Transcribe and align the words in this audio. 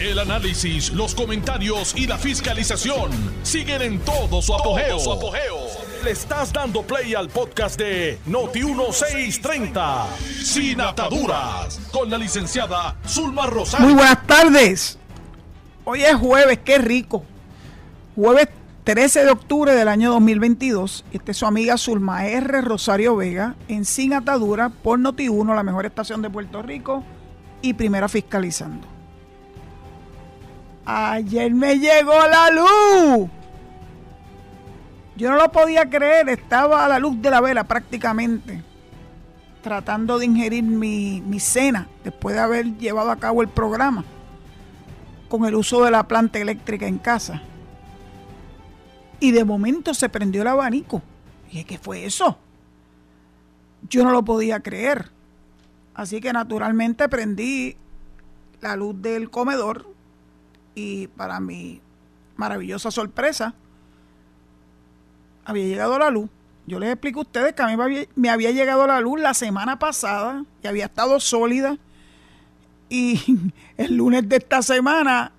El 0.00 0.16
análisis, 0.20 0.92
los 0.92 1.12
comentarios 1.12 1.92
y 1.96 2.06
la 2.06 2.16
fiscalización 2.18 3.10
siguen 3.42 3.82
en 3.82 3.98
todo 3.98 4.40
su 4.40 4.54
apogeo. 4.54 4.96
Le 6.04 6.12
estás 6.12 6.52
dando 6.52 6.82
play 6.82 7.16
al 7.16 7.28
podcast 7.28 7.76
de 7.76 8.16
Noti1630, 8.28 10.06
Sin 10.44 10.80
Ataduras, 10.80 11.80
con 11.90 12.08
la 12.08 12.16
licenciada 12.16 12.94
Zulma 13.08 13.46
Rosario. 13.46 13.86
Muy 13.86 13.96
buenas 13.96 14.24
tardes. 14.24 14.98
Hoy 15.84 16.04
es 16.04 16.14
jueves, 16.14 16.60
qué 16.64 16.78
rico. 16.78 17.24
Jueves 18.14 18.50
13 18.84 19.24
de 19.24 19.30
octubre 19.32 19.74
del 19.74 19.88
año 19.88 20.12
2022. 20.12 21.06
Esta 21.10 21.32
es 21.32 21.36
su 21.36 21.44
amiga 21.44 21.76
Zulma 21.76 22.24
R. 22.24 22.60
Rosario 22.60 23.16
Vega 23.16 23.56
en 23.66 23.84
Sin 23.84 24.14
Atadura 24.14 24.68
por 24.68 25.00
Noti1, 25.00 25.56
la 25.56 25.64
mejor 25.64 25.86
estación 25.86 26.22
de 26.22 26.30
Puerto 26.30 26.62
Rico 26.62 27.02
y 27.62 27.72
primera 27.72 28.08
fiscalizando. 28.08 28.97
Ayer 30.90 31.52
me 31.52 31.78
llegó 31.78 32.14
la 32.14 32.50
luz. 32.50 33.28
Yo 35.16 35.30
no 35.30 35.36
lo 35.36 35.52
podía 35.52 35.90
creer, 35.90 36.30
estaba 36.30 36.82
a 36.82 36.88
la 36.88 36.98
luz 36.98 37.20
de 37.20 37.28
la 37.28 37.42
vela 37.42 37.64
prácticamente, 37.64 38.62
tratando 39.62 40.18
de 40.18 40.24
ingerir 40.24 40.64
mi, 40.64 41.20
mi 41.20 41.40
cena 41.40 41.88
después 42.04 42.34
de 42.36 42.40
haber 42.40 42.78
llevado 42.78 43.10
a 43.10 43.16
cabo 43.16 43.42
el 43.42 43.48
programa 43.48 44.02
con 45.28 45.44
el 45.44 45.56
uso 45.56 45.84
de 45.84 45.90
la 45.90 46.08
planta 46.08 46.38
eléctrica 46.38 46.86
en 46.86 46.96
casa. 46.96 47.42
Y 49.20 49.32
de 49.32 49.44
momento 49.44 49.92
se 49.92 50.08
prendió 50.08 50.40
el 50.40 50.48
abanico. 50.48 51.02
Y 51.50 51.64
¿qué 51.64 51.76
fue 51.76 52.06
eso? 52.06 52.38
Yo 53.90 54.04
no 54.04 54.10
lo 54.10 54.24
podía 54.24 54.60
creer. 54.60 55.10
Así 55.92 56.22
que 56.22 56.32
naturalmente 56.32 57.10
prendí 57.10 57.76
la 58.62 58.74
luz 58.74 59.02
del 59.02 59.28
comedor 59.28 59.97
y 60.78 61.08
para 61.08 61.40
mi 61.40 61.80
maravillosa 62.36 62.92
sorpresa, 62.92 63.54
había 65.44 65.66
llegado 65.66 65.98
la 65.98 66.10
luz. 66.10 66.30
Yo 66.66 66.78
les 66.78 66.92
explico 66.92 67.20
a 67.20 67.22
ustedes 67.22 67.54
que 67.54 67.62
a 67.62 67.66
mí 67.66 68.06
me 68.14 68.30
había 68.30 68.52
llegado 68.52 68.86
la 68.86 69.00
luz 69.00 69.20
la 69.20 69.34
semana 69.34 69.78
pasada 69.78 70.44
y 70.62 70.68
había 70.68 70.84
estado 70.84 71.18
sólida. 71.18 71.78
Y 72.88 73.20
el 73.76 73.96
lunes 73.96 74.28
de 74.28 74.36
esta 74.36 74.62
semana, 74.62 75.32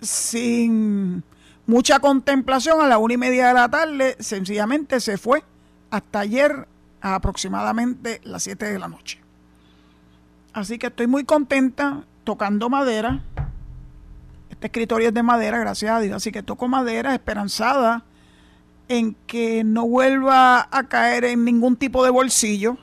sin 0.00 1.22
mucha 1.66 2.00
contemplación, 2.00 2.80
a 2.80 2.88
la 2.88 2.98
una 2.98 3.14
y 3.14 3.18
media 3.18 3.48
de 3.48 3.54
la 3.54 3.68
tarde, 3.68 4.16
sencillamente 4.18 4.98
se 4.98 5.18
fue 5.18 5.44
hasta 5.90 6.20
ayer 6.20 6.66
a 7.00 7.14
aproximadamente 7.14 8.20
las 8.24 8.42
7 8.42 8.72
de 8.72 8.78
la 8.78 8.88
noche. 8.88 9.20
Así 10.52 10.78
que 10.78 10.88
estoy 10.88 11.06
muy 11.06 11.24
contenta 11.24 12.04
tocando 12.24 12.68
madera. 12.68 13.22
Este 14.60 14.66
escritorio 14.66 15.08
es 15.08 15.14
de 15.14 15.22
madera, 15.22 15.58
gracias 15.58 15.90
a 15.90 16.00
Dios. 16.00 16.14
Así 16.14 16.32
que 16.32 16.42
toco 16.42 16.68
madera 16.68 17.14
esperanzada 17.14 18.04
en 18.88 19.16
que 19.26 19.64
no 19.64 19.86
vuelva 19.86 20.68
a 20.70 20.82
caer 20.86 21.24
en 21.24 21.46
ningún 21.46 21.76
tipo 21.76 22.04
de 22.04 22.10
bolsillo 22.10 22.76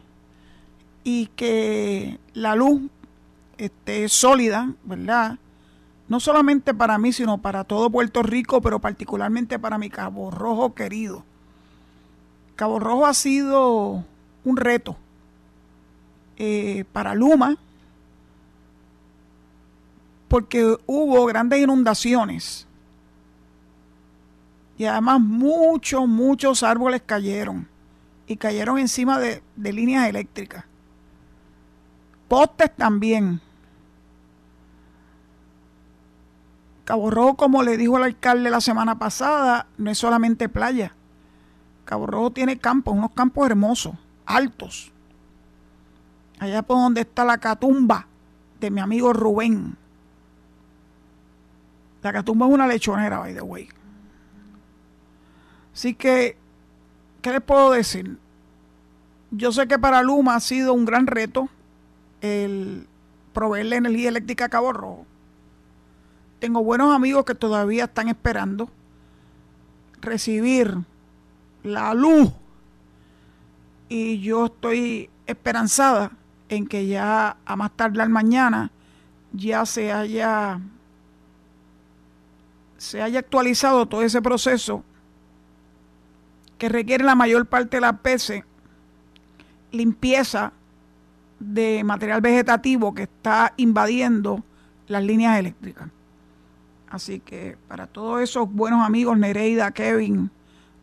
y 1.04 1.28
que 1.36 2.18
la 2.34 2.56
luz 2.56 2.82
esté 3.60 4.10
sólida, 4.10 4.74
¿verdad? 4.86 5.38
No 6.08 6.20
solamente 6.20 6.74
para 6.74 6.98
mí, 6.98 7.14
sino 7.14 7.38
para 7.38 7.64
todo 7.64 7.92
Puerto 7.92 8.24
Rico, 8.24 8.60
pero 8.60 8.80
particularmente 8.80 9.60
para 9.60 9.78
mi 9.78 9.92
Cabo 9.92 10.32
Rojo 10.32 10.74
querido. 10.74 11.26
Cabo 12.56 12.80
Rojo 12.80 13.06
ha 13.06 13.14
sido 13.14 14.04
un 14.44 14.58
reto 14.58 14.96
eh, 16.38 16.86
para 16.92 17.14
Luma, 17.14 17.56
porque 20.28 20.78
hubo 20.86 21.26
grandes 21.26 21.60
inundaciones 21.60 22.68
y 24.78 24.86
además 24.86 25.20
muchos, 25.20 26.08
muchos 26.08 26.64
árboles 26.64 27.02
cayeron 27.06 27.68
y 28.28 28.38
cayeron 28.38 28.78
encima 28.78 29.20
de, 29.20 29.42
de 29.56 29.74
líneas 29.74 30.08
eléctricas. 30.08 30.66
Postes 32.28 32.76
también. 32.76 33.42
Cabo 36.84 37.10
Rojo, 37.10 37.36
como 37.36 37.64
le 37.64 37.78
dijo 37.78 37.98
el 37.98 38.04
alcalde 38.04 38.50
la 38.50 38.62
semana 38.62 39.00
pasada, 39.00 39.68
no 39.78 39.90
es 39.90 39.98
solamente 39.98 40.50
playa. 40.50 40.94
Cabo 41.86 42.06
Rojo 42.06 42.32
tiene 42.32 42.58
campos, 42.60 42.94
unos 42.94 43.12
campos 43.12 43.46
hermosos, 43.48 43.96
altos 44.26 44.92
allá 46.40 46.62
por 46.62 46.78
donde 46.78 47.02
está 47.02 47.26
la 47.26 47.38
catumba 47.38 48.08
de 48.60 48.72
mi 48.72 48.82
amigo 48.82 49.14
Rubén. 49.14 49.78
La 52.08 52.14
catumba 52.14 52.48
es 52.48 52.54
una 52.54 52.68
lechonera, 52.68 53.20
by 53.20 53.34
the 53.34 53.42
way. 53.42 53.68
Así 55.74 55.94
que, 55.94 56.38
¿qué 57.22 57.32
les 57.34 57.42
puedo 57.42 57.72
decir? 57.72 58.18
Yo 59.30 59.52
sé 59.52 59.68
que 59.68 59.78
para 59.78 60.02
Luma 60.02 60.36
ha 60.38 60.40
sido 60.40 60.74
un 60.74 60.86
gran 60.86 61.06
reto 61.06 61.50
el 62.22 62.88
proveerle 63.34 63.76
energía 63.76 64.08
eléctrica 64.08 64.46
a 64.46 64.50
Cabo 64.50 64.72
Rojo. 64.72 65.06
Tengo 66.40 66.64
buenos 66.64 66.96
amigos 66.96 67.26
que 67.26 67.36
todavía 67.36 67.84
están 67.84 68.08
esperando 68.08 68.70
recibir 70.00 70.78
la 71.62 71.94
luz 71.94 72.32
y 73.90 74.22
yo 74.22 74.46
estoy 74.46 75.10
esperanzada 75.26 76.14
en 76.48 76.68
que 76.68 76.88
ya 76.88 77.36
a 77.46 77.56
más 77.58 77.72
tardar 77.72 78.08
mañana 78.08 78.72
ya 79.34 79.66
se 79.66 79.92
haya 79.92 80.62
se 82.78 83.02
haya 83.02 83.20
actualizado 83.20 83.86
todo 83.86 84.02
ese 84.02 84.22
proceso 84.22 84.84
que 86.58 86.70
requiere 86.70 87.04
la 87.04 87.16
mayor 87.16 87.46
parte 87.46 87.78
de 87.78 87.82
la 87.82 87.98
PC 87.98 88.44
limpieza 89.72 90.54
de 91.40 91.84
material 91.84 92.22
vegetativo 92.22 92.94
que 92.94 93.04
está 93.04 93.54
invadiendo 93.58 94.44
las 94.88 95.04
líneas 95.04 95.38
eléctricas. 95.38 95.90
Así 96.90 97.20
que 97.20 97.58
para 97.68 97.86
todos 97.86 98.22
esos 98.22 98.52
buenos 98.52 98.86
amigos, 98.86 99.18
Nereida, 99.18 99.72
Kevin, 99.72 100.32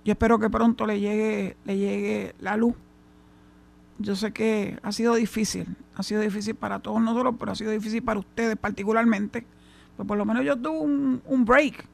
yo 0.05 0.13
espero 0.13 0.39
que 0.39 0.51
pronto 0.51 0.87
le 0.87 1.01
llegue, 1.01 1.57
le 1.65 1.77
llegue 1.79 2.35
la 2.39 2.57
luz 2.57 2.75
yo 3.99 4.17
sé 4.17 4.33
que 4.33 4.79
ha 4.83 4.93
sido 4.93 5.15
difícil, 5.15 5.77
ha 5.95 6.03
sido 6.03 6.21
difícil 6.21 6.55
para 6.55 6.81
todos 6.81 7.01
nosotros, 7.01 7.37
pero 7.39 7.53
ha 7.53 7.55
sido 7.55 7.71
difícil 7.71 8.03
para 8.03 8.19
ustedes 8.19 8.57
particularmente. 8.57 9.47
Pues 9.97 10.07
por 10.07 10.19
lo 10.19 10.25
menos 10.25 10.45
yo 10.45 10.57
tuve 10.57 10.79
un, 10.79 11.23
un 11.25 11.45
break, 11.45 11.87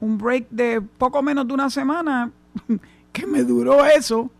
un 0.00 0.18
break 0.18 0.48
de 0.50 0.80
poco 0.80 1.22
menos 1.22 1.46
de 1.46 1.54
una 1.54 1.70
semana 1.70 2.30
que 3.12 3.26
me 3.26 3.42
duró 3.42 3.84
eso. 3.84 4.30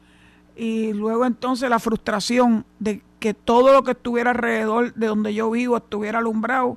Y 0.55 0.93
luego 0.93 1.25
entonces 1.25 1.69
la 1.71 1.79
frustración 1.79 2.65
de 2.79 3.03
que 3.19 3.35
todo 3.35 3.73
lo 3.73 3.85
que 3.85 3.93
estuviera 3.93 4.33
alrededor 4.33 4.93
de 4.95 5.07
donde 5.07 5.33
yo 5.33 5.51
vivo 5.51 5.77
estuviera 5.77 6.19
alumbrado 6.19 6.77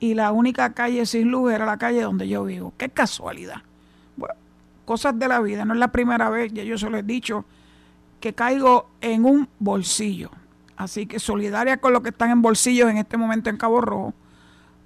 y 0.00 0.14
la 0.14 0.32
única 0.32 0.72
calle 0.72 1.06
sin 1.06 1.30
luz 1.30 1.52
era 1.52 1.64
la 1.64 1.78
calle 1.78 2.02
donde 2.02 2.28
yo 2.28 2.44
vivo. 2.44 2.72
Qué 2.76 2.88
casualidad. 2.88 3.62
Bueno, 4.16 4.34
cosas 4.84 5.18
de 5.18 5.28
la 5.28 5.40
vida, 5.40 5.64
no 5.64 5.74
es 5.74 5.80
la 5.80 5.92
primera 5.92 6.30
vez, 6.30 6.52
ya 6.52 6.64
yo 6.64 6.76
se 6.78 6.90
lo 6.90 6.98
he 6.98 7.02
dicho 7.02 7.44
que 8.20 8.32
caigo 8.32 8.88
en 9.00 9.24
un 9.24 9.48
bolsillo. 9.58 10.30
Así 10.76 11.06
que 11.06 11.18
solidaria 11.18 11.76
con 11.76 11.92
los 11.92 12.02
que 12.02 12.08
están 12.08 12.30
en 12.30 12.42
bolsillos 12.42 12.90
en 12.90 12.98
este 12.98 13.16
momento 13.16 13.50
en 13.50 13.56
Cabo 13.56 13.80
Rojo, 13.80 14.14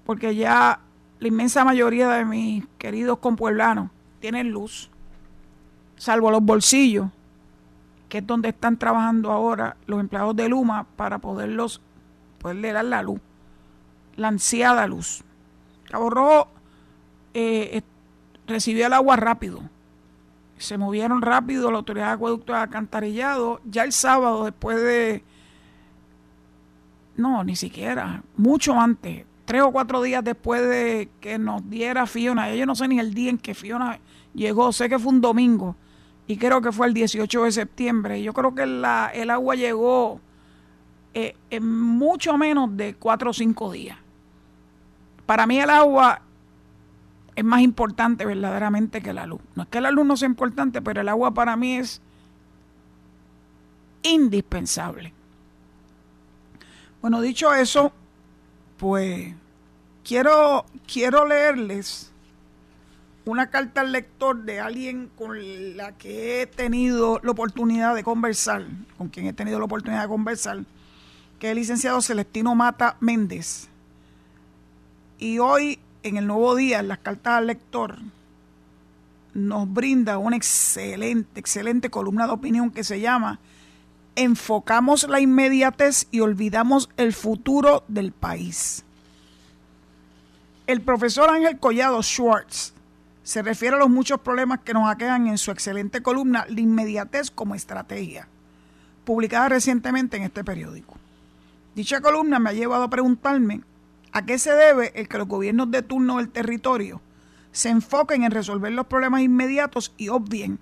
porque 0.08 0.34
ya 0.34 0.80
la 1.18 1.28
inmensa 1.28 1.66
mayoría 1.66 2.08
de 2.08 2.24
mis 2.24 2.64
queridos 2.78 3.18
compueblanos 3.18 3.90
tienen 4.20 4.50
luz, 4.50 4.88
salvo 5.98 6.30
los 6.30 6.42
bolsillos, 6.42 7.08
que 8.08 8.16
es 8.16 8.26
donde 8.26 8.48
están 8.48 8.78
trabajando 8.78 9.30
ahora 9.30 9.76
los 9.84 10.00
empleados 10.00 10.34
de 10.34 10.48
Luma 10.48 10.86
para 10.96 11.18
poderlos 11.18 11.82
poderle 12.38 12.72
dar 12.72 12.86
la 12.86 13.02
luz, 13.02 13.20
la 14.16 14.28
ansiada 14.28 14.86
luz. 14.86 15.24
Cabo 15.90 16.08
Rojo 16.08 16.48
eh, 17.34 17.82
recibió 18.46 18.86
el 18.86 18.94
agua 18.94 19.16
rápido 19.16 19.60
se 20.56 20.78
movieron 20.78 21.20
rápido 21.20 21.70
la 21.70 21.76
autoridad 21.76 22.06
de 22.06 22.12
acueducto 22.12 22.52
de 22.54 22.60
alcantarillado. 22.60 23.60
Ya 23.64 23.84
el 23.84 23.92
sábado, 23.92 24.44
después 24.46 24.82
de. 24.82 25.22
No, 27.14 27.44
ni 27.44 27.54
siquiera. 27.54 28.22
Mucho 28.36 28.72
antes. 28.72 29.24
Tres 29.48 29.62
o 29.62 29.72
cuatro 29.72 30.02
días 30.02 30.22
después 30.22 30.60
de 30.60 31.08
que 31.22 31.38
nos 31.38 31.68
diera 31.70 32.04
Fiona. 32.04 32.54
Yo 32.54 32.66
no 32.66 32.74
sé 32.74 32.86
ni 32.86 33.00
el 33.00 33.14
día 33.14 33.30
en 33.30 33.38
que 33.38 33.54
Fiona 33.54 33.98
llegó. 34.34 34.72
Sé 34.74 34.90
que 34.90 34.98
fue 34.98 35.10
un 35.10 35.22
domingo. 35.22 35.74
Y 36.26 36.36
creo 36.36 36.60
que 36.60 36.70
fue 36.70 36.86
el 36.86 36.92
18 36.92 37.44
de 37.44 37.52
septiembre. 37.52 38.22
Yo 38.22 38.34
creo 38.34 38.54
que 38.54 38.64
el 38.64 38.84
agua 38.84 39.54
llegó 39.54 40.20
eh, 41.14 41.34
en 41.48 41.66
mucho 41.66 42.36
menos 42.36 42.76
de 42.76 42.94
cuatro 42.94 43.30
o 43.30 43.32
cinco 43.32 43.72
días. 43.72 43.96
Para 45.24 45.46
mí 45.46 45.58
el 45.58 45.70
agua 45.70 46.20
es 47.34 47.44
más 47.44 47.62
importante 47.62 48.26
verdaderamente 48.26 49.00
que 49.00 49.14
la 49.14 49.26
luz. 49.26 49.40
No 49.54 49.62
es 49.62 49.68
que 49.70 49.80
la 49.80 49.90
luz 49.90 50.04
no 50.04 50.18
sea 50.18 50.28
importante, 50.28 50.82
pero 50.82 51.00
el 51.00 51.08
agua 51.08 51.32
para 51.32 51.56
mí 51.56 51.76
es 51.76 52.02
indispensable. 54.02 55.14
Bueno, 57.00 57.22
dicho 57.22 57.54
eso, 57.54 57.92
pues 58.78 59.34
quiero, 60.04 60.64
quiero 60.90 61.26
leerles 61.26 62.10
una 63.24 63.50
carta 63.50 63.82
al 63.82 63.92
lector 63.92 64.42
de 64.44 64.60
alguien 64.60 65.10
con 65.18 65.76
la 65.76 65.92
que 65.98 66.40
he 66.40 66.46
tenido 66.46 67.20
la 67.22 67.32
oportunidad 67.32 67.94
de 67.94 68.02
conversar, 68.02 68.64
con 68.96 69.08
quien 69.08 69.26
he 69.26 69.34
tenido 69.34 69.58
la 69.58 69.66
oportunidad 69.66 70.02
de 70.02 70.08
conversar, 70.08 70.64
que 71.38 71.48
es 71.48 71.50
el 71.50 71.58
licenciado 71.58 72.00
Celestino 72.00 72.54
Mata 72.54 72.96
Méndez. 73.00 73.68
Y 75.18 75.40
hoy, 75.40 75.78
en 76.02 76.16
el 76.16 76.26
nuevo 76.26 76.54
día, 76.54 76.78
en 76.78 76.88
las 76.88 76.98
cartas 76.98 77.34
al 77.34 77.48
lector, 77.48 77.98
nos 79.34 79.70
brinda 79.70 80.16
una 80.16 80.36
excelente, 80.36 81.38
excelente 81.38 81.90
columna 81.90 82.26
de 82.26 82.32
opinión 82.32 82.70
que 82.70 82.82
se 82.82 83.00
llama 83.00 83.40
Enfocamos 84.20 85.06
la 85.08 85.20
inmediatez 85.20 86.08
y 86.10 86.18
olvidamos 86.18 86.90
el 86.96 87.12
futuro 87.12 87.84
del 87.86 88.10
país. 88.10 88.82
El 90.66 90.80
profesor 90.80 91.30
Ángel 91.30 91.60
Collado 91.60 92.02
Schwartz 92.02 92.74
se 93.22 93.42
refiere 93.42 93.76
a 93.76 93.78
los 93.78 93.88
muchos 93.88 94.18
problemas 94.18 94.58
que 94.64 94.74
nos 94.74 94.90
aquejan 94.90 95.28
en 95.28 95.38
su 95.38 95.52
excelente 95.52 96.02
columna 96.02 96.46
La 96.48 96.60
inmediatez 96.60 97.30
como 97.30 97.54
estrategia, 97.54 98.26
publicada 99.04 99.50
recientemente 99.50 100.16
en 100.16 100.24
este 100.24 100.42
periódico. 100.42 100.96
Dicha 101.76 102.00
columna 102.00 102.40
me 102.40 102.50
ha 102.50 102.54
llevado 102.54 102.82
a 102.82 102.90
preguntarme 102.90 103.60
a 104.10 104.26
qué 104.26 104.40
se 104.40 104.50
debe 104.50 104.90
el 104.96 105.06
que 105.06 105.18
los 105.18 105.28
gobiernos 105.28 105.70
de 105.70 105.82
turno 105.82 106.16
del 106.16 106.30
territorio 106.30 107.00
se 107.52 107.68
enfoquen 107.68 108.24
en 108.24 108.32
resolver 108.32 108.72
los 108.72 108.88
problemas 108.88 109.20
inmediatos 109.20 109.94
y 109.96 110.08
obvien 110.08 110.58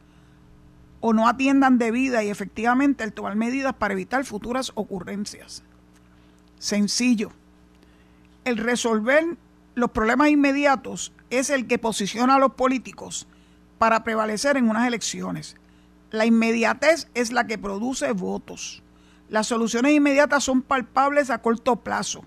o 1.01 1.13
no 1.13 1.29
atiendan 1.29 1.79
debida 1.79 2.25
y 2.25 2.29
efectivamente 2.29 3.05
el 3.05 3.13
tomar 3.13 3.37
medidas 3.37 3.75
para 3.75 3.95
evitar 3.95 4.25
futuras 4.25 4.73
ocurrencias. 4.75 5.63
Sencillo. 6.59 7.33
El 8.45 8.57
resolver 8.57 9.37
los 9.75 9.91
problemas 9.91 10.31
inmediatos 10.31 11.13
es 11.31 11.51
el 11.51 11.67
que 11.67 11.79
posiciona 11.79 12.37
a 12.37 12.39
los 12.39 12.55
políticos 12.55 13.27
para 13.79 14.05
prevalecer 14.05 14.57
en 14.57 14.71
unas 14.71 14.87
elecciones. 14.87 15.57
La 16.11 16.25
inmediatez 16.25 17.09
es 17.15 17.33
la 17.33 17.47
que 17.47 17.59
produce 17.59 18.13
votos. 18.13 18.83
Las 19.29 19.49
soluciones 19.49 19.93
inmediatas 19.93 20.45
son 20.45 20.63
palpables 20.63 21.31
a 21.31 21.43
corto 21.43 21.77
plazo 21.77 22.25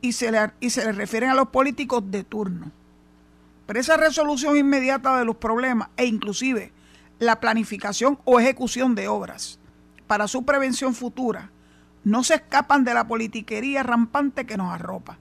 y 0.00 0.12
se 0.12 0.32
le, 0.32 0.50
y 0.60 0.70
se 0.70 0.84
le 0.84 0.92
refieren 0.92 1.30
a 1.30 1.34
los 1.34 1.48
políticos 1.48 2.02
de 2.10 2.24
turno. 2.24 2.72
Pero 3.66 3.80
esa 3.80 3.96
resolución 3.96 4.56
inmediata 4.56 5.18
de 5.18 5.24
los 5.24 5.36
problemas 5.36 5.88
e 5.96 6.06
inclusive 6.06 6.72
la 7.18 7.40
planificación 7.40 8.18
o 8.24 8.38
ejecución 8.38 8.94
de 8.94 9.08
obras 9.08 9.58
para 10.06 10.28
su 10.28 10.44
prevención 10.44 10.94
futura 10.94 11.50
no 12.04 12.22
se 12.22 12.34
escapan 12.34 12.84
de 12.84 12.94
la 12.94 13.08
politiquería 13.08 13.82
rampante 13.82 14.46
que 14.46 14.56
nos 14.56 14.72
arropa. 14.72 15.18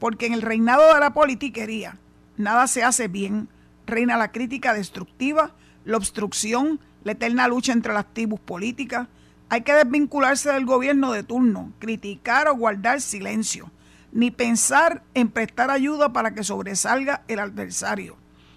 Porque 0.00 0.26
en 0.26 0.32
el 0.32 0.42
reinado 0.42 0.92
de 0.92 1.00
la 1.00 1.14
politiquería 1.14 1.98
nada 2.36 2.66
se 2.66 2.82
hace 2.82 3.06
bien, 3.06 3.48
reina 3.86 4.16
la 4.16 4.32
crítica 4.32 4.74
destructiva, 4.74 5.52
la 5.84 5.96
obstrucción, 5.96 6.80
la 7.04 7.12
eterna 7.12 7.46
lucha 7.46 7.72
entre 7.72 7.94
las 7.94 8.12
tribus 8.12 8.40
políticas. 8.40 9.06
Hay 9.50 9.60
que 9.60 9.74
desvincularse 9.74 10.50
del 10.50 10.66
gobierno 10.66 11.12
de 11.12 11.22
turno, 11.22 11.72
criticar 11.78 12.48
o 12.48 12.56
guardar 12.56 13.00
silencio, 13.00 13.70
ni 14.10 14.30
pensar 14.30 15.02
en 15.14 15.28
prestar 15.28 15.70
ayuda 15.70 16.12
para 16.12 16.34
que 16.34 16.42
sobresalga 16.42 17.22
el 17.28 17.38
adversario. 17.38 18.16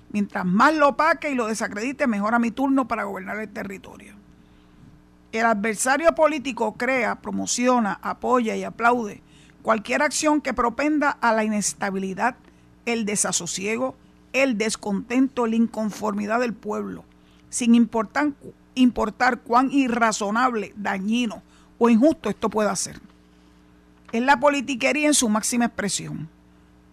Mientras 0.09 0.45
más 0.45 0.73
lo 0.73 0.89
opaque 0.89 1.29
y 1.29 1.35
lo 1.35 1.47
desacredite, 1.47 2.07
mejor 2.07 2.33
a 2.33 2.39
mi 2.39 2.51
turno 2.51 2.87
para 2.87 3.03
gobernar 3.03 3.39
el 3.39 3.49
territorio. 3.49 4.15
El 5.31 5.45
adversario 5.45 6.13
político 6.15 6.75
crea, 6.77 7.15
promociona, 7.15 7.99
apoya 8.01 8.55
y 8.55 8.63
aplaude 8.63 9.21
cualquier 9.67 10.01
acción 10.01 10.39
que 10.39 10.53
propenda 10.53 11.11
a 11.19 11.33
la 11.33 11.43
inestabilidad, 11.43 12.37
el 12.85 13.03
desasosiego, 13.03 13.97
el 14.31 14.57
descontento, 14.57 15.45
la 15.45 15.57
inconformidad 15.57 16.39
del 16.39 16.53
pueblo, 16.53 17.03
sin 17.49 17.75
importar, 17.75 18.31
importar 18.75 19.41
cuán 19.41 19.69
irrazonable, 19.71 20.71
dañino 20.77 21.41
o 21.79 21.89
injusto 21.89 22.29
esto 22.29 22.49
pueda 22.49 22.73
ser. 22.77 23.01
Es 24.13 24.21
la 24.21 24.39
politiquería 24.39 25.07
en 25.07 25.13
su 25.13 25.27
máxima 25.27 25.65
expresión, 25.65 26.29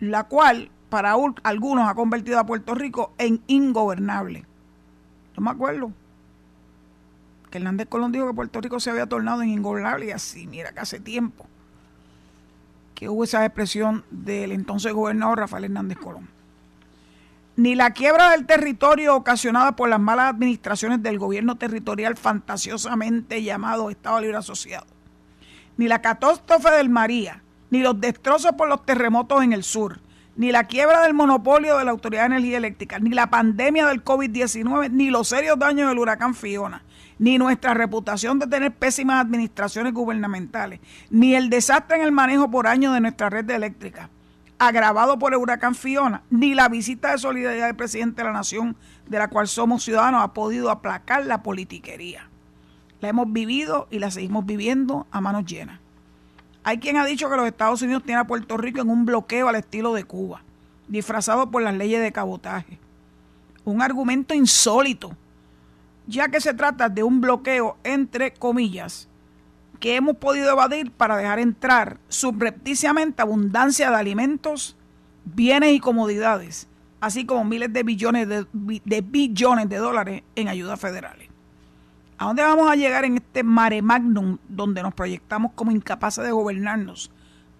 la 0.01 0.25
cual 0.25 0.69
para 0.89 1.15
algunos 1.43 1.89
ha 1.89 1.95
convertido 1.95 2.39
a 2.39 2.47
Puerto 2.47 2.75
Rico 2.75 3.13
en 3.19 3.43
ingobernable. 3.47 4.45
Yo 5.35 5.43
me 5.43 5.51
acuerdo 5.51 5.93
que 7.51 7.59
Hernández 7.59 7.89
Colón 7.89 8.13
dijo 8.13 8.27
que 8.27 8.35
Puerto 8.35 8.61
Rico 8.61 8.81
se 8.81 8.91
había 8.91 9.07
tornado 9.07 9.43
en 9.43 9.49
ingobernable 9.49 10.07
y 10.07 10.11
así, 10.11 10.47
mira 10.47 10.73
que 10.73 10.81
hace 10.81 11.01
tiempo 11.01 11.47
que 12.95 13.09
hubo 13.09 13.25
esa 13.25 13.45
expresión 13.45 14.05
del 14.11 14.53
entonces 14.53 14.93
gobernador 14.93 15.39
Rafael 15.39 15.65
Hernández 15.65 15.99
Colón. 15.99 16.29
Ni 17.57 17.75
la 17.75 17.91
quiebra 17.91 18.31
del 18.31 18.47
territorio 18.47 19.15
ocasionada 19.17 19.77
por 19.77 19.89
las 19.89 20.01
malas 20.01 20.31
administraciones 20.31 21.03
del 21.03 21.19
gobierno 21.19 21.57
territorial 21.57 22.17
fantasiosamente 22.17 23.43
llamado 23.43 23.91
Estado 23.91 24.21
Libre 24.21 24.37
Asociado, 24.37 24.87
ni 25.77 25.87
la 25.87 26.03
catástrofe 26.03 26.71
del 26.71 26.89
María, 26.89 27.43
ni 27.71 27.81
los 27.81 28.01
destrozos 28.01 28.53
por 28.53 28.69
los 28.69 28.85
terremotos 28.85 29.43
en 29.43 29.53
el 29.53 29.63
sur, 29.63 30.01
ni 30.37 30.51
la 30.51 30.65
quiebra 30.65 31.03
del 31.03 31.15
monopolio 31.15 31.79
de 31.79 31.85
la 31.85 31.93
Autoridad 31.93 32.23
de 32.23 32.37
Energía 32.37 32.59
Eléctrica, 32.59 32.99
ni 32.99 33.11
la 33.11 33.31
pandemia 33.31 33.87
del 33.87 34.05
COVID-19, 34.05 34.91
ni 34.91 35.11
los 35.11 35.29
serios 35.29 35.59
daños 35.59 35.89
del 35.89 35.99
huracán 35.99 36.35
Fiona, 36.35 36.83
ni 37.19 37.39
nuestra 37.39 37.75
reputación 37.75 38.39
de 38.39 38.47
tener 38.47 38.73
pésimas 38.73 39.21
administraciones 39.21 39.93
gubernamentales, 39.93 40.81
ni 41.11 41.35
el 41.35 41.51
desastre 41.51 41.97
en 41.97 42.03
el 42.03 42.13
manejo 42.13 42.51
por 42.51 42.67
años 42.67 42.95
de 42.95 43.01
nuestra 43.01 43.31
red 43.31 43.49
eléctrica, 43.49 44.11
agravado 44.59 45.19
por 45.19 45.33
el 45.33 45.39
huracán 45.39 45.75
Fiona, 45.75 46.23
ni 46.31 46.55
la 46.55 46.69
visita 46.69 47.13
de 47.13 47.19
solidaridad 47.19 47.67
del 47.67 47.77
presidente 47.77 48.23
de 48.23 48.29
la 48.29 48.33
Nación, 48.33 48.77
de 49.07 49.19
la 49.19 49.29
cual 49.29 49.47
somos 49.47 49.85
ciudadanos, 49.85 50.23
ha 50.23 50.33
podido 50.33 50.71
aplacar 50.71 51.27
la 51.27 51.43
politiquería. 51.43 52.29
La 53.01 53.09
hemos 53.11 53.33
vivido 53.33 53.87
y 53.91 53.99
la 53.99 54.11
seguimos 54.11 54.47
viviendo 54.47 55.07
a 55.11 55.21
manos 55.21 55.45
llenas. 55.45 55.84
Hay 56.65 56.79
quien 56.79 56.97
ha 56.97 57.05
dicho 57.05 57.29
que 57.29 57.37
los 57.37 57.47
Estados 57.47 57.83
Unidos 57.83 58.03
tienen 58.05 58.21
a 58.21 58.27
Puerto 58.27 58.57
Rico 58.57 58.81
en 58.81 58.89
un 58.89 59.05
bloqueo 59.05 59.49
al 59.49 59.57
estilo 59.57 59.93
de 59.93 60.05
Cuba, 60.05 60.43
disfrazado 60.89 61.51
por 61.51 61.63
las 61.63 61.75
leyes 61.75 62.03
de 62.03 62.11
cabotaje. 62.11 62.79
Un 63.65 63.83
argumento 63.83 64.33
insólito, 64.35 65.15
ya 66.07 66.29
que 66.29 66.41
se 66.41 66.55
trata 66.55 66.89
de 66.89 67.03
un 67.03 67.21
bloqueo 67.21 67.77
entre 67.85 68.33
comillas 68.33 69.09
que 69.79 69.97
hemos 69.97 70.17
podido 70.17 70.51
evadir 70.51 70.91
para 70.91 71.19
dejar 71.19 71.39
entrar 71.39 71.99
subrepticiamente 72.09 73.21
abundancia 73.21 73.91
de 73.91 73.97
alimentos, 73.97 74.77
bienes 75.27 75.75
y 75.75 75.81
comodidades, 75.81 76.69
así 77.01 77.27
como 77.27 77.45
miles 77.45 77.71
de 77.71 77.83
billones 77.83 78.27
de, 78.27 79.01
billones 79.03 79.69
de 79.69 79.77
dólares 79.77 80.23
en 80.37 80.49
ayudas 80.49 80.81
federales. 80.81 81.24
¿A 82.25 82.29
dónde 82.29 82.43
vamos 82.43 82.71
a 82.71 82.75
llegar 82.75 83.05
en 83.05 83.17
este 83.19 83.43
mare 83.43 83.83
magnum 83.83 84.39
donde 84.49 84.83
nos 84.83 84.95
proyectamos 84.95 85.53
como 85.55 85.73
incapaces 85.73 86.25
de 86.25 86.33
gobernarnos 86.33 87.11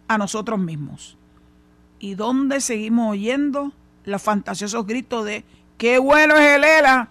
a 0.09 0.17
nosotros 0.17 0.59
mismos? 0.59 1.19
¿Y 1.99 2.15
dónde 2.15 2.63
seguimos 2.63 3.11
oyendo 3.11 3.73
los 4.07 4.23
fantasiosos 4.23 4.87
gritos 4.87 5.27
de 5.27 5.45
qué 5.77 5.99
bueno 5.99 6.37
es 6.37 6.57
el 6.57 6.65
ELA? 6.65 7.11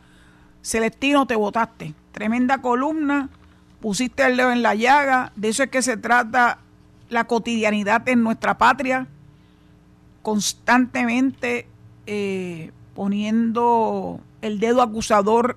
Celestino, 0.64 1.28
te 1.28 1.36
votaste. 1.36 1.94
Tremenda 2.12 2.60
columna, 2.60 3.30
pusiste 3.82 4.26
el 4.26 4.36
dedo 4.36 4.52
en 4.52 4.64
la 4.64 4.74
llaga, 4.74 5.32
de 5.36 5.50
eso 5.50 5.62
es 5.62 5.70
que 5.70 5.84
se 5.84 5.96
trata 5.96 6.58
la 7.10 7.26
cotidianidad 7.26 8.10
en 8.10 8.24
nuestra 8.24 8.58
patria, 8.58 9.06
constantemente 10.24 11.68
eh, 12.08 12.72
poniendo 12.96 14.22
el 14.42 14.60
dedo 14.60 14.82
acusador 14.82 15.56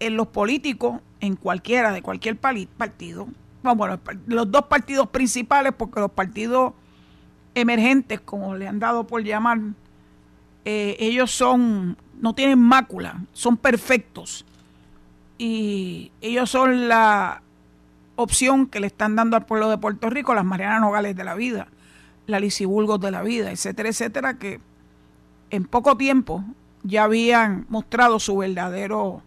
en 0.00 0.16
los 0.16 0.28
políticos, 0.28 1.00
en 1.20 1.36
cualquiera, 1.36 1.92
de 1.92 2.02
cualquier 2.02 2.36
partido, 2.36 3.28
bueno, 3.62 3.98
los 4.26 4.50
dos 4.50 4.64
partidos 4.66 5.08
principales, 5.08 5.72
porque 5.76 6.00
los 6.00 6.10
partidos 6.10 6.72
emergentes, 7.54 8.20
como 8.20 8.54
le 8.54 8.68
han 8.68 8.78
dado 8.78 9.06
por 9.06 9.22
llamar, 9.22 9.58
eh, 10.64 10.96
ellos 10.98 11.30
son, 11.30 11.96
no 12.20 12.34
tienen 12.34 12.58
mácula, 12.58 13.20
son 13.32 13.56
perfectos. 13.56 14.44
Y 15.38 16.12
ellos 16.20 16.50
son 16.50 16.88
la 16.88 17.42
opción 18.16 18.66
que 18.66 18.80
le 18.80 18.88
están 18.88 19.16
dando 19.16 19.36
al 19.36 19.46
pueblo 19.46 19.70
de 19.70 19.78
Puerto 19.78 20.10
Rico, 20.10 20.34
las 20.34 20.44
Marianas 20.44 20.80
Nogales 20.80 21.14
de 21.14 21.24
la 21.24 21.34
vida, 21.34 21.68
la 22.26 22.40
Lisibulgos 22.40 23.00
de 23.00 23.10
la 23.10 23.22
vida, 23.22 23.50
etcétera, 23.52 23.88
etcétera, 23.88 24.38
que 24.38 24.60
en 25.50 25.64
poco 25.64 25.96
tiempo 25.96 26.44
ya 26.82 27.04
habían 27.04 27.66
mostrado 27.68 28.18
su 28.18 28.36
verdadero 28.36 29.22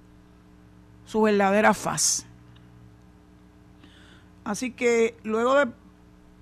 su 1.12 1.22
verdadera 1.24 1.74
faz. 1.74 2.26
Así 4.46 4.72
que 4.72 5.18
luego 5.24 5.56
de 5.56 5.68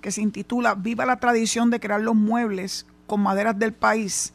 que 0.00 0.10
se 0.10 0.20
intitula 0.20 0.74
Viva 0.74 1.06
la 1.06 1.16
tradición 1.16 1.70
de 1.70 1.80
crear 1.80 2.00
los 2.00 2.14
muebles 2.14 2.86
con 3.06 3.20
maderas 3.20 3.58
del 3.58 3.72
país, 3.72 4.32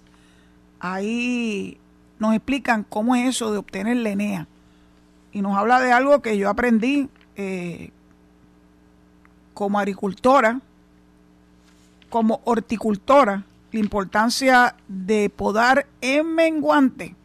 ahí 0.79 1.77
nos 2.19 2.35
explican 2.35 2.85
cómo 2.87 3.15
es 3.15 3.29
eso 3.29 3.51
de 3.51 3.57
obtener 3.57 3.97
la 3.97 4.09
Enea. 4.09 4.47
Y 5.33 5.41
nos 5.41 5.57
habla 5.57 5.79
de 5.79 5.91
algo 5.91 6.21
que 6.21 6.37
yo 6.37 6.49
aprendí 6.49 7.09
eh, 7.35 7.91
como 9.53 9.79
agricultora, 9.79 10.59
como 12.09 12.41
horticultora, 12.43 13.43
la 13.71 13.79
importancia 13.79 14.75
de 14.89 15.29
podar 15.29 15.85
en 16.01 16.35
menguante 16.35 17.15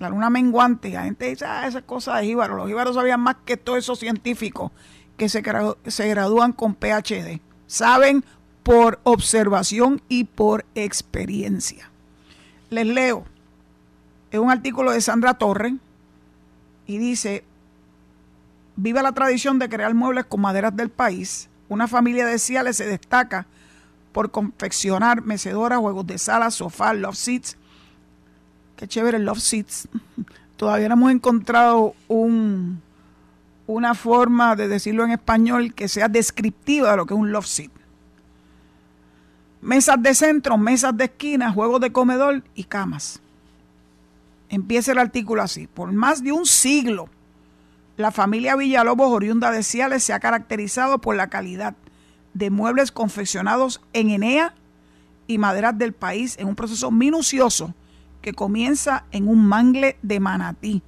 la 0.00 0.08
luna 0.08 0.30
menguante, 0.30 0.88
la 0.88 1.04
gente 1.04 1.28
dice, 1.28 1.44
ah, 1.44 1.66
esa 1.66 1.82
cosa 1.82 2.16
de 2.16 2.24
jíbaro. 2.24 2.56
Los 2.56 2.68
jíbaros 2.68 2.96
sabían 2.96 3.20
más 3.20 3.36
que 3.44 3.58
todos 3.58 3.78
esos 3.78 3.98
científicos 3.98 4.72
que 5.18 5.28
se, 5.28 5.42
se 5.86 6.08
gradúan 6.08 6.52
con 6.52 6.74
PhD. 6.74 7.40
Saben 7.66 8.24
por 8.62 8.98
observación 9.04 10.00
y 10.08 10.24
por 10.24 10.64
experiencia. 10.74 11.90
Les 12.70 12.86
leo. 12.86 13.26
Es 14.30 14.40
un 14.40 14.50
artículo 14.50 14.90
de 14.90 15.02
Sandra 15.02 15.34
Torre 15.34 15.76
y 16.86 16.96
dice, 16.96 17.44
viva 18.76 19.02
la 19.02 19.12
tradición 19.12 19.58
de 19.58 19.68
crear 19.68 19.92
muebles 19.92 20.24
con 20.24 20.40
maderas 20.40 20.74
del 20.74 20.88
país. 20.88 21.50
Una 21.68 21.88
familia 21.88 22.24
de 22.24 22.38
Ciales 22.38 22.78
se 22.78 22.86
destaca 22.86 23.46
por 24.12 24.30
confeccionar 24.30 25.22
mecedoras, 25.22 25.78
juegos 25.78 26.06
de 26.06 26.16
sala, 26.16 26.50
sofás, 26.50 26.96
love 26.96 27.16
seats, 27.16 27.58
Qué 28.80 28.88
chévere 28.88 29.18
el 29.18 29.26
Love 29.26 29.40
Seats. 29.40 29.88
Todavía 30.56 30.88
no 30.88 30.94
hemos 30.94 31.12
encontrado 31.12 31.94
un, 32.08 32.80
una 33.66 33.94
forma 33.94 34.56
de 34.56 34.68
decirlo 34.68 35.04
en 35.04 35.10
español 35.10 35.74
que 35.74 35.86
sea 35.86 36.08
descriptiva 36.08 36.90
de 36.92 36.96
lo 36.96 37.04
que 37.04 37.12
es 37.12 37.20
un 37.20 37.30
Love 37.30 37.44
Seat. 37.44 37.70
Mesas 39.60 40.02
de 40.02 40.14
centro, 40.14 40.56
mesas 40.56 40.96
de 40.96 41.04
esquina, 41.04 41.52
juegos 41.52 41.82
de 41.82 41.92
comedor 41.92 42.42
y 42.54 42.64
camas. 42.64 43.20
Empieza 44.48 44.92
el 44.92 44.98
artículo 44.98 45.42
así. 45.42 45.66
Por 45.66 45.92
más 45.92 46.24
de 46.24 46.32
un 46.32 46.46
siglo, 46.46 47.10
la 47.98 48.10
familia 48.10 48.56
Villalobos 48.56 49.12
oriunda 49.12 49.50
de 49.50 49.62
Ciales 49.62 50.04
se 50.04 50.14
ha 50.14 50.20
caracterizado 50.20 51.02
por 51.02 51.16
la 51.16 51.28
calidad 51.28 51.76
de 52.32 52.48
muebles 52.48 52.92
confeccionados 52.92 53.82
en 53.92 54.08
Enea 54.08 54.54
y 55.26 55.36
maderas 55.36 55.76
del 55.76 55.92
país 55.92 56.38
en 56.38 56.48
un 56.48 56.56
proceso 56.56 56.90
minucioso 56.90 57.74
que 58.20 58.32
comienza 58.32 59.04
en 59.12 59.28
un 59.28 59.46
mangle 59.46 59.96
de 60.02 60.20
manatí. 60.20 60.82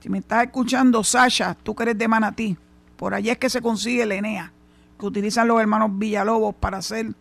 Si 0.00 0.08
me 0.08 0.18
estás 0.18 0.44
escuchando, 0.44 1.02
Sasha, 1.02 1.54
tú 1.54 1.74
que 1.74 1.84
eres 1.84 1.98
de 1.98 2.08
manatí, 2.08 2.56
por 2.96 3.14
allí 3.14 3.30
es 3.30 3.38
que 3.38 3.50
se 3.50 3.62
consigue 3.62 4.02
el 4.02 4.12
Enea, 4.12 4.52
que 4.98 5.06
utilizan 5.06 5.48
los 5.48 5.60
hermanos 5.60 5.90
Villalobos 5.98 6.54
para 6.54 6.78
hacer 6.78 7.12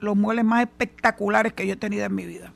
los 0.00 0.16
muebles 0.16 0.44
más 0.44 0.62
espectaculares 0.62 1.52
que 1.52 1.66
yo 1.66 1.74
he 1.74 1.76
tenido 1.76 2.04
en 2.04 2.14
mi 2.14 2.26
vida. 2.26 2.52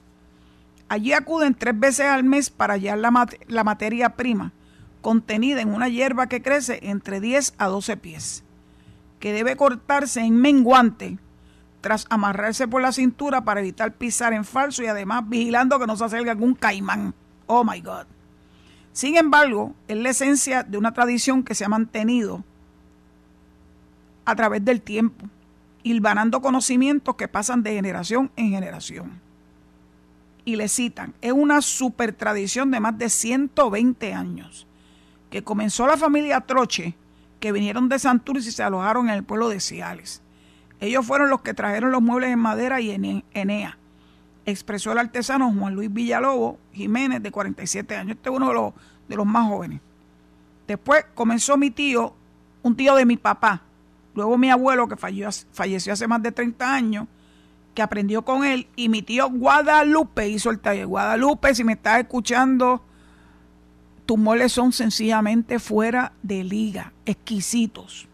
Allí 0.88 1.12
acuden 1.12 1.54
tres 1.54 1.78
veces 1.78 2.06
al 2.06 2.24
mes 2.24 2.50
para 2.50 2.74
hallar 2.74 2.98
la, 2.98 3.28
la 3.46 3.64
materia 3.64 4.10
prima 4.10 4.52
contenida 5.00 5.60
en 5.60 5.72
una 5.72 5.88
hierba 5.88 6.26
que 6.26 6.42
crece 6.42 6.80
entre 6.82 7.20
10 7.20 7.54
a 7.58 7.66
12 7.66 7.96
pies, 7.96 8.44
que 9.20 9.32
debe 9.32 9.56
cortarse 9.56 10.20
en 10.20 10.36
menguante 10.36 11.18
tras 11.80 12.06
amarrarse 12.10 12.66
por 12.66 12.82
la 12.82 12.92
cintura 12.92 13.44
para 13.44 13.60
evitar 13.60 13.92
pisar 13.92 14.32
en 14.32 14.44
falso 14.44 14.82
y 14.82 14.86
además 14.86 15.28
vigilando 15.28 15.78
que 15.78 15.86
no 15.86 15.96
se 15.96 16.04
acerque 16.04 16.30
algún 16.30 16.54
caimán. 16.54 17.14
Oh 17.46 17.64
my 17.64 17.80
God. 17.80 18.06
Sin 18.92 19.16
embargo, 19.16 19.74
es 19.86 19.96
la 19.96 20.10
esencia 20.10 20.62
de 20.62 20.76
una 20.76 20.92
tradición 20.92 21.44
que 21.44 21.54
se 21.54 21.64
ha 21.64 21.68
mantenido 21.68 22.42
a 24.24 24.34
través 24.34 24.64
del 24.64 24.82
tiempo, 24.82 25.26
hilvanando 25.82 26.42
conocimientos 26.42 27.14
que 27.14 27.28
pasan 27.28 27.62
de 27.62 27.74
generación 27.74 28.30
en 28.36 28.50
generación. 28.50 29.20
Y 30.44 30.56
le 30.56 30.68
citan, 30.68 31.14
es 31.20 31.32
una 31.32 31.62
super 31.62 32.12
tradición 32.12 32.70
de 32.70 32.80
más 32.80 32.98
de 32.98 33.08
120 33.08 34.12
años, 34.14 34.66
que 35.30 35.44
comenzó 35.44 35.86
la 35.86 35.96
familia 35.96 36.40
Troche, 36.40 36.96
que 37.38 37.52
vinieron 37.52 37.88
de 37.88 37.98
Santurce 37.98 38.48
y 38.48 38.52
se 38.52 38.62
alojaron 38.62 39.08
en 39.08 39.14
el 39.14 39.24
pueblo 39.24 39.48
de 39.48 39.60
Ciales 39.60 40.22
ellos 40.80 41.04
fueron 41.04 41.28
los 41.30 41.42
que 41.42 41.54
trajeron 41.54 41.90
los 41.90 42.02
muebles 42.02 42.30
en 42.30 42.38
madera 42.38 42.80
y 42.80 42.90
en 42.90 43.24
Enea. 43.32 43.78
Expresó 44.46 44.92
el 44.92 44.98
artesano 44.98 45.52
Juan 45.52 45.74
Luis 45.74 45.92
Villalobo 45.92 46.58
Jiménez, 46.72 47.22
de 47.22 47.30
47 47.30 47.96
años. 47.96 48.16
Este 48.16 48.30
es 48.30 48.36
uno 48.36 48.48
de 48.48 48.54
los, 48.54 48.72
de 49.08 49.16
los 49.16 49.26
más 49.26 49.48
jóvenes. 49.48 49.80
Después 50.66 51.04
comenzó 51.14 51.56
mi 51.56 51.70
tío, 51.70 52.14
un 52.62 52.76
tío 52.76 52.94
de 52.94 53.04
mi 53.04 53.16
papá. 53.16 53.62
Luego 54.14 54.38
mi 54.38 54.50
abuelo, 54.50 54.88
que 54.88 54.96
falleció, 54.96 55.92
hace 55.92 56.06
más 56.06 56.22
de 56.22 56.32
30 56.32 56.74
años, 56.74 57.06
que 57.74 57.82
aprendió 57.82 58.22
con 58.22 58.44
él. 58.44 58.68
Y 58.76 58.88
mi 58.88 59.02
tío 59.02 59.28
Guadalupe 59.28 60.28
hizo 60.28 60.50
el 60.50 60.60
taller. 60.60 60.86
Guadalupe, 60.86 61.54
si 61.54 61.64
me 61.64 61.72
estás 61.74 62.00
escuchando, 62.00 62.82
tus 64.06 64.18
muebles 64.18 64.52
son 64.52 64.72
sencillamente 64.72 65.58
fuera 65.58 66.12
de 66.22 66.44
liga, 66.44 66.92
exquisitos 67.04 68.07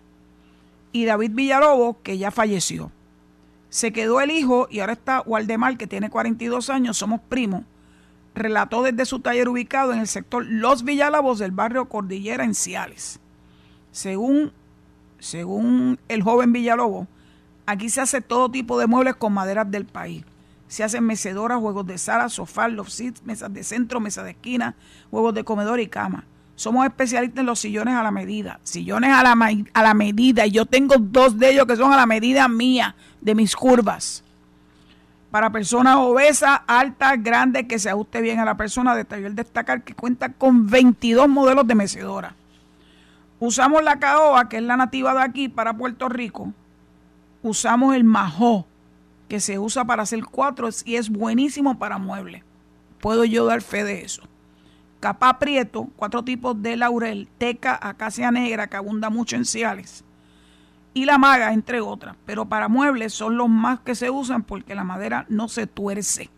y 0.95 1.07
David 1.07 1.33
Villalobos, 1.35 1.97
que 2.05 2.19
ya 2.19 2.31
falleció. 2.31 2.93
Se 3.69 3.93
quedó 3.93 4.21
el 4.21 4.31
hijo 4.31 4.69
y 4.71 4.79
ahora 4.79 4.93
está 4.93 5.23
Waldemar, 5.23 5.77
que 5.77 5.89
tiene 5.89 6.09
42 6.09 6.71
años, 6.71 6.97
somos 6.97 7.21
primos. 7.21 7.65
Relató 8.33 8.85
desde 8.85 9.05
su 9.05 9.19
taller 9.19 9.49
ubicado 9.49 9.93
en 9.93 9.99
el 9.99 10.07
sector 10.07 10.47
Los 10.47 10.85
Villalobos 10.85 11.41
del 11.41 11.51
barrio 11.51 11.89
Cordillera 11.89 12.45
en 12.45 12.55
Ciales. 12.55 13.19
Según, 13.91 14.53
según 15.19 15.99
el 16.07 16.23
joven 16.23 16.53
Villalobos, 16.53 17.09
aquí 17.67 17.89
se 17.89 18.01
hace 18.01 18.21
todo 18.21 18.49
tipo 18.49 18.79
de 18.79 18.87
muebles 18.87 19.17
con 19.17 19.33
maderas 19.33 19.69
del 19.69 19.87
país. 19.87 20.23
Se 20.69 20.85
hacen 20.85 21.03
mecedoras, 21.03 21.59
juegos 21.59 21.89
de 21.89 21.99
sala, 21.99 22.29
sofás, 22.29 22.73
love 22.73 22.89
seats, 22.89 23.25
mesas 23.25 23.53
de 23.53 23.65
centro, 23.65 23.99
mesas 23.99 24.27
de 24.27 24.31
esquina, 24.31 24.77
juegos 25.11 25.35
de 25.35 25.43
comedor 25.43 25.81
y 25.81 25.89
cama. 25.89 26.25
Somos 26.57 26.87
especialistas 26.87 27.41
en 27.41 27.47
los 27.47 27.59
sillones 27.59 27.95
a 27.95 28.03
la 28.03 28.11
medida. 28.11 28.61
Sillones 28.63 29.11
a 29.11 29.23
la, 29.23 29.37
a 29.73 29.83
la 29.83 29.95
medida. 29.95 30.47
Y 30.47 30.53
yo 30.53 30.67
tengo 30.67 30.97
dos 30.99 31.39
de 31.39 31.51
ellos 31.51 31.67
que 31.67 31.77
son 31.77 31.93
a 31.93 31.97
la 31.97 32.07
medida 32.07 32.47
mía, 32.49 32.95
de 33.21 33.35
mis 33.35 33.57
curvas. 33.57 34.23
Para 35.31 35.51
personas 35.51 35.97
obesas, 35.97 36.61
altas, 36.69 37.21
grandes, 37.21 37.67
que 37.67 37.81
se 37.81 37.91
ajuste 37.91 38.21
bien 38.21 38.39
a 38.39 38.45
la 38.45 38.57
persona. 38.57 38.95
Detalló 38.95 39.27
el 39.27 39.35
destacar 39.35 39.83
que 39.83 39.95
cuenta 39.95 40.29
con 40.29 40.69
22 40.69 41.29
modelos 41.29 41.67
de 41.67 41.75
mecedora. 41.75 42.37
Usamos 43.41 43.83
la 43.83 43.99
caoba, 43.99 44.49
que 44.49 44.59
es 44.59 44.63
la 44.63 44.77
nativa 44.77 45.13
de 45.13 45.23
aquí, 45.23 45.49
para 45.49 45.77
Puerto 45.77 46.09
Rico. 46.09 46.53
Usamos 47.43 47.97
el 47.97 48.05
majó, 48.05 48.65
que 49.29 49.41
se 49.41 49.59
usa 49.59 49.85
para 49.85 50.05
hacer 50.05 50.25
cuatro 50.25 50.69
y 50.85 50.95
es 50.95 51.11
buenísimo 51.11 51.79
para 51.79 51.99
muebles. 51.99 52.45
Puedo 53.01 53.25
yo 53.25 53.45
dar 53.45 53.61
fe 53.61 53.83
de 53.83 54.03
eso 54.03 54.23
capa 55.05 55.39
prieto, 55.39 55.91
cuatro 55.97 56.25
tipos 56.25 56.63
de 56.63 56.79
laurel, 56.79 57.29
teca, 57.37 57.79
acacia 57.79 58.31
negra, 58.31 58.69
que 58.69 58.79
abunda 58.79 59.11
mucho 59.11 59.37
en 59.37 59.45
ciales, 59.45 60.03
y 60.95 61.05
la 61.05 61.19
maga, 61.19 61.53
entre 61.53 61.83
otras. 61.83 62.17
Pero 62.25 62.47
para 62.47 62.69
muebles 62.69 63.13
son 63.13 63.37
los 63.37 63.51
más 63.51 63.81
que 63.81 63.95
se 63.95 64.09
usan 64.09 64.45
porque 64.45 64.75
la 64.75 64.83
madera 64.83 65.27
no 65.29 65.49
se 65.49 65.67
tuerce. 65.67 66.31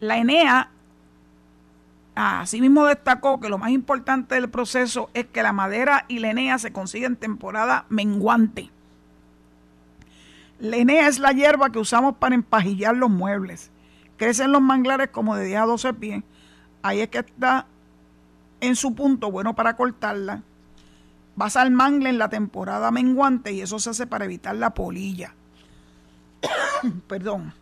La 0.00 0.16
Enea 0.16 0.70
Asimismo 2.14 2.86
destacó 2.86 3.40
que 3.40 3.50
lo 3.50 3.58
más 3.58 3.72
importante 3.72 4.36
del 4.36 4.48
proceso 4.48 5.10
es 5.12 5.26
que 5.26 5.42
la 5.42 5.52
madera 5.52 6.06
y 6.08 6.20
la 6.20 6.30
enea 6.30 6.58
se 6.58 6.72
consiguen 6.72 7.12
en 7.12 7.16
temporada 7.16 7.86
menguante. 7.88 8.70
La 10.60 10.76
enea 10.76 11.08
es 11.08 11.18
la 11.18 11.32
hierba 11.32 11.70
que 11.70 11.80
usamos 11.80 12.14
para 12.16 12.36
empajillar 12.36 12.96
los 12.96 13.10
muebles. 13.10 13.72
Crecen 14.16 14.52
los 14.52 14.62
manglares 14.62 15.08
como 15.08 15.34
de 15.34 15.44
10 15.46 15.60
a 15.60 15.66
12 15.66 15.94
pies. 15.94 16.22
Ahí 16.84 17.00
es 17.00 17.08
que 17.08 17.20
está 17.20 17.64
en 18.60 18.76
su 18.76 18.94
punto 18.94 19.30
bueno 19.30 19.56
para 19.56 19.74
cortarla. 19.74 20.42
Vas 21.34 21.56
al 21.56 21.70
mangle 21.70 22.10
en 22.10 22.18
la 22.18 22.28
temporada 22.28 22.90
menguante 22.90 23.52
y 23.52 23.62
eso 23.62 23.78
se 23.78 23.88
hace 23.88 24.06
para 24.06 24.26
evitar 24.26 24.54
la 24.54 24.74
polilla. 24.74 25.32
Perdón. 27.08 27.54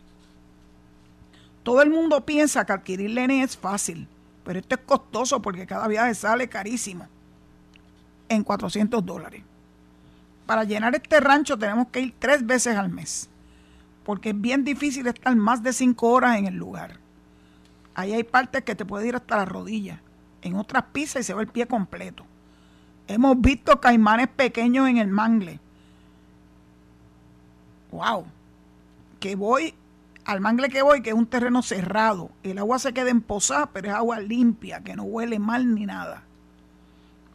Todo 1.62 1.82
el 1.82 1.90
mundo 1.90 2.26
piensa 2.26 2.66
que 2.66 2.72
adquirir 2.72 3.10
leña 3.10 3.44
es 3.44 3.56
fácil, 3.56 4.08
pero 4.44 4.58
esto 4.58 4.74
es 4.74 4.80
costoso 4.84 5.40
porque 5.40 5.68
cada 5.68 5.86
viaje 5.86 6.16
sale 6.16 6.48
carísimo, 6.48 7.06
en 8.28 8.42
400 8.42 9.06
dólares. 9.06 9.44
Para 10.46 10.64
llenar 10.64 10.96
este 10.96 11.20
rancho 11.20 11.56
tenemos 11.56 11.86
que 11.92 12.00
ir 12.00 12.14
tres 12.18 12.44
veces 12.44 12.76
al 12.76 12.88
mes, 12.88 13.30
porque 14.02 14.30
es 14.30 14.40
bien 14.40 14.64
difícil 14.64 15.06
estar 15.06 15.36
más 15.36 15.62
de 15.62 15.72
cinco 15.72 16.08
horas 16.08 16.38
en 16.38 16.48
el 16.48 16.56
lugar. 16.56 17.01
Ahí 17.94 18.12
hay 18.12 18.24
partes 18.24 18.64
que 18.64 18.74
te 18.74 18.84
puede 18.84 19.08
ir 19.08 19.16
hasta 19.16 19.36
la 19.36 19.44
rodilla, 19.44 20.00
en 20.40 20.56
otras 20.56 20.84
pisas 20.92 21.20
y 21.20 21.24
se 21.24 21.34
ve 21.34 21.42
el 21.42 21.48
pie 21.48 21.66
completo. 21.66 22.24
Hemos 23.06 23.40
visto 23.40 23.80
caimanes 23.80 24.28
pequeños 24.28 24.88
en 24.88 24.96
el 24.98 25.08
mangle. 25.08 25.60
¡Wow! 27.90 28.24
Que 29.20 29.36
voy 29.36 29.74
al 30.24 30.40
mangle 30.40 30.68
que 30.68 30.82
voy, 30.82 31.02
que 31.02 31.10
es 31.10 31.16
un 31.16 31.26
terreno 31.26 31.62
cerrado. 31.62 32.30
El 32.42 32.58
agua 32.58 32.78
se 32.78 32.92
queda 32.92 33.10
emposada, 33.10 33.66
pero 33.66 33.88
es 33.88 33.94
agua 33.94 34.20
limpia, 34.20 34.80
que 34.80 34.96
no 34.96 35.02
huele 35.02 35.38
mal 35.38 35.74
ni 35.74 35.84
nada. 35.84 36.22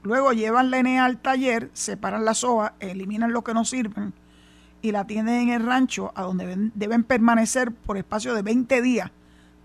Luego 0.04 0.32
llevan 0.32 0.72
la 0.72 0.80
enea 0.80 1.06
al 1.06 1.18
taller, 1.18 1.70
separan 1.74 2.26
las 2.26 2.44
hojas, 2.44 2.72
eliminan 2.80 3.34
lo 3.34 3.44
que 3.44 3.54
no 3.54 3.66
sirven 3.66 4.14
y 4.82 4.92
la 4.92 5.06
tienen 5.06 5.50
en 5.50 5.50
el 5.50 5.66
rancho 5.66 6.12
a 6.16 6.24
donde 6.24 6.72
deben 6.76 7.04
permanecer 7.04 7.72
por 7.72 7.98
espacio 7.98 8.34
de 8.34 8.42
20 8.42 8.82
días 8.82 9.12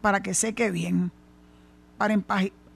para 0.02 0.22
que 0.22 0.34
seque 0.34 0.70
bien, 0.70 1.10
para 1.96 2.14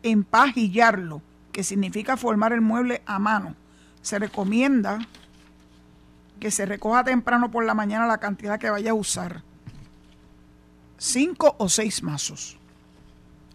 empajillarlo, 0.02 1.21
que 1.52 1.62
significa 1.62 2.16
formar 2.16 2.54
el 2.54 2.62
mueble 2.62 3.02
a 3.04 3.18
mano. 3.18 3.54
Se 4.00 4.18
recomienda 4.18 5.00
que 6.40 6.50
se 6.50 6.64
recoja 6.64 7.04
temprano 7.04 7.50
por 7.50 7.64
la 7.64 7.75
mañana 7.75 8.06
la 8.06 8.18
cantidad 8.18 8.59
que 8.59 8.71
vaya 8.71 8.92
a 8.92 8.95
usar 8.95 9.42
cinco 10.99 11.56
o 11.59 11.68
seis 11.68 12.02
mazos. 12.02 12.59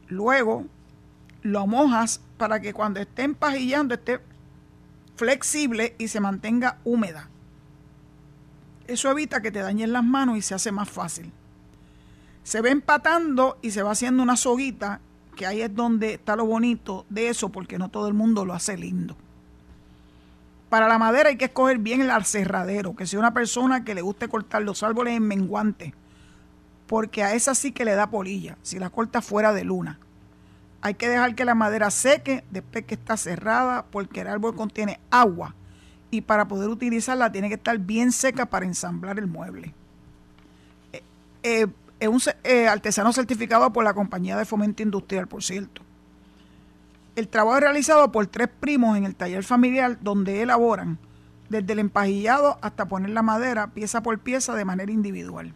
Luego 0.08 0.66
lo 1.42 1.66
mojas 1.68 2.22
para 2.38 2.60
que 2.60 2.74
cuando 2.74 3.00
esté 3.00 3.24
empajillando 3.24 3.94
esté 3.94 4.20
flexible 5.16 5.96
y 5.98 6.08
se 6.08 6.20
mantenga 6.20 6.80
húmeda. 6.84 7.30
Eso 8.88 9.10
evita 9.10 9.42
que 9.42 9.52
te 9.52 9.60
dañen 9.60 9.94
las 9.94 10.04
manos 10.04 10.38
y 10.38 10.42
se 10.42 10.54
hace 10.54 10.72
más 10.72 10.90
fácil. 10.90 11.32
Se 12.44 12.62
va 12.62 12.70
empatando 12.70 13.58
y 13.62 13.72
se 13.72 13.84
va 13.84 13.92
haciendo 13.92 14.24
una 14.24 14.38
soguita, 14.38 15.00
que 15.36 15.46
ahí 15.46 15.62
es 15.62 15.74
donde 15.76 16.16
está 16.16 16.36
lo 16.36 16.46
bonito 16.46 17.06
de 17.10 17.30
eso, 17.30 17.50
porque 17.50 17.78
no 17.78 17.90
todo 17.90 18.08
el 18.08 18.14
mundo 18.14 18.46
lo 18.46 18.54
hace 18.54 18.78
lindo. 18.78 19.16
Para 20.70 20.88
la 20.88 20.98
madera 20.98 21.30
hay 21.30 21.38
que 21.38 21.46
escoger 21.46 21.80
bien 21.80 22.02
el 22.02 22.12
arcerradero, 22.12 22.96
que 22.96 23.06
sea 23.06 23.20
una 23.20 23.34
persona 23.34 23.84
que 23.84 23.96
le 23.96 24.02
guste 24.02 24.28
cortar 24.28 24.62
los 24.62 24.84
árboles 24.84 25.16
en 25.16 25.28
menguante 25.28 25.94
porque 26.92 27.24
a 27.24 27.34
esa 27.34 27.56
sí 27.56 27.72
que 27.72 27.86
le 27.86 27.96
da 27.96 28.10
polilla, 28.10 28.58
si 28.64 28.78
la 28.78 28.90
corta 28.90 29.22
fuera 29.22 29.54
de 29.54 29.64
luna. 29.64 29.98
Hay 30.82 30.96
que 30.96 31.08
dejar 31.08 31.36
que 31.36 31.46
la 31.46 31.56
madera 31.56 31.90
seque 31.90 32.44
después 32.52 32.84
que 32.84 32.96
está 32.96 33.16
cerrada, 33.16 33.86
porque 33.86 34.20
el 34.20 34.28
árbol 34.28 34.58
contiene 34.58 35.00
agua 35.10 35.56
y 36.10 36.20
para 36.20 36.50
poder 36.50 36.68
utilizarla 36.68 37.32
tiene 37.32 37.48
que 37.48 37.56
estar 37.56 37.78
bien 37.78 38.12
seca 38.12 38.48
para 38.48 38.66
ensamblar 38.66 39.20
el 39.20 39.28
mueble. 39.28 39.74
Eh, 40.92 41.02
eh, 41.44 41.68
es 42.02 42.08
un 42.08 42.20
eh, 42.44 42.68
artesano 42.68 43.14
certificado 43.14 43.72
por 43.72 43.84
la 43.84 43.94
compañía 43.94 44.36
de 44.36 44.46
fomento 44.46 44.82
industrial, 44.82 45.28
por 45.28 45.44
cierto. 45.44 45.84
El 47.16 47.28
trabajo 47.28 47.58
es 47.58 47.64
realizado 47.64 48.12
por 48.12 48.26
tres 48.26 48.50
primos 48.60 48.98
en 48.98 49.06
el 49.06 49.16
taller 49.16 49.44
familiar 49.44 50.00
donde 50.02 50.42
elaboran 50.42 50.98
desde 51.50 51.74
el 51.74 51.80
empajillado 51.80 52.58
hasta 52.64 52.88
poner 52.88 53.12
la 53.12 53.22
madera 53.22 53.68
pieza 53.68 54.02
por 54.02 54.18
pieza 54.18 54.56
de 54.56 54.66
manera 54.66 54.92
individual. 54.92 55.54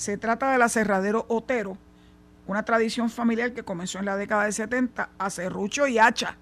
Se 0.00 0.16
trata 0.16 0.50
del 0.50 0.62
aserradero 0.62 1.26
Otero, 1.28 1.76
una 2.46 2.62
tradición 2.62 3.10
familiar 3.10 3.52
que 3.52 3.64
comenzó 3.64 3.98
en 3.98 4.06
la 4.06 4.16
década 4.16 4.44
de 4.44 4.52
70 4.52 5.10
a 5.18 5.28
y 5.90 5.98
hacha. 5.98 6.36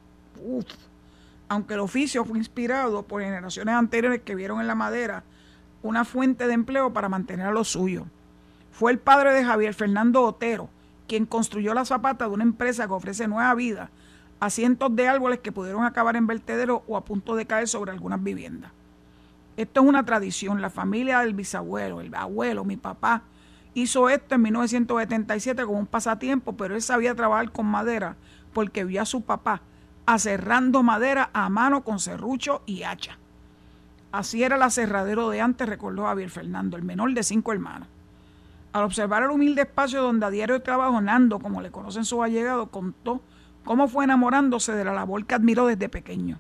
Aunque 1.49 1.75
el 1.75 1.81
oficio 1.81 2.25
fue 2.25 2.39
inspirado 2.39 3.03
por 3.03 3.21
generaciones 3.21 3.75
anteriores 3.75 4.23
que 4.23 4.37
vieron 4.37 4.61
en 4.61 4.69
la 4.69 4.77
madera 4.77 5.25
una 5.83 6.05
fuente 6.05 6.47
de 6.47 6.53
empleo 6.53 6.93
para 6.93 7.09
mantener 7.09 7.47
a 7.49 7.51
lo 7.51 7.65
suyo. 7.65 8.07
Fue 8.71 8.93
el 8.93 9.01
padre 9.01 9.35
de 9.35 9.45
Javier 9.45 9.75
Fernando 9.75 10.23
Otero 10.23 10.71
quien 11.09 11.27
construyó 11.27 11.75
la 11.75 11.85
zapata 11.85 12.29
de 12.29 12.35
una 12.35 12.45
empresa 12.45 12.87
que 12.87 12.93
ofrece 12.93 13.27
nueva 13.27 13.53
vida 13.57 13.91
a 14.39 14.51
cientos 14.51 14.95
de 14.95 15.09
árboles 15.09 15.41
que 15.41 15.51
pudieron 15.51 15.83
acabar 15.83 16.15
en 16.15 16.29
vertederos 16.29 16.83
o 16.87 16.97
a 16.97 17.05
punto 17.05 17.35
de 17.35 17.47
caer 17.47 17.67
sobre 17.67 17.91
algunas 17.91 18.23
viviendas. 18.23 18.71
Esto 19.57 19.81
es 19.81 19.87
una 19.89 20.05
tradición. 20.05 20.63
La 20.63 20.71
familia 20.71 21.19
del 21.19 21.35
bisabuelo, 21.35 22.01
el 22.01 22.15
abuelo, 22.15 22.65
mi 22.65 22.77
papá, 22.77 23.25
hizo 23.83 24.09
esto 24.09 24.35
en 24.35 24.43
1977 24.43 25.65
como 25.65 25.79
un 25.79 25.87
pasatiempo, 25.87 26.57
pero 26.57 26.75
él 26.75 26.83
sabía 26.83 27.15
trabajar 27.15 27.53
con 27.53 27.67
madera 27.67 28.17
porque 28.53 28.85
vio 28.85 29.03
a 29.03 29.07
su 29.07 29.23
papá 29.23 29.63
aserrando 30.09 30.83
madera 30.83 31.29
a 31.35 31.51
mano 31.51 31.85
con 31.85 31.99
serrucho 31.99 32.63
y 32.65 32.83
hacha. 32.83 33.19
Así 34.11 34.43
era 34.43 34.57
el 34.57 34.63
aserradero 34.63 35.29
de 35.29 35.43
antes, 35.43 35.69
recordó 35.69 36.05
Javier 36.05 36.31
Fernando, 36.31 36.79
el 36.79 36.83
menor 36.83 37.13
de 37.13 37.23
cinco 37.23 37.53
hermanos. 37.53 37.89
Al 38.73 38.85
observar 38.85 39.23
el 39.23 39.31
humilde 39.31 39.63
espacio 39.63 40.01
donde 40.01 40.25
a 40.25 40.31
diario 40.31 40.55
de 40.55 40.65
trabajo 40.65 40.99
Nando, 41.03 41.39
como 41.39 41.61
le 41.61 41.71
conocen 41.71 42.07
sus 42.07 42.23
allegados, 42.23 42.71
contó 42.71 43.21
cómo 43.67 43.87
fue 43.87 44.05
enamorándose 44.05 44.73
de 44.73 44.83
la 44.83 44.95
labor 44.95 45.27
que 45.27 45.35
admiró 45.35 45.67
desde 45.67 45.91
pequeño. 45.91 46.39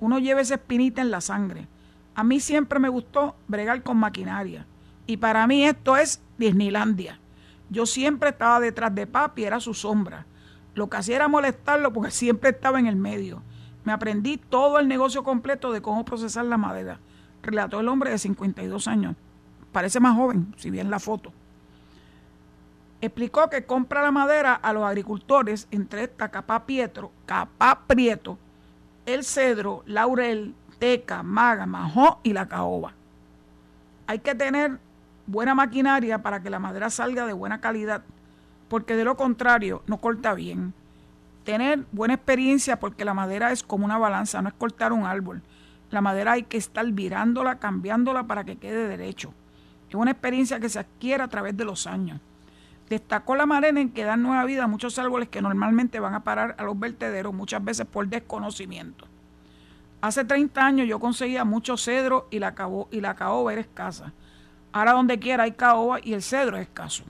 Uno 0.00 0.18
lleva 0.18 0.40
esa 0.40 0.54
espinita 0.56 1.00
en 1.00 1.12
la 1.12 1.20
sangre. 1.20 1.68
A 2.16 2.24
mí 2.24 2.40
siempre 2.40 2.80
me 2.80 2.88
gustó 2.88 3.36
bregar 3.46 3.84
con 3.84 3.96
maquinaria. 3.96 4.66
Y 5.08 5.16
para 5.16 5.46
mí 5.46 5.64
esto 5.64 5.96
es 5.96 6.20
Disneylandia. 6.36 7.18
Yo 7.70 7.86
siempre 7.86 8.28
estaba 8.28 8.60
detrás 8.60 8.94
de 8.94 9.06
papi, 9.06 9.44
era 9.44 9.58
su 9.58 9.72
sombra. 9.72 10.26
Lo 10.74 10.90
que 10.90 10.98
hacía 10.98 11.16
era 11.16 11.28
molestarlo 11.28 11.94
porque 11.94 12.10
siempre 12.12 12.50
estaba 12.50 12.78
en 12.78 12.86
el 12.86 12.96
medio. 12.96 13.42
Me 13.84 13.92
aprendí 13.92 14.36
todo 14.36 14.78
el 14.78 14.86
negocio 14.86 15.24
completo 15.24 15.72
de 15.72 15.80
cómo 15.80 16.04
procesar 16.04 16.44
la 16.44 16.58
madera, 16.58 17.00
relató 17.42 17.80
el 17.80 17.88
hombre 17.88 18.10
de 18.10 18.18
52 18.18 18.86
años. 18.86 19.16
Parece 19.72 19.98
más 19.98 20.14
joven, 20.14 20.54
si 20.58 20.70
bien 20.70 20.90
la 20.90 20.98
foto. 20.98 21.32
Explicó 23.00 23.48
que 23.48 23.64
compra 23.64 24.02
la 24.02 24.10
madera 24.10 24.52
a 24.52 24.74
los 24.74 24.84
agricultores 24.84 25.68
entre 25.70 26.02
esta 26.02 26.28
capa 26.30 26.66
pietro, 26.66 27.12
capa 27.24 27.84
prieto, 27.86 28.36
el 29.06 29.24
cedro, 29.24 29.84
laurel, 29.86 30.54
teca, 30.78 31.22
maga, 31.22 31.64
majó 31.64 32.20
y 32.22 32.34
la 32.34 32.46
caoba. 32.46 32.92
Hay 34.06 34.18
que 34.18 34.34
tener 34.34 34.80
buena 35.28 35.54
maquinaria 35.54 36.22
para 36.22 36.42
que 36.42 36.50
la 36.50 36.58
madera 36.58 36.90
salga 36.90 37.26
de 37.26 37.34
buena 37.34 37.60
calidad, 37.60 38.02
porque 38.68 38.96
de 38.96 39.04
lo 39.04 39.16
contrario 39.16 39.82
no 39.86 39.98
corta 39.98 40.34
bien. 40.34 40.72
Tener 41.44 41.84
buena 41.92 42.14
experiencia 42.14 42.80
porque 42.80 43.04
la 43.04 43.14
madera 43.14 43.52
es 43.52 43.62
como 43.62 43.84
una 43.84 43.98
balanza, 43.98 44.42
no 44.42 44.48
es 44.48 44.54
cortar 44.54 44.92
un 44.92 45.06
árbol. 45.06 45.42
La 45.90 46.00
madera 46.00 46.32
hay 46.32 46.42
que 46.42 46.56
estar 46.56 46.84
virándola, 46.92 47.58
cambiándola 47.58 48.24
para 48.24 48.44
que 48.44 48.56
quede 48.56 48.88
derecho. 48.88 49.32
Es 49.88 49.94
una 49.94 50.10
experiencia 50.10 50.60
que 50.60 50.68
se 50.68 50.78
adquiere 50.78 51.22
a 51.22 51.28
través 51.28 51.56
de 51.56 51.64
los 51.64 51.86
años. 51.86 52.20
Destacó 52.88 53.36
la 53.36 53.46
madera 53.46 53.80
en 53.80 53.90
que 53.90 54.04
dan 54.04 54.22
nueva 54.22 54.44
vida 54.44 54.64
a 54.64 54.66
muchos 54.66 54.98
árboles 54.98 55.28
que 55.28 55.42
normalmente 55.42 56.00
van 56.00 56.14
a 56.14 56.24
parar 56.24 56.56
a 56.58 56.64
los 56.64 56.78
vertederos, 56.78 57.34
muchas 57.34 57.62
veces 57.62 57.86
por 57.86 58.08
desconocimiento. 58.08 59.06
Hace 60.00 60.24
30 60.24 60.64
años 60.64 60.88
yo 60.88 60.98
conseguía 60.98 61.44
mucho 61.44 61.76
cedro 61.76 62.28
y 62.30 62.38
la, 62.38 62.54
y 62.90 63.00
la 63.00 63.16
era 63.50 63.60
escasa. 63.60 64.12
Ahora 64.72 64.92
donde 64.92 65.18
quiera 65.18 65.44
hay 65.44 65.52
caoba 65.52 65.98
y 66.02 66.12
el 66.12 66.22
cedro 66.22 66.56
es 66.56 66.62
escaso. 66.62 67.04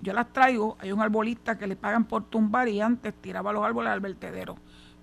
Yo 0.00 0.12
las 0.12 0.32
traigo, 0.32 0.76
hay 0.80 0.92
un 0.92 1.00
arbolista 1.00 1.58
que 1.58 1.66
le 1.66 1.76
pagan 1.76 2.04
por 2.04 2.24
tumbar 2.24 2.68
y 2.68 2.80
antes 2.80 3.14
tiraba 3.14 3.52
los 3.52 3.64
árboles 3.64 3.92
al 3.92 4.00
vertedero. 4.00 4.56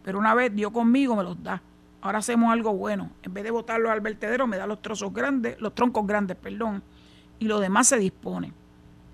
Pero 0.03 0.19
una 0.19 0.33
vez 0.33 0.53
dio 0.53 0.71
conmigo, 0.71 1.15
me 1.15 1.23
los 1.23 1.41
da. 1.43 1.61
Ahora 2.01 2.19
hacemos 2.19 2.51
algo 2.51 2.73
bueno. 2.73 3.11
En 3.21 3.33
vez 3.33 3.43
de 3.43 3.51
botarlos 3.51 3.91
al 3.91 4.01
vertedero, 4.01 4.45
me 4.47 4.57
da 4.57 4.67
los 4.67 4.81
trozos 4.81 5.13
grandes, 5.13 5.59
los 5.59 5.73
troncos 5.73 6.05
grandes, 6.05 6.35
perdón, 6.35 6.83
y 7.39 7.45
lo 7.45 7.59
demás 7.59 7.87
se 7.87 7.97
dispone. 7.97 8.53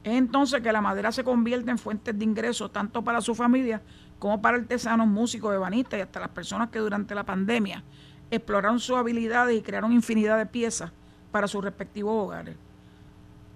Es 0.04 0.14
entonces 0.14 0.62
que 0.62 0.72
la 0.72 0.82
madera 0.82 1.12
se 1.12 1.24
convierte 1.24 1.70
en 1.72 1.78
fuentes 1.78 2.18
de 2.18 2.24
ingresos 2.24 2.72
tanto 2.72 3.04
para 3.04 3.22
su 3.22 3.36
familia 3.36 3.82
como 4.18 4.42
para 4.42 4.58
artesanos, 4.58 5.08
músicos, 5.08 5.54
ebanistas 5.54 6.00
y 6.00 6.02
hasta 6.02 6.20
las 6.20 6.30
personas 6.30 6.70
que 6.70 6.80
durante 6.80 7.14
la 7.14 7.26
pandemia 7.26 7.84
exploraron 8.32 8.80
sus 8.80 8.96
habilidades 8.96 9.58
y 9.58 9.62
crearon 9.62 9.92
infinidad 9.92 10.38
de 10.38 10.46
piezas 10.46 10.92
para 11.32 11.48
sus 11.48 11.64
respectivos 11.64 12.26
hogares. 12.26 12.56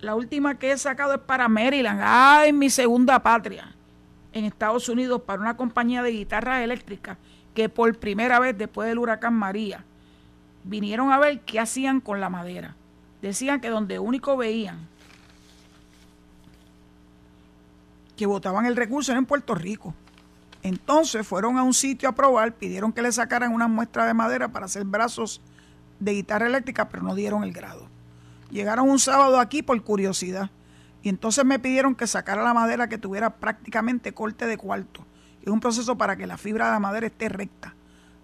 La 0.03 0.15
última 0.15 0.59
que 0.59 0.73
he 0.73 0.77
sacado 0.77 1.13
es 1.13 1.21
para 1.21 1.47
Maryland. 1.47 2.01
¡Ay, 2.03 2.51
mi 2.51 2.69
segunda 2.69 3.23
patria! 3.23 3.73
En 4.33 4.43
Estados 4.43 4.89
Unidos 4.89 5.21
para 5.21 5.41
una 5.41 5.55
compañía 5.55 6.03
de 6.03 6.11
guitarras 6.11 6.61
eléctricas 6.61 7.17
que 7.55 7.69
por 7.69 7.97
primera 7.97 8.37
vez 8.37 8.57
después 8.57 8.89
del 8.89 8.99
huracán 8.99 9.33
María 9.33 9.85
vinieron 10.65 11.13
a 11.13 11.19
ver 11.19 11.39
qué 11.41 11.57
hacían 11.57 12.01
con 12.01 12.19
la 12.19 12.27
madera. 12.27 12.75
Decían 13.21 13.61
que 13.61 13.69
donde 13.69 13.97
único 13.97 14.35
veían 14.35 14.89
que 18.17 18.25
votaban 18.25 18.65
el 18.65 18.75
recurso 18.75 19.13
era 19.13 19.19
en 19.19 19.25
Puerto 19.25 19.55
Rico. 19.55 19.95
Entonces 20.63 21.25
fueron 21.25 21.57
a 21.57 21.63
un 21.63 21.73
sitio 21.73 22.09
a 22.09 22.11
probar, 22.11 22.51
pidieron 22.51 22.91
que 22.91 23.01
le 23.01 23.11
sacaran 23.13 23.53
una 23.53 23.69
muestra 23.69 24.05
de 24.05 24.13
madera 24.13 24.49
para 24.49 24.65
hacer 24.65 24.83
brazos 24.83 25.39
de 26.01 26.11
guitarra 26.11 26.47
eléctrica, 26.47 26.89
pero 26.89 27.03
no 27.03 27.15
dieron 27.15 27.45
el 27.45 27.53
grado. 27.53 27.92
Llegaron 28.53 28.87
un 28.87 28.99
sábado 28.99 29.39
aquí 29.39 29.63
por 29.63 29.81
curiosidad 29.81 30.51
y 31.01 31.09
entonces 31.09 31.43
me 31.43 31.57
pidieron 31.57 31.95
que 31.95 32.05
sacara 32.05 32.43
la 32.43 32.53
madera 32.53 32.87
que 32.87 32.99
tuviera 32.99 33.31
prácticamente 33.31 34.13
corte 34.13 34.45
de 34.45 34.57
cuarto. 34.57 35.07
Es 35.41 35.47
un 35.47 35.59
proceso 35.59 35.97
para 35.97 36.17
que 36.17 36.27
la 36.27 36.37
fibra 36.37 36.67
de 36.67 36.73
la 36.73 36.79
madera 36.79 37.07
esté 37.07 37.29
recta. 37.29 37.73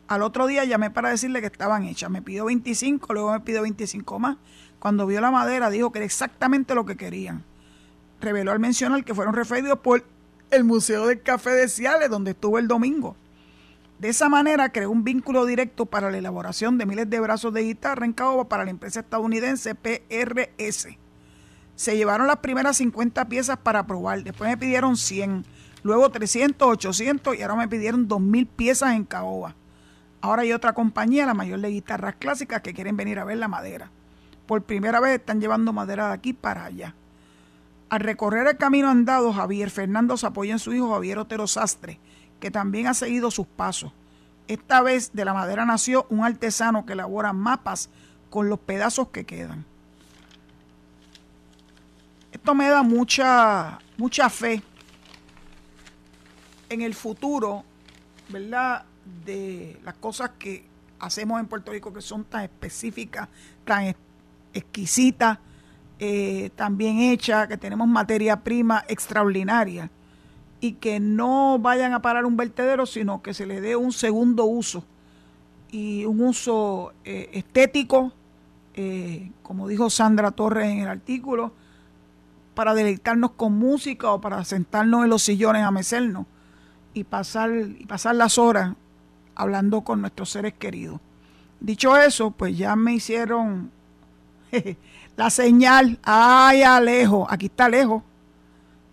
Al 0.08 0.22
otro 0.22 0.46
día 0.46 0.65
llamé 0.65 0.92
para 0.92 1.10
decirle 1.10 1.42
que 1.42 1.48
estaban 1.48 1.86
hechas. 1.86 2.12
Me 2.12 2.22
pidió 2.22 2.46
25, 2.46 3.12
luego 3.12 3.32
me 3.32 3.39
pidió 3.39 3.63
25 3.63 4.20
más. 4.20 4.38
Cuando 4.78 5.08
vio 5.08 5.20
la 5.20 5.32
madera 5.32 5.72
dijo 5.72 5.92
que 5.92 5.98
era 5.98 6.06
exactamente 6.06 6.76
lo 6.76 6.86
que 6.86 6.96
querían. 6.96 7.44
Reveló 8.22 8.52
al 8.52 8.60
mencionar 8.60 9.04
que 9.04 9.15
fueron 9.15 9.34
referidos 9.34 9.80
por 9.80 10.06
el 10.52 10.63
Museo 10.63 11.08
del 11.08 11.24
Café 11.24 11.50
de 11.50 11.68
Ciales, 11.68 12.12
donde 12.12 12.32
estuvo 12.32 12.60
el 12.60 12.68
domingo. 12.68 13.15
De 14.00 14.08
esa 14.08 14.30
manera 14.30 14.72
creó 14.72 14.92
un 14.92 15.04
vínculo 15.04 15.46
directo 15.46 15.86
para 15.86 16.10
la 16.10 16.18
elaboración 16.18 16.78
de 16.78 16.86
miles 16.86 17.10
de 17.10 17.20
brazos 17.20 17.54
de 17.54 17.64
guitarra 17.64 18.06
en 18.06 18.14
caoba 18.14 18.48
para 18.48 18.64
la 18.64 18.72
empresa 18.72 19.02
estadounidense 19.02 19.76
PRS. 19.76 20.98
Se 21.76 21.98
llevaron 21.98 22.28
las 22.28 22.38
primeras 22.38 22.78
50 22.78 23.28
piezas 23.28 23.58
para 23.58 23.86
probar, 23.86 24.24
después 24.24 24.50
me 24.50 24.58
pidieron 24.58 24.96
100, 24.96 25.46
luego 25.84 26.10
300, 26.10 26.66
800 26.66 27.36
y 27.36 27.42
ahora 27.42 27.56
me 27.56 27.68
pidieron 27.68 28.08
2.000 28.08 28.48
piezas 28.48 28.94
en 28.94 29.04
caoba. 29.04 29.56
Ahora 30.22 30.44
hay 30.44 30.54
otra 30.54 30.72
compañía, 30.72 31.26
la 31.26 31.34
mayor 31.34 31.60
de 31.60 31.70
guitarras 31.70 32.16
clásicas, 32.16 32.62
que 32.62 32.74
quieren 32.74 32.96
venir 32.96 33.20
a 33.20 33.26
ver 33.26 33.38
la 33.38 33.50
madera. 33.50 33.92
Por 34.46 34.64
primera 34.64 35.02
vez 35.02 35.20
están 35.20 35.42
llevando 35.42 35.74
madera 35.74 36.08
de 36.08 36.14
aquí 36.14 36.32
para 36.32 36.66
allá. 36.66 36.96
Al 37.90 38.00
recorrer 38.00 38.48
el 38.48 38.58
camino 38.58 38.90
andado, 38.90 39.34
Javier 39.34 39.70
Fernando 39.70 40.16
se 40.16 40.28
apoya 40.28 40.54
en 40.54 40.60
su 40.60 40.74
hijo 40.74 40.94
Javier 40.94 41.18
Otero 41.18 41.48
Sastre, 41.48 42.00
que 42.39 42.52
también 42.52 42.88
ha 42.88 42.93
seguido 42.93 43.32
sus 43.32 43.47
pasos. 43.47 43.91
Esta 44.47 44.82
vez 44.82 45.12
de 45.13 45.25
la 45.25 45.34
madera 45.34 45.65
nació 45.65 46.08
un 46.10 46.23
artesano 46.23 46.86
que 46.86 46.93
elabora 46.93 47.34
mapas 47.34 47.89
con 48.30 48.49
los 48.49 48.60
pedazos 48.60 49.10
que 49.10 49.25
quedan. 49.25 49.65
Esto 52.32 52.56
me 52.56 52.67
da 52.67 52.84
mucha, 52.84 53.80
mucha 53.97 54.30
fe 54.30 54.62
en 56.69 56.82
el 56.82 56.93
futuro, 56.93 57.63
¿verdad? 58.30 58.86
De 59.25 59.80
las 59.84 59.95
cosas 59.95 60.32
que 60.39 60.65
hacemos 60.99 61.39
en 61.39 61.47
Puerto 61.47 61.71
Rico 61.71 61.91
que 61.93 62.02
son 62.02 62.23
tan 62.23 62.43
específicas, 62.43 63.28
tan 63.65 63.95
exquisitas, 64.54 65.39
eh, 65.99 66.52
tan 66.56 66.78
bien 66.78 66.99
hechas, 66.99 67.47
que 67.47 67.58
tenemos 67.58 67.88
materia 67.88 68.38
prima 68.43 68.84
extraordinaria 68.88 69.89
y 70.62 70.74
que 70.74 71.00
no 71.00 71.60
vayan 71.60 71.93
a 71.93 72.02
parar 72.02 72.26
un 72.26 72.38
vertedero, 72.38 72.86
sino 72.86 73.22
que 73.22 73.34
se 73.34 73.45
le 73.45 73.62
dé 73.62 73.76
un 73.76 73.91
segundo 73.91 74.45
uso 74.45 74.84
y 75.72 76.06
un 76.06 76.22
uso 76.22 76.93
eh, 77.06 77.30
estético, 77.34 78.12
eh, 78.74 79.32
como 79.43 79.67
dijo 79.67 79.89
Sandra 79.89 80.32
Torres 80.32 80.69
en 80.69 80.80
el 80.80 80.88
artículo, 80.88 81.54
para 82.56 82.74
deleitarnos 82.74 83.32
con 83.32 83.58
música 83.58 84.12
o 84.12 84.19
para 84.19 84.43
sentarnos 84.43 85.04
en 85.04 85.10
los 85.10 85.24
sillones 85.24 85.63
a 85.63 85.72
mecernos 85.72 86.26
y 86.93 87.04
pasar, 87.04 87.52
y 87.52 87.86
pasar 87.86 88.15
las 88.15 88.38
horas 88.38 88.76
hablando 89.36 89.82
con 89.82 90.02
nuestros 90.02 90.30
seres 90.30 90.54
queridos. 90.54 91.00
Dicho 91.60 91.95
eso, 91.98 92.32
pues 92.32 92.58
ya 92.58 92.76
me 92.76 92.93
hicieron 92.93 93.72
la 95.15 95.30
señal, 95.30 96.00
ay 96.04 96.63
Alejo, 96.63 97.28
aquí 97.30 97.45
está 97.45 97.65
Alejo, 97.65 98.04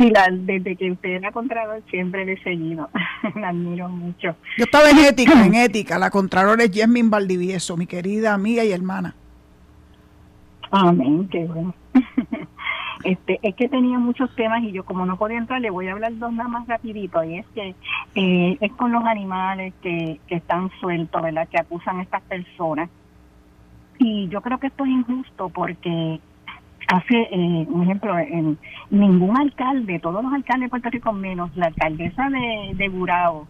Sí, 0.00 0.08
la, 0.08 0.28
desde 0.30 0.76
que 0.76 0.92
usted 0.92 1.20
la 1.20 1.30
Contralor 1.30 1.82
siempre 1.90 2.24
le 2.24 2.32
he 2.32 2.42
seguido. 2.42 2.88
la 3.34 3.48
admiro 3.48 3.88
mucho. 3.88 4.34
Yo 4.56 4.64
estaba 4.64 4.88
en 4.88 4.98
ética, 4.98 5.44
en 5.44 5.54
ética. 5.54 5.98
La 5.98 6.10
Contralor 6.10 6.60
es 6.62 6.70
Yasmin 6.70 7.10
Valdivieso, 7.10 7.76
mi 7.76 7.86
querida 7.86 8.32
amiga 8.32 8.64
y 8.64 8.72
hermana. 8.72 9.14
Amén, 10.70 11.28
qué 11.28 11.44
bueno. 11.44 11.74
Este, 13.04 13.38
es 13.42 13.54
que 13.54 13.68
tenía 13.68 13.98
muchos 13.98 14.34
temas 14.36 14.62
y 14.62 14.72
yo 14.72 14.84
como 14.84 15.06
no 15.06 15.16
podía 15.16 15.38
entrar 15.38 15.60
le 15.60 15.70
voy 15.70 15.88
a 15.88 15.92
hablar 15.92 16.16
dos 16.18 16.32
nada 16.32 16.48
más 16.48 16.68
rapidito 16.68 17.24
y 17.24 17.38
es 17.38 17.46
que 17.54 17.74
eh, 18.14 18.58
es 18.60 18.72
con 18.72 18.92
los 18.92 19.04
animales 19.04 19.72
que, 19.82 20.20
que 20.26 20.34
están 20.34 20.70
sueltos, 20.80 21.22
¿verdad? 21.22 21.48
Que 21.48 21.58
acusan 21.58 21.98
a 21.98 22.02
estas 22.02 22.22
personas. 22.22 22.90
Y 23.98 24.28
yo 24.28 24.40
creo 24.40 24.58
que 24.58 24.68
esto 24.68 24.84
es 24.84 24.90
injusto 24.90 25.48
porque 25.50 26.20
hace, 26.88 27.28
eh, 27.30 27.66
un 27.68 27.82
ejemplo, 27.82 28.18
en 28.18 28.58
ningún 28.90 29.36
alcalde, 29.36 29.98
todos 29.98 30.22
los 30.22 30.32
alcaldes 30.32 30.66
de 30.66 30.70
Puerto 30.70 30.90
Rico 30.90 31.12
menos 31.12 31.54
la 31.56 31.66
alcaldesa 31.66 32.28
de, 32.28 32.74
de 32.74 32.88
Burao, 32.88 33.46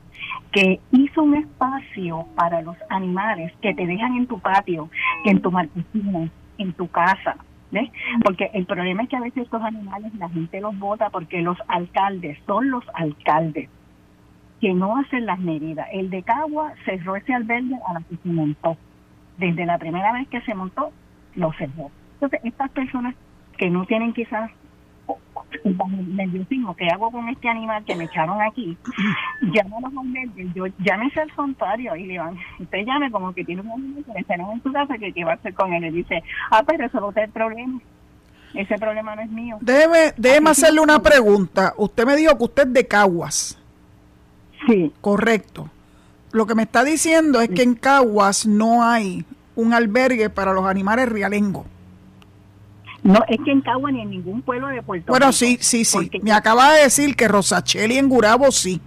que 0.53 0.81
hizo 0.93 1.23
un 1.23 1.37
espacio 1.37 2.27
para 2.35 2.63
los 2.63 2.77
animales 2.89 3.53
que 3.63 3.75
te 3.75 3.87
dejan 3.87 4.17
en 4.17 4.27
tu 4.27 4.39
patio, 4.41 4.91
en 5.25 5.41
tu 5.41 5.51
marquesina, 5.51 6.29
en 6.59 6.73
tu 6.75 6.89
casa, 6.89 7.37
¿ves? 7.71 7.91
Porque 8.25 8.51
el 8.55 8.67
problema 8.67 9.03
es 9.03 9.09
que 9.09 9.17
a 9.17 9.21
veces 9.21 9.45
estos 9.45 9.63
animales 9.63 10.15
la 10.15 10.29
gente 10.29 10.61
los 10.61 10.79
vota 10.79 11.11
porque 11.11 11.43
los 11.43 11.59
alcaldes 11.69 12.39
son 12.47 12.71
los 12.71 12.85
alcaldes 12.95 13.69
que 14.61 14.75
no 14.75 14.97
hacen 14.99 15.27
las 15.27 15.39
medidas. 15.39 15.89
El 15.93 16.11
de 16.11 16.23
Cagua 16.23 16.75
cerró 16.85 17.17
ese 17.17 17.33
albergue 17.33 17.77
a 17.87 17.95
la 17.95 18.01
que 18.03 18.17
se 18.17 18.29
montó. 18.29 18.77
Desde 19.39 19.65
la 19.65 19.79
primera 19.79 20.13
vez 20.13 20.29
que 20.29 20.43
se 20.43 20.55
montó, 20.55 20.93
lo 21.35 21.53
cerró. 21.55 21.91
Entonces, 22.15 22.41
estas 22.45 22.71
personas 22.71 23.15
que 23.57 23.71
no 23.71 23.87
tienen 23.87 24.13
quizás 24.13 24.51
nerviosismo 25.65 26.75
que 26.77 26.89
hago 26.89 27.11
con 27.11 27.29
este 27.29 27.49
animal 27.49 27.85
que 27.85 27.95
me 27.97 28.05
echaron 28.05 28.41
aquí, 28.41 28.77
llámalos 29.53 29.93
a 29.95 30.01
un 30.01 30.15
yo 30.55 30.67
llámese 30.85 31.21
al 31.21 31.35
santuario 31.35 31.97
y 31.97 32.07
le 32.07 32.19
van, 32.19 32.37
usted 32.59 32.79
llame 32.87 33.11
como 33.11 33.33
que 33.33 33.45
tiene 33.45 33.63
un 33.63 33.71
animal 33.71 34.05
que 34.05 34.13
le 34.13 34.21
esperan 34.21 34.51
en 34.53 34.63
su 34.63 34.73
casa 34.73 34.99
que 34.99 35.13
qué 35.13 35.25
va 35.25 35.33
a 35.33 35.35
hacer 35.35 35.55
con 35.55 35.73
él, 35.73 35.85
y 35.87 35.91
dice, 35.91 36.23
ah, 36.51 36.63
pero 36.67 36.87
eso 36.87 37.01
no 37.01 37.11
es 37.11 37.17
el 37.17 37.31
problema. 37.31 37.81
Ese 38.55 38.79
problema 38.79 39.15
no 39.15 39.23
es 39.23 39.31
mío. 39.31 39.59
Déjeme, 39.61 40.13
déjeme 40.17 40.51
hacerle 40.51 40.81
una 40.81 41.01
pregunta. 41.01 41.73
Usted 41.77 42.05
me 42.05 42.17
dijo 42.17 42.37
que 42.37 42.45
usted 42.45 42.67
es 42.67 42.73
de 42.73 42.87
Caguas. 42.87 43.59
Sí. 44.67 44.93
Correcto. 45.01 45.71
Lo 46.33 46.47
que 46.47 46.57
me 46.57 46.65
está 46.65 46.83
diciendo 46.83 47.41
es 47.41 47.49
que 47.49 47.63
en 47.63 47.75
Caguas 47.75 48.47
no 48.47 48.85
hay 48.85 49.25
un 49.55 49.73
albergue 49.73 50.31
para 50.31 50.53
los 50.53 50.67
animales 50.67 51.09
rialengos. 51.09 51.65
No, 53.03 53.21
es 53.29 53.39
que 53.45 53.51
en 53.51 53.61
Cagua 53.63 53.91
ni 53.91 54.03
en 54.03 54.11
ningún 54.11 54.43
pueblo 54.43 54.69
de 54.69 54.83
Puerto 54.83 55.07
Rico. 55.07 55.13
Bueno, 55.13 55.33
sí, 55.33 55.59
sí, 55.61 55.85
sí. 55.85 56.11
Me 56.23 56.33
acaba 56.33 56.73
de 56.73 56.83
decir 56.83 57.17
que 57.17 57.29
Rosacheli 57.29 57.97
en 57.97 58.09
Gurabo 58.09 58.51
sí. 58.51 58.81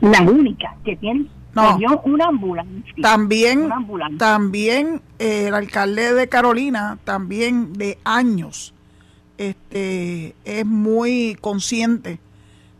La 0.00 0.22
única 0.22 0.76
que 0.84 0.96
tiene 0.96 1.26
no. 1.54 1.78
una 2.04 2.26
ambulancia. 2.26 2.94
También, 3.00 3.70
también 4.18 5.00
eh, 5.18 5.48
el 5.48 5.54
alcalde 5.54 6.14
de 6.14 6.28
Carolina, 6.28 6.98
también 7.04 7.72
de 7.74 7.98
años, 8.04 8.74
este, 9.38 10.34
es 10.44 10.66
muy 10.66 11.36
consciente 11.40 12.18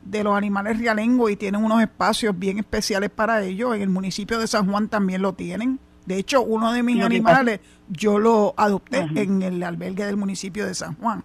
de 0.04 0.22
los 0.22 0.36
animales 0.36 0.78
rialengos 0.78 1.30
y 1.30 1.36
tienen 1.36 1.64
unos 1.64 1.80
espacios 1.80 2.38
bien 2.38 2.58
especiales 2.58 3.10
para 3.10 3.42
ellos. 3.42 3.74
En 3.74 3.82
el 3.82 3.88
municipio 3.88 4.38
de 4.38 4.46
San 4.46 4.70
Juan 4.70 4.88
también 4.88 5.22
lo 5.22 5.32
tienen. 5.32 5.78
De 6.06 6.18
hecho, 6.18 6.42
uno 6.42 6.72
de 6.72 6.82
mis 6.82 7.02
animales 7.02 7.60
yo 7.88 8.18
lo 8.18 8.54
adopté 8.56 9.06
en 9.14 9.42
el 9.42 9.62
albergue 9.62 10.04
del 10.04 10.16
municipio 10.16 10.66
de 10.66 10.74
San 10.74 10.94
Juan. 10.96 11.22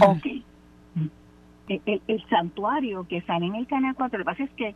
Ok. 0.00 0.26
El, 1.68 2.24
santuario 2.28 3.06
que 3.08 3.22
sale 3.22 3.46
en 3.46 3.54
el 3.54 3.66
Canal 3.66 3.94
4, 3.94 4.18
lo 4.18 4.24
que 4.24 4.30
pasa 4.30 4.44
es 4.44 4.50
que 4.50 4.74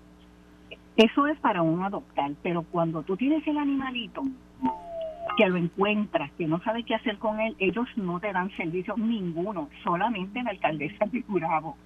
eso 0.97 1.27
es 1.27 1.39
para 1.41 1.61
uno 1.63 1.85
adoptar, 1.85 2.33
pero 2.43 2.63
cuando 2.63 3.03
tú 3.03 3.17
tienes 3.17 3.47
el 3.47 3.59
animalito, 3.59 4.23
que 5.37 5.47
lo 5.49 5.57
encuentras, 5.57 6.31
que 6.39 6.47
no 6.47 6.63
sabes 6.63 6.85
qué 6.87 6.95
hacer 6.95 7.19
con 7.19 7.41
él, 7.41 7.55
ellos 7.59 7.87
no 7.97 8.21
te 8.21 8.33
dan 8.33 8.51
servicio 8.57 8.95
ninguno, 8.97 9.69
solamente 9.85 10.43
la 10.43 10.51
alcaldesa 10.51 11.05
de 11.07 11.23
Curabo. 11.23 11.77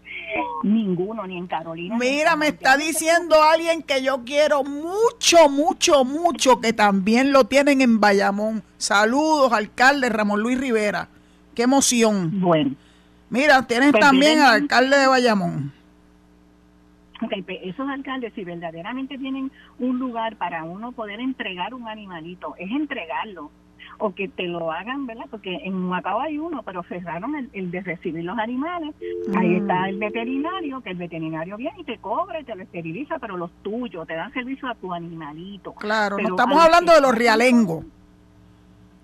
Ninguno, 0.62 1.26
ni 1.26 1.36
en 1.36 1.46
Carolina. 1.46 1.96
Mira, 1.98 2.36
me 2.36 2.48
está 2.48 2.76
diciendo 2.76 3.42
alguien 3.42 3.82
que 3.82 4.02
yo 4.02 4.24
quiero 4.24 4.62
mucho, 4.64 5.48
mucho, 5.48 6.04
mucho, 6.04 6.60
que 6.60 6.72
también 6.72 7.32
lo 7.32 7.44
tienen 7.44 7.80
en 7.80 8.00
Bayamón. 8.00 8.62
Saludos, 8.76 9.52
alcalde 9.52 10.08
Ramón 10.08 10.40
Luis 10.40 10.58
Rivera. 10.58 11.08
Qué 11.54 11.62
emoción. 11.62 12.40
Bueno. 12.40 12.74
Mira, 13.30 13.66
tienes 13.66 13.92
pues 13.92 14.00
también 14.00 14.40
al 14.40 14.62
alcalde 14.62 14.98
de 14.98 15.06
Bayamón. 15.06 15.72
Okay, 17.22 17.44
esos 17.62 17.88
alcaldes, 17.88 18.32
si 18.34 18.44
verdaderamente 18.44 19.18
tienen 19.18 19.50
un 19.78 19.98
lugar 19.98 20.36
para 20.36 20.64
uno 20.64 20.92
poder 20.92 21.20
entregar 21.20 21.74
un 21.74 21.86
animalito, 21.86 22.54
es 22.58 22.70
entregarlo 22.70 23.50
o 23.98 24.14
que 24.14 24.28
te 24.28 24.44
lo 24.44 24.72
hagan, 24.72 25.06
¿verdad? 25.06 25.26
Porque 25.30 25.54
en 25.64 25.74
Macao 25.74 26.20
hay 26.20 26.38
uno, 26.38 26.62
pero 26.62 26.82
cerraron 26.84 27.50
el, 27.52 27.70
de 27.70 27.80
recibir 27.82 28.24
los 28.24 28.38
animales. 28.38 28.94
Ahí 29.36 29.56
está 29.56 29.88
el 29.88 29.96
mm. 29.96 30.00
veterinario, 30.00 30.80
que 30.80 30.90
el 30.90 30.96
veterinario 30.96 31.56
viene 31.56 31.80
y 31.80 31.84
te 31.84 31.98
cobra 31.98 32.40
y 32.40 32.44
te 32.44 32.54
lo 32.54 32.62
esteriliza, 32.62 33.18
pero 33.18 33.36
los 33.36 33.50
tuyos, 33.62 34.06
te 34.06 34.14
dan 34.14 34.32
servicio 34.32 34.68
a 34.68 34.74
tu 34.74 34.92
animalito. 34.92 35.74
Claro, 35.74 36.16
no 36.18 36.28
estamos 36.28 36.62
hablando 36.62 36.94
de 36.94 37.00
los 37.00 37.14
rialengos 37.14 37.84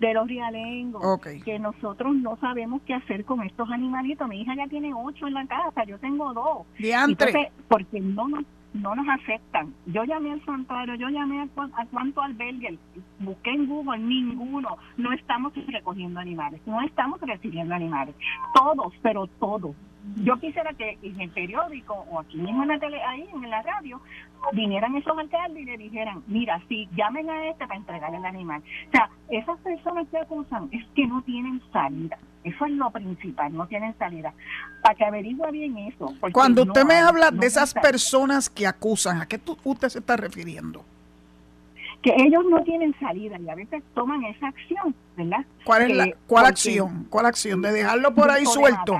de 0.01 0.15
los 0.15 0.29
rialengos, 0.29 1.21
que 1.45 1.59
nosotros 1.59 2.15
no 2.17 2.37
sabemos 2.37 2.83
qué 2.87 2.95
hacer 2.95 3.25
con 3.25 3.43
estos 3.43 3.71
animalitos. 3.71 4.29
Mi 4.29 4.43
hija 4.43 4.55
ya 4.55 4.67
tiene 4.67 4.93
ocho 4.95 5.27
en 5.27 5.35
la 5.35 5.47
casa, 5.47 5.85
yo 5.85 5.99
tengo 5.99 6.33
dos. 6.35 6.67
Entonces, 6.79 7.49
porque 7.69 8.01
no 8.01 8.29
nos, 8.29 8.45
no 8.75 8.95
nos 8.95 9.07
aceptan. 9.09 9.75
Yo 9.87 10.05
llamé 10.05 10.33
al 10.33 10.45
santuario, 10.45 10.95
yo 10.97 11.09
llamé 11.09 11.41
a, 11.41 11.63
a 11.81 11.87
cuánto 11.87 12.21
albergue, 12.21 12.79
busqué 13.21 13.51
en 13.51 13.67
Google, 13.67 13.99
ninguno. 13.99 14.77
No 14.97 15.13
estamos 15.13 15.53
recogiendo 15.67 16.21
animales, 16.21 16.61
no 16.67 16.81
estamos 16.83 17.21
recibiendo 17.21 17.75
animales. 17.75 18.15
Todos, 18.55 18.93
pero 19.03 19.27
todos. 19.27 19.75
Yo 20.23 20.39
quisiera 20.39 20.73
que 20.75 20.99
en 21.03 21.21
el 21.21 21.31
periódico 21.31 21.95
o 22.11 22.21
aquí 22.21 22.37
mismo 22.37 22.63
en 22.63 22.69
la 22.69 22.79
tele, 22.79 23.03
ahí 23.03 23.27
en 23.35 23.51
la 23.51 23.61
radio, 23.63 24.01
vinieran 24.53 24.97
esos 24.97 25.17
alcaldes 25.17 25.63
y 25.63 25.65
le 25.65 25.77
dijeran, 25.77 26.23
mira, 26.27 26.61
sí, 26.69 26.89
llamen 26.97 27.29
a 27.31 27.49
este 27.49 27.67
para 27.67 27.79
entregarle 27.79 28.19
el 28.19 28.25
animal. 28.25 28.63
O 28.89 28.91
sea, 28.91 29.11
esas 29.29 29.59
personas 29.61 30.07
que 30.11 30.19
acusan 30.19 30.69
es 30.73 30.85
que 30.95 31.07
no 31.07 31.23
tienen 31.23 31.61
salida. 31.73 32.19
Eso 32.45 32.65
es 32.65 32.73
lo 32.73 32.91
principal, 32.91 33.53
no 33.53 33.67
tienen 33.67 33.97
salida. 33.99 34.33
Para 34.83 34.95
que 34.95 35.05
averigüe 35.05 35.51
bien 35.51 35.79
eso. 35.79 36.15
Cuando 36.33 36.63
usted 36.63 36.85
me 36.85 36.95
habla 36.95 37.31
de 37.31 37.47
esas 37.47 37.75
personas 37.75 38.49
que 38.49 38.67
acusan, 38.67 39.21
¿a 39.21 39.27
qué 39.27 39.41
usted 39.65 39.89
se 39.89 39.99
está 39.99 40.17
refiriendo? 40.17 40.85
Que 42.03 42.15
ellos 42.17 42.45
no 42.49 42.63
tienen 42.63 42.95
salida 43.01 43.37
y 43.41 43.49
a 43.49 43.55
veces 43.57 43.83
toman 43.95 44.23
esa 44.25 44.47
acción, 44.47 44.95
¿verdad? 45.17 45.45
¿Cuál, 45.65 45.91
es 45.91 45.97
la, 45.97 46.09
cuál 46.29 46.47
acción? 46.47 47.07
¿Cuál 47.11 47.27
acción? 47.27 47.63
¿De 47.63 47.73
dejarlo 47.73 48.15
por 48.15 48.31
ahí 48.31 48.47
suelto? 48.47 48.97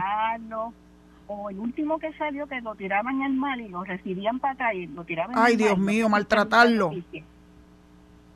O 1.29 1.51
el 1.51 1.59
último 1.59 1.99
que 1.99 2.13
salió 2.15 2.47
que 2.47 2.61
lo 2.61 2.75
tiraban 2.75 3.23
al 3.23 3.35
mar 3.35 3.59
y 3.61 3.69
lo 3.69 3.85
recibían 3.85 4.39
para 4.39 4.55
acá 4.55 4.75
y 4.75 4.87
lo 4.87 5.05
tiraban 5.05 5.37
Ay, 5.37 5.57
Dios 5.57 5.79
mío, 5.79 6.09
maltratarlo. 6.09 6.93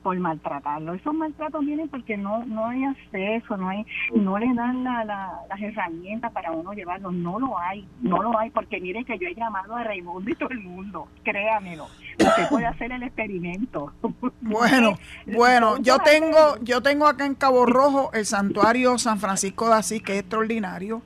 Por 0.03 0.19
maltratarlo. 0.19 0.95
Esos 0.95 1.13
maltratos 1.13 1.61
vienen 1.61 1.89
porque 1.89 2.17
no 2.17 2.43
no 2.47 2.67
hay 2.67 2.85
acceso, 2.85 3.59
no 3.59 3.69
hay 3.69 3.85
no 4.15 4.39
le 4.39 4.53
dan 4.55 4.83
la, 4.83 5.05
las 5.05 5.61
herramientas 5.61 6.33
para 6.33 6.53
uno 6.53 6.73
llevarlo. 6.73 7.13
No 7.13 7.39
lo 7.39 7.59
hay, 7.59 7.87
no 8.01 8.23
lo 8.23 8.39
hay 8.39 8.51
porque 8.51 8.81
miren 8.81 9.05
que 9.05 9.19
yo 9.19 9.29
he 9.29 9.35
llamado 9.35 9.77
a 9.77 9.85
Raimundo 9.85 10.31
y 10.31 10.35
todo 10.35 10.49
el 10.51 10.61
mundo, 10.61 11.07
créamelo. 11.23 11.87
Usted 12.19 12.49
puede 12.49 12.67
hacer 12.67 12.93
el 12.93 13.03
experimento. 13.03 13.93
Bueno, 14.43 14.99
bueno, 15.27 15.77
yo 15.79 15.99
tengo 16.01 16.57
yo 16.63 16.83
tengo 16.83 17.07
acá 17.07 17.25
en 17.25 17.35
Cabo 17.35 17.67
Rojo 17.67 18.11
el 18.13 18.27
santuario 18.27 18.99
San 18.99 19.21
Francisco 19.21 19.69
de 19.69 19.75
Asís 19.75 20.03
que 20.03 20.15
es 20.15 20.21
extraordinario 20.21 21.03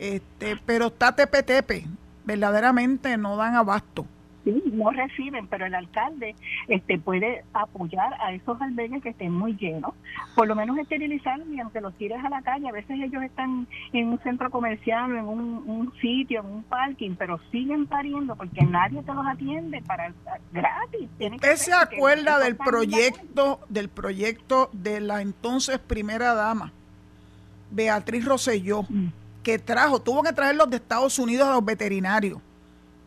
este, 0.00 0.56
pero 0.64 0.86
está 0.86 1.14
tepe-tepe, 1.14 1.84
verdaderamente 2.24 3.18
no 3.18 3.36
dan 3.36 3.54
abasto. 3.54 4.06
Sí, 4.44 4.62
no 4.72 4.90
reciben, 4.90 5.46
pero 5.48 5.66
el 5.66 5.74
alcalde 5.74 6.34
este 6.68 6.98
puede 6.98 7.44
apoyar 7.52 8.14
a 8.22 8.32
esos 8.32 8.58
albergues 8.62 9.02
que 9.02 9.10
estén 9.10 9.30
muy 9.30 9.58
llenos, 9.58 9.92
por 10.34 10.48
lo 10.48 10.54
menos 10.54 10.78
esterilizarlos 10.78 11.46
y 11.48 11.60
aunque 11.60 11.82
los 11.82 11.92
tires 11.98 12.24
a 12.24 12.30
la 12.30 12.40
calle, 12.40 12.66
a 12.66 12.72
veces 12.72 12.98
ellos 12.98 13.22
están 13.22 13.68
en 13.92 14.08
un 14.08 14.18
centro 14.20 14.50
comercial, 14.50 15.14
en 15.14 15.26
un, 15.26 15.92
sitio, 16.00 16.40
en 16.40 16.46
un 16.46 16.62
parking, 16.62 17.16
pero 17.18 17.38
siguen 17.52 17.86
pariendo 17.86 18.34
porque 18.36 18.64
nadie 18.64 19.02
te 19.02 19.12
los 19.12 19.26
atiende 19.26 19.82
para 19.82 20.14
gratis. 20.50 21.10
¿Usted 21.20 21.56
se 21.56 21.74
acuerda 21.74 22.38
del 22.38 22.56
proyecto, 22.56 23.60
del 23.68 23.90
proyecto 23.90 24.70
de 24.72 25.02
la 25.02 25.20
entonces 25.20 25.78
primera 25.78 26.32
dama, 26.32 26.72
Beatriz 27.70 28.24
Rosselló? 28.24 28.84
Mm 28.88 29.08
que 29.42 29.58
trajo, 29.58 30.00
tuvo 30.00 30.22
que 30.22 30.32
traerlos 30.32 30.70
de 30.70 30.76
Estados 30.76 31.18
Unidos 31.18 31.48
a 31.48 31.52
los 31.52 31.64
veterinarios 31.64 32.40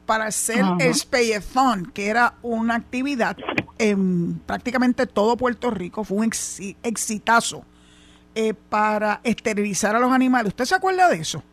para 0.05 0.25
hacer 0.25 0.63
el 0.79 0.93
Spayathon, 0.93 1.91
que 1.93 2.07
era 2.07 2.35
una 2.41 2.75
actividad 2.75 3.37
en 3.77 4.39
prácticamente 4.45 5.07
todo 5.07 5.37
Puerto 5.37 5.71
Rico, 5.71 6.03
fue 6.03 6.17
un 6.17 6.23
exitazo 6.83 7.63
eh, 8.35 8.53
para 8.53 9.21
esterilizar 9.23 9.95
a 9.95 9.99
los 9.99 10.11
animales. 10.11 10.49
¿Usted 10.49 10.65
se 10.65 10.75
acuerda 10.75 11.07
de 11.09 11.17
eso? 11.17 11.43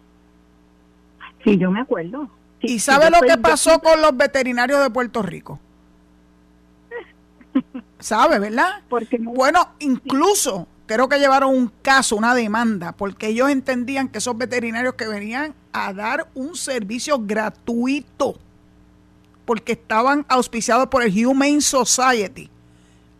Sí, 1.45 1.57
yo 1.59 1.71
me 1.71 1.81
acuerdo. 1.81 2.29
¿Y 2.61 2.79
sabe 2.79 3.11
lo 3.11 3.21
que 3.21 3.39
pasó 3.39 3.81
con 3.81 4.01
los 4.03 4.17
veterinarios 4.17 4.83
de 4.83 4.91
Puerto 4.91 5.23
Rico? 5.23 5.59
¿Sabe, 7.99 8.39
verdad? 8.39 8.83
Porque 8.89 9.19
Bueno, 9.19 9.71
incluso 9.79 10.67
creo 10.95 11.09
que 11.09 11.21
llevaron 11.21 11.55
un 11.55 11.71
caso, 11.83 12.17
una 12.17 12.35
demanda, 12.35 12.91
porque 12.91 13.29
ellos 13.29 13.49
entendían 13.49 14.09
que 14.09 14.19
esos 14.19 14.37
veterinarios 14.37 14.95
que 14.95 15.07
venían 15.07 15.55
a 15.73 15.93
dar 15.93 16.29
un 16.35 16.57
servicio 16.57 17.21
gratuito, 17.21 18.37
porque 19.45 19.73
estaban 19.73 20.27
auspiciados 20.29 20.89
por 20.89 21.05
el 21.05 21.27
Humane 21.27 21.61
Society. 21.61 22.51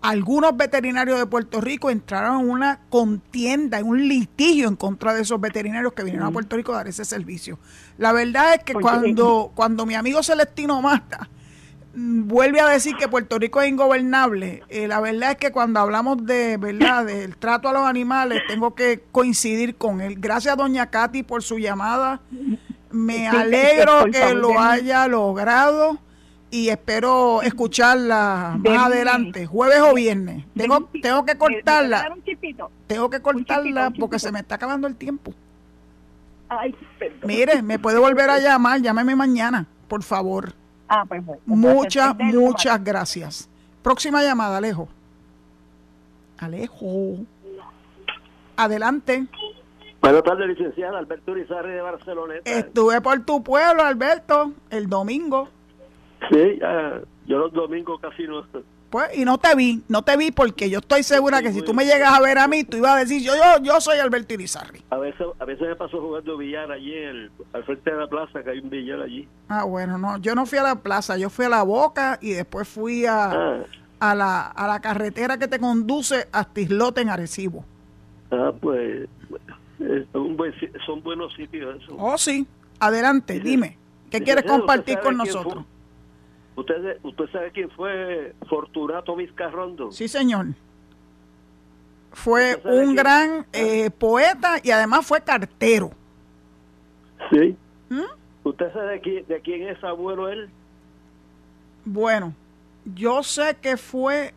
Algunos 0.03 0.57
veterinarios 0.57 1.19
de 1.19 1.27
Puerto 1.27 1.61
Rico 1.61 1.91
entraron 1.91 2.41
en 2.41 2.51
una 2.51 2.81
contienda, 2.89 3.79
en 3.79 3.87
un 3.87 4.09
litigio 4.09 4.67
en 4.67 4.75
contra 4.75 5.15
de 5.15 5.23
esos 5.23 5.41
veterinarios 5.41 5.93
que 5.93 6.03
vinieron 6.03 6.27
a 6.27 6.33
Puerto 6.33 6.57
Rico 6.57 6.73
a 6.73 6.77
dar 6.77 6.89
ese 6.89 7.05
servicio. 7.05 7.59
La 7.99 8.13
verdad 8.13 8.55
es 8.55 8.65
que 8.65 8.75
cuando, 8.75 9.53
cuando 9.55 9.87
mi 9.87 9.95
amigo 9.95 10.25
Celestino 10.25 10.83
Mata 10.83 11.29
vuelve 11.95 12.61
a 12.61 12.69
decir 12.69 12.97
que 12.97 13.09
Puerto 13.09 13.39
Rico 13.39 13.61
es 13.61 13.69
ingobernable. 13.69 14.63
Eh, 14.69 14.87
la 14.87 15.01
verdad 15.01 15.33
es 15.33 15.37
que 15.37 15.53
cuando 15.53 15.81
hablamos 15.81 16.25
de 16.25 16.57
verdad 16.57 17.05
del 17.07 17.37
trato 17.37 17.69
a 17.69 17.73
los 17.73 17.83
animales, 17.83 18.43
tengo 18.49 18.75
que 18.75 19.03
coincidir 19.13 19.77
con 19.77 20.01
él. 20.01 20.17
Gracias, 20.19 20.57
doña 20.57 20.91
Katy, 20.91 21.23
por 21.23 21.43
su 21.43 21.59
llamada. 21.59 22.21
Me 22.91 23.29
alegro 23.29 24.07
que 24.11 24.35
lo 24.35 24.61
haya 24.61 25.07
logrado 25.07 25.99
y 26.51 26.69
espero 26.69 27.43
escucharla 27.43 28.59
más 28.59 28.87
adelante, 28.87 29.47
jueves 29.47 29.81
o 29.81 29.95
viernes. 29.95 30.45
Tengo, 30.57 30.89
tengo 31.01 31.25
que 31.25 31.39
cortarla. 31.39 32.13
Tengo 32.89 33.11
que 33.11 33.21
cortarla 33.21 33.93
porque 33.97 34.19
se 34.19 34.33
me 34.33 34.41
está 34.41 34.57
acabando 34.57 34.89
el 34.89 34.97
tiempo. 34.97 35.33
Mire, 37.25 37.63
me 37.63 37.79
puede 37.79 38.01
volver 38.01 38.29
a 38.29 38.41
llamar, 38.41 38.81
llámeme 38.81 39.15
mañana, 39.15 39.67
por 39.87 40.03
favor. 40.03 40.55
Ah, 40.93 41.05
pues, 41.07 41.23
muchas, 41.47 42.17
muchas 42.19 42.83
gracias. 42.83 43.49
Próxima 43.81 44.25
llamada, 44.25 44.57
Alejo. 44.57 44.89
Alejo. 46.37 47.19
Adelante. 48.57 49.27
Buenas 50.03 50.23
tardes, 50.25 50.49
licenciada 50.49 50.99
Alberto 50.99 51.31
Urizarri 51.31 51.71
de 51.71 51.81
Barceloneta. 51.81 52.51
Estuve 52.51 53.01
por 53.01 53.25
tu 53.25 53.43
pueblo, 53.45 53.85
Alberto, 53.85 54.53
el 54.71 54.89
domingo. 54.89 55.49
Sí, 56.29 56.59
yo 57.27 57.39
los 57.39 57.53
domingos 57.53 58.01
casi 58.01 58.25
no. 58.25 58.45
Pues, 58.91 59.17
y 59.17 59.25
no 59.25 59.39
te 59.39 59.55
vi, 59.55 59.83
no 59.89 60.03
te 60.03 60.17
vi 60.17 60.33
porque 60.33 60.69
yo 60.69 60.81
estoy 60.81 61.05
segura 61.05 61.41
que 61.43 61.53
si 61.53 61.63
tú 61.63 61.73
me 61.73 61.85
llegas 61.85 62.13
a 62.13 62.21
ver 62.21 62.39
a 62.39 62.49
mí, 62.49 62.65
tú 62.65 62.77
ibas 62.77 62.97
a 62.97 62.99
decir, 62.99 63.23
yo 63.23 63.35
yo, 63.37 63.63
yo 63.63 63.81
soy 63.81 63.99
Alberto 63.99 64.35
Irizarri. 64.35 64.83
A 64.91 64.99
veces, 64.99 65.29
a 65.39 65.45
veces 65.45 65.69
me 65.69 65.77
pasó 65.77 66.01
jugando 66.01 66.37
billar 66.37 66.73
allí, 66.73 66.93
al 67.53 67.65
frente 67.65 67.89
de 67.89 67.97
la 67.97 68.09
plaza, 68.09 68.43
que 68.43 68.51
hay 68.51 68.59
un 68.59 68.69
billar 68.69 69.01
allí. 69.01 69.29
Ah, 69.49 69.63
bueno, 69.63 69.97
no, 69.97 70.19
yo 70.19 70.35
no 70.35 70.45
fui 70.45 70.59
a 70.59 70.65
la 70.65 70.75
plaza, 70.75 71.17
yo 71.17 71.31
fui 71.31 71.45
a 71.45 71.49
la 71.49 71.63
boca 71.63 72.19
y 72.21 72.33
después 72.33 72.67
fui 72.67 73.07
a, 73.07 73.31
ah. 73.31 73.65
a, 74.01 74.15
la, 74.17 74.47
a 74.49 74.67
la 74.67 74.81
carretera 74.81 75.39
que 75.39 75.47
te 75.47 75.61
conduce 75.61 76.27
a 76.33 76.45
Tislote 76.45 77.01
en 77.01 77.11
Arecibo. 77.11 77.65
Ah, 78.33 78.53
pues, 78.61 79.09
son 80.85 81.03
buenos 81.05 81.33
sitios 81.35 81.81
eso. 81.81 81.95
Oh, 81.97 82.19
sí. 82.19 82.45
Adelante, 82.81 83.39
dime, 83.39 83.79
¿qué 84.11 84.21
quieres 84.21 84.45
compartir 84.45 84.99
con 84.99 85.17
nosotros? 85.17 85.65
¿Usted, 86.57 86.99
¿Usted 87.03 87.25
sabe 87.33 87.51
quién 87.53 87.71
fue 87.71 88.35
Fortunato 88.49 89.17
Vizcarrondo? 89.17 89.93
Sí, 89.93 90.09
señor. 90.09 90.47
Fue 92.13 92.61
un 92.65 92.95
gran 92.95 93.47
eh, 93.53 93.91
poeta 93.91 94.57
y 94.63 94.71
además 94.71 95.07
fue 95.07 95.23
cartero. 95.23 95.93
Sí. 97.31 97.57
¿Mm? 97.89 98.03
¿Usted 98.43 98.73
sabe 98.73 98.93
de 98.93 99.01
quién, 99.01 99.27
de 99.27 99.41
quién 99.41 99.69
es 99.69 99.83
abuelo 99.85 100.29
él? 100.29 100.51
Bueno, 101.85 102.35
yo 102.95 103.23
sé 103.23 103.57
que 103.61 103.77
fue, 103.77 104.35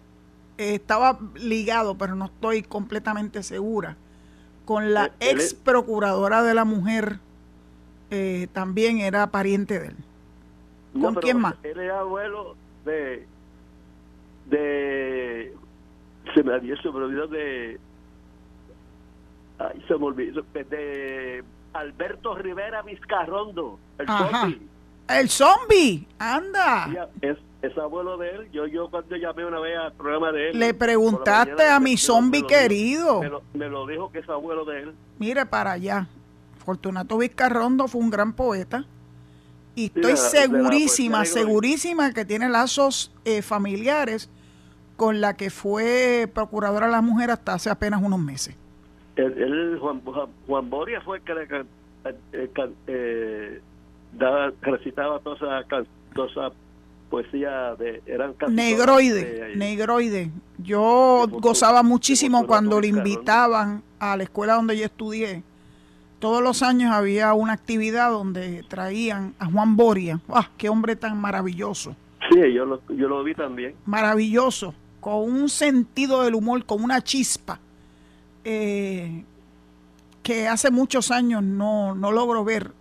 eh, 0.57 0.75
estaba 0.75 1.19
ligado, 1.35 1.97
pero 1.97 2.15
no 2.15 2.25
estoy 2.25 2.61
completamente 2.61 3.43
segura, 3.43 3.97
con 4.65 4.93
la 4.93 5.11
ex 5.19 5.53
procuradora 5.53 6.43
de 6.43 6.53
la 6.53 6.65
mujer, 6.65 7.19
eh, 8.11 8.47
también 8.53 8.99
era 8.99 9.31
pariente 9.31 9.79
de 9.79 9.87
él. 9.87 9.95
¿Con 10.99 11.15
quién 11.15 11.39
más? 11.39 11.55
Él 11.63 11.79
era 11.79 11.99
abuelo 11.99 12.55
de. 12.85 13.25
de. 14.45 15.53
Se 16.33 16.43
me 16.43 16.53
había 16.53 16.75
olvidado 16.85 17.27
de. 17.27 17.79
Ay, 19.59 19.83
se 19.87 19.97
me 19.97 20.05
olvidó. 20.05 20.43
De 20.53 21.43
Alberto 21.73 22.35
Rivera 22.35 22.81
Vizcarrondo, 22.83 23.79
el 23.97 24.07
zombie. 24.07 24.61
El 25.07 25.29
zombie, 25.29 26.07
anda. 26.17 27.09
es, 27.21 27.37
es 27.61 27.77
abuelo 27.77 28.17
de 28.17 28.29
él. 28.29 28.51
Yo, 28.51 28.67
yo 28.67 28.89
cuando 28.89 29.15
llamé 29.15 29.45
una 29.45 29.59
vez 29.59 29.77
al 29.77 29.93
programa 29.93 30.31
de 30.31 30.51
él. 30.51 30.59
Le 30.59 30.73
preguntaste 30.73 31.67
a 31.67 31.79
mi 31.79 31.97
zombie 31.97 32.45
querido. 32.45 33.19
me, 33.21 33.29
lo, 33.29 33.43
me 33.53 33.67
lo 33.67 33.85
dijo 33.85 34.11
que 34.11 34.19
es 34.19 34.29
abuelo 34.29 34.63
de 34.63 34.83
él. 34.83 34.93
Mire 35.19 35.45
para 35.45 35.73
allá. 35.73 36.07
Fortunato 36.63 37.17
Vizcarrondo 37.17 37.87
fue 37.89 38.01
un 38.01 38.09
gran 38.09 38.33
poeta 38.33 38.85
y 39.75 39.85
estoy 39.85 40.17
segurísima, 40.17 41.25
segurísima 41.25 42.13
que 42.13 42.25
tiene 42.25 42.49
lazos 42.49 43.11
eh, 43.25 43.41
familiares 43.41 44.29
con 44.95 45.21
la 45.21 45.35
que 45.35 45.49
fue 45.49 46.29
procuradora 46.33 46.85
de 46.85 46.91
la 46.91 47.01
mujer 47.01 47.31
hasta 47.31 47.55
hace 47.55 47.69
apenas 47.69 48.01
unos 48.01 48.19
meses. 48.19 48.55
El, 49.15 49.77
Juan, 49.79 50.01
Juan, 50.47 50.69
Boria 50.69 51.01
fue 51.01 51.17
el 51.17 51.23
que 51.23 51.33
le, 51.33 51.43
eh, 52.33 52.49
eh, 52.87 53.61
recitaba 54.61 55.19
toda 55.19 55.61
esa, 55.61 56.51
poesía 57.09 57.75
de 57.75 58.01
eran 58.07 58.33
negroide, 58.49 59.53
negroide. 59.55 60.31
Yo 60.57 61.27
gozaba 61.29 61.83
muchísimo 61.83 62.47
cuando 62.47 62.81
le 62.81 62.87
invitaban 62.87 63.83
a 63.99 64.17
la 64.17 64.23
escuela 64.23 64.55
donde 64.55 64.75
yo 64.77 64.85
estudié 64.85 65.43
todos 66.23 66.41
los 66.41 66.63
años 66.63 66.93
había 66.93 67.33
una 67.33 67.51
actividad 67.51 68.09
donde 68.09 68.63
traían 68.69 69.33
a 69.39 69.47
Juan 69.47 69.75
Boria. 69.75 70.21
¡Ah, 70.29 70.49
qué 70.55 70.69
hombre 70.69 70.95
tan 70.95 71.19
maravilloso! 71.19 71.97
Sí, 72.31 72.39
yo 72.53 72.63
lo, 72.63 72.81
yo 72.87 73.09
lo 73.09 73.25
vi 73.25 73.35
también. 73.35 73.75
Maravilloso, 73.85 74.73
con 75.01 75.15
un 75.15 75.49
sentido 75.49 76.23
del 76.23 76.35
humor, 76.35 76.63
con 76.63 76.81
una 76.81 77.01
chispa, 77.01 77.59
eh, 78.45 79.25
que 80.23 80.47
hace 80.47 80.71
muchos 80.71 81.11
años 81.11 81.43
no, 81.43 81.93
no 81.93 82.13
logro 82.13 82.45
ver 82.45 82.71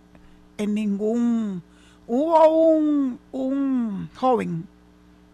en 0.57 0.73
ningún... 0.73 1.61
Hubo 2.07 2.47
un, 2.47 3.19
un 3.33 4.09
joven 4.15 4.63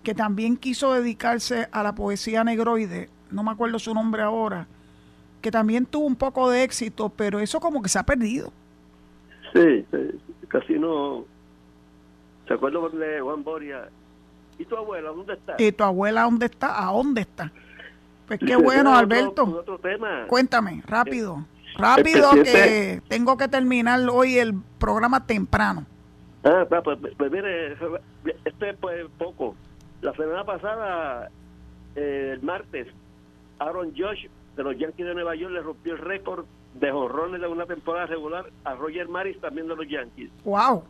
que 0.02 0.15
también 0.15 0.58
quiso 0.58 0.93
dedicarse 0.93 1.67
a 1.72 1.84
la 1.84 1.93
poesía 1.93 2.43
negroide, 2.43 3.08
no 3.30 3.43
me 3.43 3.52
acuerdo 3.52 3.78
su 3.78 3.93
nombre 3.93 4.24
ahora, 4.24 4.65
que 5.41 5.52
también 5.52 5.86
tuvo 5.86 6.06
un 6.06 6.15
poco 6.15 6.49
de 6.49 6.63
éxito, 6.63 7.10
pero 7.10 7.39
eso 7.39 7.60
como 7.60 7.82
que 7.82 7.89
se 7.89 7.99
ha 7.99 8.04
perdido. 8.04 8.52
Sí, 9.54 9.86
casi 10.47 10.73
no. 10.73 11.25
¿Se 12.47 12.54
acuerda 12.54 12.80
de 12.89 13.21
Juan 13.21 13.43
Boria? 13.43 13.89
¿Y 14.58 14.65
tu 14.65 14.75
abuela 14.75 15.10
dónde 15.10 15.34
está? 15.34 15.56
¿Y 15.58 15.71
tu 15.71 15.84
abuela 15.84 16.23
dónde 16.23 16.45
está? 16.47 16.88
¿A 16.88 16.91
dónde 16.91 17.21
está? 17.21 17.52
Pues 18.28 18.39
qué 18.39 18.56
bueno, 18.58 18.95
Alberto. 18.95 19.63
Cuéntame, 20.28 20.84
rápido. 20.86 21.45
Rápido 21.78 22.32
que 22.32 23.02
tengo 23.08 23.38
que 23.38 23.47
terminar 23.47 24.02
hoy 24.12 24.38
el 24.38 24.54
programa 24.80 25.25
temprano. 25.25 25.86
Ah, 26.43 26.65
pues, 26.67 26.97
pues, 26.99 27.13
pues 27.17 27.32
mire, 27.32 27.78
este 28.46 28.73
pues 28.75 29.06
poco. 29.17 29.56
La 30.02 30.13
semana 30.13 30.46
pasada, 30.46 31.29
eh, 31.96 32.31
el 32.33 32.42
martes, 32.42 32.87
Aaron 33.60 33.94
Josh 33.98 34.27
de 34.60 34.65
los 34.65 34.77
Yankees 34.77 35.05
de 35.05 35.13
Nueva 35.13 35.35
York 35.35 35.53
le 35.53 35.62
rompió 35.62 35.93
el 35.93 35.99
récord 35.99 36.43
de 36.73 36.91
jorrones 36.91 37.39
de 37.39 37.47
una 37.47 37.65
temporada 37.65 38.07
regular 38.07 38.51
a 38.65 38.75
Roger 38.75 39.07
Maris 39.07 39.39
también 39.39 39.69
de 39.69 39.75
los 39.77 39.87
Yankees. 39.87 40.29
¡Wow! 40.43 40.83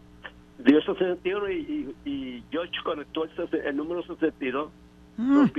Dio 0.57 0.81
61 0.81 1.51
y, 1.51 1.95
y, 2.03 2.09
y 2.09 2.43
George 2.49 2.73
conectó 2.83 3.25
el, 3.25 3.77
número 3.77 4.01
62, 4.01 4.71
mm. 5.17 5.49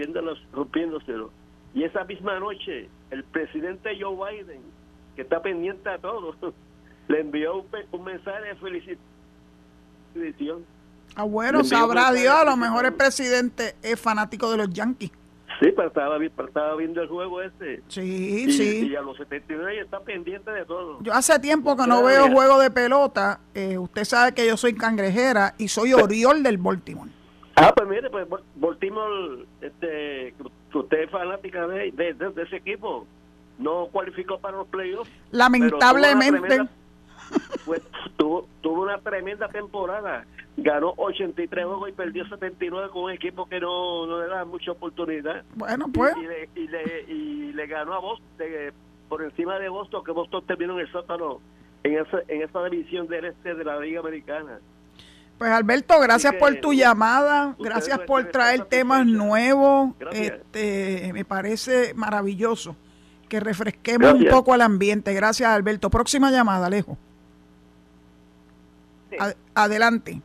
rompiéndoselo. 0.52 1.30
Y 1.72 1.84
esa 1.84 2.02
misma 2.02 2.40
noche, 2.40 2.88
el 3.12 3.22
presidente 3.22 3.90
Joe 4.00 4.16
Biden, 4.16 4.62
que 5.14 5.22
está 5.22 5.40
pendiente 5.40 5.88
a 5.88 5.98
todo, 5.98 6.34
le 7.08 7.20
envió 7.20 7.64
un, 7.92 8.04
mensaje 8.04 8.42
de 8.42 8.56
felicitación. 8.56 10.64
Ah, 11.14 11.22
bueno, 11.22 11.62
sabrá 11.62 12.12
Dios, 12.12 12.34
a 12.34 12.44
lo 12.44 12.56
mejor 12.56 12.86
el 12.86 12.94
presidente 12.94 13.76
es 13.84 14.00
fanático 14.00 14.50
de 14.50 14.56
los 14.56 14.70
Yankees. 14.70 15.12
Sí, 15.60 15.72
pero 15.76 15.88
estaba, 15.88 16.16
estaba 16.24 16.74
viendo 16.76 17.02
el 17.02 17.08
juego 17.08 17.42
ese. 17.42 17.82
Sí, 17.88 18.50
sí. 18.50 18.88
Y 18.88 18.96
a 18.96 19.02
los 19.02 19.16
79 19.18 19.78
está 19.78 20.00
pendiente 20.00 20.50
de 20.50 20.64
todo. 20.64 20.98
Yo 21.02 21.12
hace 21.12 21.38
tiempo 21.38 21.76
que 21.76 21.86
no 21.86 22.02
veo 22.02 22.30
juego 22.30 22.58
de 22.58 22.70
pelota. 22.70 23.40
Eh, 23.54 23.76
usted 23.76 24.04
sabe 24.04 24.32
que 24.32 24.46
yo 24.46 24.56
soy 24.56 24.74
cangrejera 24.74 25.54
y 25.58 25.68
soy 25.68 25.92
oriol 25.92 26.42
del 26.42 26.56
Baltimore. 26.56 27.10
Ah, 27.56 27.74
pues 27.76 27.88
mire, 27.90 28.08
pues 28.08 28.26
Baltimore, 28.54 29.44
este, 29.60 30.34
usted 30.72 30.98
es 31.00 31.10
fanática 31.10 31.66
de, 31.66 31.92
de, 31.92 32.42
ese 32.42 32.56
equipo, 32.56 33.06
no 33.58 33.88
cualificó 33.92 34.38
para 34.38 34.56
los 34.56 34.66
playoffs. 34.68 35.10
Lamentablemente. 35.30 36.68
Pues, 37.64 37.82
tuvo, 38.16 38.48
tuvo 38.62 38.82
una 38.82 38.98
tremenda 38.98 39.48
temporada 39.48 40.24
ganó 40.56 40.92
83 40.96 41.64
juegos 41.64 41.88
y 41.88 41.92
perdió 41.92 42.26
79 42.28 42.90
con 42.92 43.04
un 43.04 43.10
equipo 43.12 43.48
que 43.48 43.60
no, 43.60 44.06
no 44.06 44.20
le 44.20 44.28
da 44.28 44.44
mucha 44.44 44.72
oportunidad. 44.72 45.44
Bueno, 45.54 45.86
pues. 45.92 46.14
Y, 46.16 46.26
le, 46.26 46.48
y, 46.54 46.68
le, 46.68 47.02
y 47.08 47.52
le, 47.52 47.66
ganó 47.66 47.94
a 47.94 47.98
Boston 47.98 48.26
por 49.08 49.22
encima 49.22 49.58
de 49.58 49.68
Boston, 49.68 50.04
que 50.04 50.12
Boston 50.12 50.44
terminó 50.46 50.74
en 50.74 50.86
el 50.86 50.92
sótano 50.92 51.40
en 51.82 51.98
esa, 51.98 52.18
en 52.28 52.42
esa 52.42 52.64
división 52.64 53.08
del 53.08 53.26
este 53.26 53.54
de 53.54 53.64
la 53.64 53.78
Liga 53.78 54.00
Americana. 54.00 54.60
Pues 55.38 55.50
Alberto, 55.50 55.98
gracias 56.00 56.34
por 56.34 56.54
tu 56.56 56.74
llamada, 56.74 57.56
gracias 57.58 57.98
por 58.00 58.26
traer 58.26 58.66
temas 58.66 59.06
nuevos. 59.06 59.94
Este, 60.12 61.10
me 61.14 61.24
parece 61.24 61.94
maravilloso 61.94 62.76
que 63.26 63.40
refresquemos 63.40 64.12
un 64.12 64.26
poco 64.26 64.52
al 64.52 64.60
ambiente. 64.60 65.14
Gracias 65.14 65.48
Alberto. 65.48 65.88
Próxima 65.88 66.30
llamada, 66.30 66.66
Alejo. 66.66 66.98
Adelante. 69.54 70.20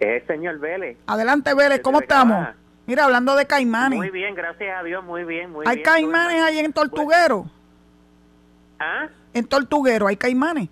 Es 0.00 0.22
el 0.22 0.26
señor 0.26 0.58
Vélez. 0.58 0.98
Adelante, 1.06 1.54
Vélez, 1.54 1.80
¿cómo 1.80 2.00
estamos? 2.00 2.48
Mira, 2.86 3.04
hablando 3.04 3.36
de 3.36 3.46
caimanes. 3.46 3.98
Muy 3.98 4.10
bien, 4.10 4.34
gracias 4.34 4.78
a 4.78 4.82
Dios, 4.82 5.04
muy 5.04 5.24
bien, 5.24 5.52
muy 5.52 5.64
¿Hay 5.66 5.76
bien. 5.76 5.88
¿Hay 5.88 5.94
caimanes 5.94 6.42
ahí 6.42 6.58
en 6.58 6.72
Tortuguero? 6.72 7.46
¿Ah? 8.78 9.08
En 9.32 9.46
Tortuguero, 9.46 10.08
¿hay 10.08 10.16
caimanes? 10.16 10.68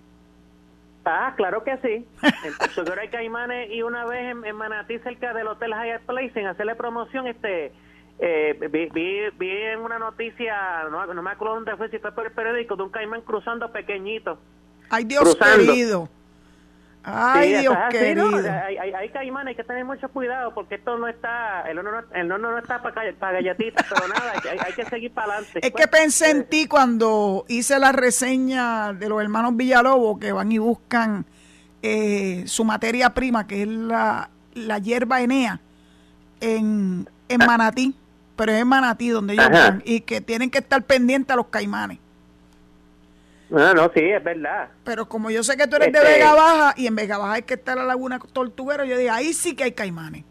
Ah, 1.05 1.33
claro 1.37 1.63
que 1.63 1.77
sí. 1.77 2.07
En 2.45 2.57
Tortuguero 2.57 3.01
hay 3.01 3.07
caimanes 3.07 3.71
y 3.71 3.81
una 3.81 4.05
vez 4.05 4.35
en, 4.43 4.55
Manatí, 4.55 4.99
cerca 4.99 5.33
del 5.33 5.47
Hotel 5.47 5.71
Hyatt 5.71 6.01
Place, 6.03 6.39
en 6.39 6.47
hacerle 6.47 6.75
promoción, 6.75 7.27
este... 7.27 7.71
Eh, 8.23 8.55
vi, 8.69 8.87
vi, 9.39 9.49
en 9.49 9.79
una 9.79 9.97
noticia, 9.97 10.83
no, 10.91 11.23
me 11.23 11.31
acuerdo 11.31 11.55
dónde 11.55 11.75
fue, 11.75 11.89
si 11.89 11.97
fue 11.97 12.11
por 12.11 12.27
el 12.27 12.31
periódico, 12.33 12.75
de 12.75 12.83
un 12.83 12.91
caimán 12.91 13.21
cruzando 13.21 13.71
pequeño. 13.71 14.37
Ay, 14.91 15.05
Dios 15.05 15.35
querido. 15.35 16.07
Ay, 17.03 17.61
Dios 17.61 17.75
querido. 17.89 18.29
hay, 18.37 18.77
hay, 18.77 19.09
caimanes, 19.09 19.51
hay 19.51 19.55
que 19.55 19.63
tener 19.63 19.83
mucho 19.83 20.07
cuidado 20.09 20.53
porque 20.53 20.75
esto 20.75 20.97
no 20.97 21.07
está, 21.07 21.63
el 21.63 21.79
horno 21.79 21.91
no, 21.91 22.15
el 22.15 22.27
no 22.27 22.57
está 22.57 22.81
para, 22.81 23.11
para 23.13 23.33
galletitas, 23.33 23.85
pero 23.89 24.07
nada, 24.07 24.33
hay, 24.65 24.73
que 24.73 24.85
seguir 24.85 25.11
para 25.11 25.33
adelante. 25.33 25.65
Es 25.65 25.73
que 25.73 25.87
pensé 25.87 26.29
en 26.29 26.45
ti 26.45 26.67
cuando 26.67 27.45
hice 27.47 27.79
la 27.79 27.91
reseña 27.91 28.93
de 28.93 29.09
los 29.09 29.19
hermanos 29.21 29.57
Villalobos 29.57 30.19
que 30.19 30.31
van 30.31 30.51
y 30.51 30.59
buscan 30.59 31.25
eh, 31.81 32.43
su 32.45 32.63
materia 32.65 33.09
prima, 33.11 33.47
que 33.47 33.63
es 33.63 33.67
la, 33.67 34.29
la 34.53 34.77
hierba 34.77 35.21
enea, 35.21 35.59
en, 36.39 37.09
en 37.29 37.37
Manatí, 37.39 37.95
pero 38.35 38.51
es 38.51 38.61
en 38.61 38.67
Manatí 38.67 39.09
donde 39.09 39.33
ellos 39.33 39.49
van, 39.49 39.81
y 39.85 40.01
que 40.01 40.21
tienen 40.21 40.51
que 40.51 40.59
estar 40.59 40.83
pendientes 40.83 41.33
a 41.33 41.35
los 41.35 41.47
caimanes. 41.47 41.97
No, 43.51 43.73
no, 43.73 43.91
sí, 43.93 43.99
es 43.99 44.23
verdad. 44.23 44.69
Pero 44.85 45.09
como 45.09 45.29
yo 45.29 45.43
sé 45.43 45.57
que 45.57 45.67
tú 45.67 45.75
eres 45.75 45.91
de 45.91 45.99
este 45.99 46.13
Vega 46.13 46.33
Baja 46.33 46.73
y 46.77 46.87
en 46.87 46.95
Vega 46.95 47.17
Baja 47.17 47.33
hay 47.33 47.41
que 47.41 47.55
estar 47.55 47.77
la 47.77 47.83
laguna 47.83 48.17
Tortuguero, 48.17 48.85
yo 48.85 48.97
digo, 48.97 49.11
ahí 49.11 49.33
sí 49.33 49.57
que 49.57 49.65
hay 49.65 49.73
caimanes. 49.73 50.23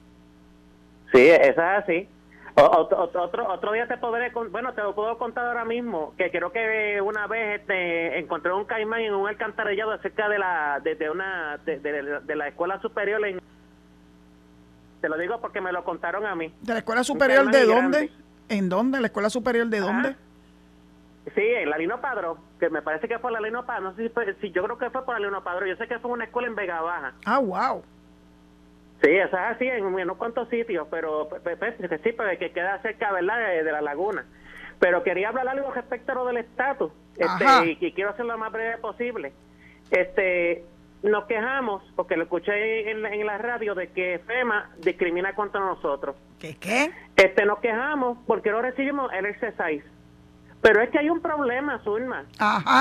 Sí, 1.13 1.29
esa 1.29 1.77
es 1.77 1.85
así. 1.85 2.09
otro, 2.55 2.99
otro, 3.03 3.73
día 3.73 3.87
te 3.87 3.99
podré, 3.99 4.31
bueno, 4.51 4.73
te 4.73 4.81
lo 4.81 4.95
puedo 4.95 5.19
contar 5.19 5.45
ahora 5.45 5.67
mismo, 5.67 6.15
que 6.17 6.31
creo 6.31 6.51
que 6.51 6.99
una 7.03 7.27
vez 7.27 7.61
este, 7.61 8.19
encontré 8.19 8.55
un 8.55 8.65
caimán 8.65 9.03
en 9.03 9.13
un 9.13 9.29
alcantarillado 9.29 9.99
cerca 9.99 10.27
de 10.31 10.39
la 10.39 10.81
de, 10.83 11.11
una 11.11 11.59
de, 11.59 12.37
la 12.37 12.49
escuela 12.49 12.81
superior 12.81 13.23
en 13.27 13.39
te 15.03 15.09
lo 15.11 15.19
digo 15.19 15.41
porque 15.43 15.61
me 15.61 15.73
lo 15.73 15.85
contaron 15.85 16.25
a 16.25 16.35
mí. 16.35 16.55
¿De 16.63 16.73
la 16.73 16.79
escuela 16.79 17.05
superior 17.05 17.51
de 17.51 17.67
dónde? 17.67 18.11
¿En 18.49 18.71
dónde? 18.71 18.99
¿La 19.01 19.09
escuela 19.09 19.29
superior 19.29 19.67
de 19.67 19.81
dónde? 19.81 20.17
Sí, 21.35 21.43
en 21.43 21.69
la 21.69 21.77
Lino 21.77 22.01
Padro, 22.01 22.39
que 22.59 22.71
me 22.71 22.83
parece 22.83 23.07
que 23.07 23.19
fue 23.19 23.31
la 23.31 23.41
Lino 23.41 23.67
Padro, 23.67 23.91
no 23.91 23.95
sé 23.95 24.11
si, 24.41 24.51
yo 24.53 24.65
creo 24.65 24.79
que 24.79 24.91
fue 24.91 25.05
por 25.05 25.19
la 25.19 25.27
Lino 25.27 25.45
Padro, 25.45 25.67
yo 25.67 25.77
sé 25.77 25.87
que 25.87 25.99
fue 25.99 26.11
una 26.11 26.25
escuela 26.25 26.49
en 26.49 26.55
Vega 26.55 26.81
Baja. 26.81 27.13
Ah, 27.27 27.39
wow. 27.39 27.83
Sí, 29.03 29.11
eso 29.11 29.37
es 29.37 29.43
así 29.43 29.67
en, 29.67 29.85
unos 29.85 30.17
cuantos 30.17 30.49
sitios, 30.49 30.87
pero 30.91 31.29
sí, 31.33 32.13
pero 32.13 32.39
que 32.39 32.53
queda 32.53 32.81
cerca, 32.83 33.13
¿verdad?, 33.13 33.39
de, 33.39 33.71
la 33.71 33.81
laguna. 33.81 34.25
Pero 34.79 35.03
quería 35.03 35.29
hablar 35.29 35.47
algo 35.49 35.71
respecto 35.73 36.13
a 36.13 36.15
lo 36.15 36.27
del 36.27 36.39
estatus, 36.39 36.91
este, 37.17 37.71
y, 37.81 37.93
quiero 37.93 38.11
hacerlo 38.11 38.33
lo 38.33 38.39
más 38.39 38.53
breve 38.53 38.79
posible. 38.79 39.33
Este, 39.91 40.65
nos 41.03 41.25
quejamos, 41.25 41.83
porque 41.97 42.17
lo 42.17 42.25
escuché 42.25 42.91
en, 42.91 43.05
en 43.05 43.27
la 43.27 43.37
radio, 43.37 43.75
de 43.75 43.89
que 43.89 44.21
FEMA 44.27 44.71
discrimina 44.79 45.35
contra 45.35 45.61
nosotros. 45.61 46.17
¿Qué 46.39 46.57
qué? 46.57 46.91
Este, 47.17 47.45
nos 47.45 47.59
quejamos 47.59 48.19
porque 48.27 48.51
no 48.51 48.63
recibimos 48.63 49.13
el 49.13 49.27
exercise 49.27 49.85
pero 50.61 50.83
es 50.83 50.91
que 50.91 50.99
hay 50.99 51.11
un 51.11 51.21
problema, 51.21 51.79
Zulma. 51.85 52.25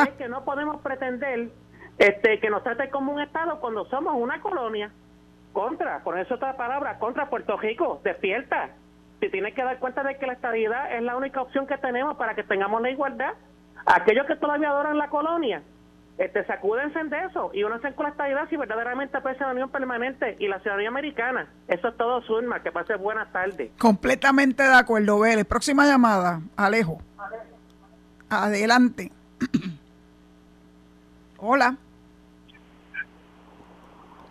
Es 0.07 0.13
que 0.15 0.27
no 0.27 0.43
podemos 0.43 0.81
pretender 0.81 1.49
este, 1.97 2.39
que 2.39 2.49
nos 2.49 2.63
trate 2.63 2.89
como 2.89 3.13
un 3.13 3.21
Estado 3.21 3.59
cuando 3.59 3.85
somos 3.85 4.15
una 4.17 4.41
colonia. 4.41 4.91
Contra, 5.53 6.03
por 6.03 6.17
eso 6.19 6.35
otra 6.35 6.55
palabra, 6.57 6.99
contra 6.99 7.29
Puerto 7.29 7.57
Rico, 7.57 8.01
despierta. 8.03 8.69
Si 9.19 9.29
tienes 9.29 9.53
que 9.53 9.63
dar 9.63 9.79
cuenta 9.79 10.03
de 10.03 10.17
que 10.17 10.27
la 10.27 10.33
estabilidad 10.33 10.95
es 10.95 11.01
la 11.01 11.17
única 11.17 11.41
opción 11.41 11.67
que 11.67 11.77
tenemos 11.77 12.15
para 12.17 12.35
que 12.35 12.43
tengamos 12.43 12.81
la 12.81 12.91
igualdad. 12.91 13.33
Aquellos 13.85 14.25
que 14.27 14.35
todavía 14.35 14.69
adoran 14.69 14.97
la 14.97 15.09
colonia, 15.09 15.63
este, 16.17 16.45
sacúdense 16.45 17.03
de 17.03 17.25
eso 17.25 17.49
y 17.53 17.63
únanse 17.63 17.93
con 17.93 18.03
la 18.03 18.11
estabilidad 18.11 18.47
si 18.49 18.57
verdaderamente 18.57 19.17
aprecia 19.17 19.47
la 19.47 19.53
unión 19.53 19.69
permanente 19.69 20.35
y 20.37 20.47
la 20.47 20.59
ciudadanía 20.59 20.89
americana. 20.89 21.47
Eso 21.67 21.87
es 21.87 21.97
todo, 21.97 22.21
Zulma. 22.21 22.61
Que 22.61 22.71
pase 22.71 22.95
buenas 22.95 23.31
tardes. 23.31 23.71
Completamente 23.79 24.63
de 24.63 24.75
acuerdo, 24.75 25.19
Vélez. 25.19 25.45
Próxima 25.45 25.85
llamada, 25.85 26.41
Alejo. 26.55 27.01
Adelante. 28.29 29.11
Hola. 31.37 31.77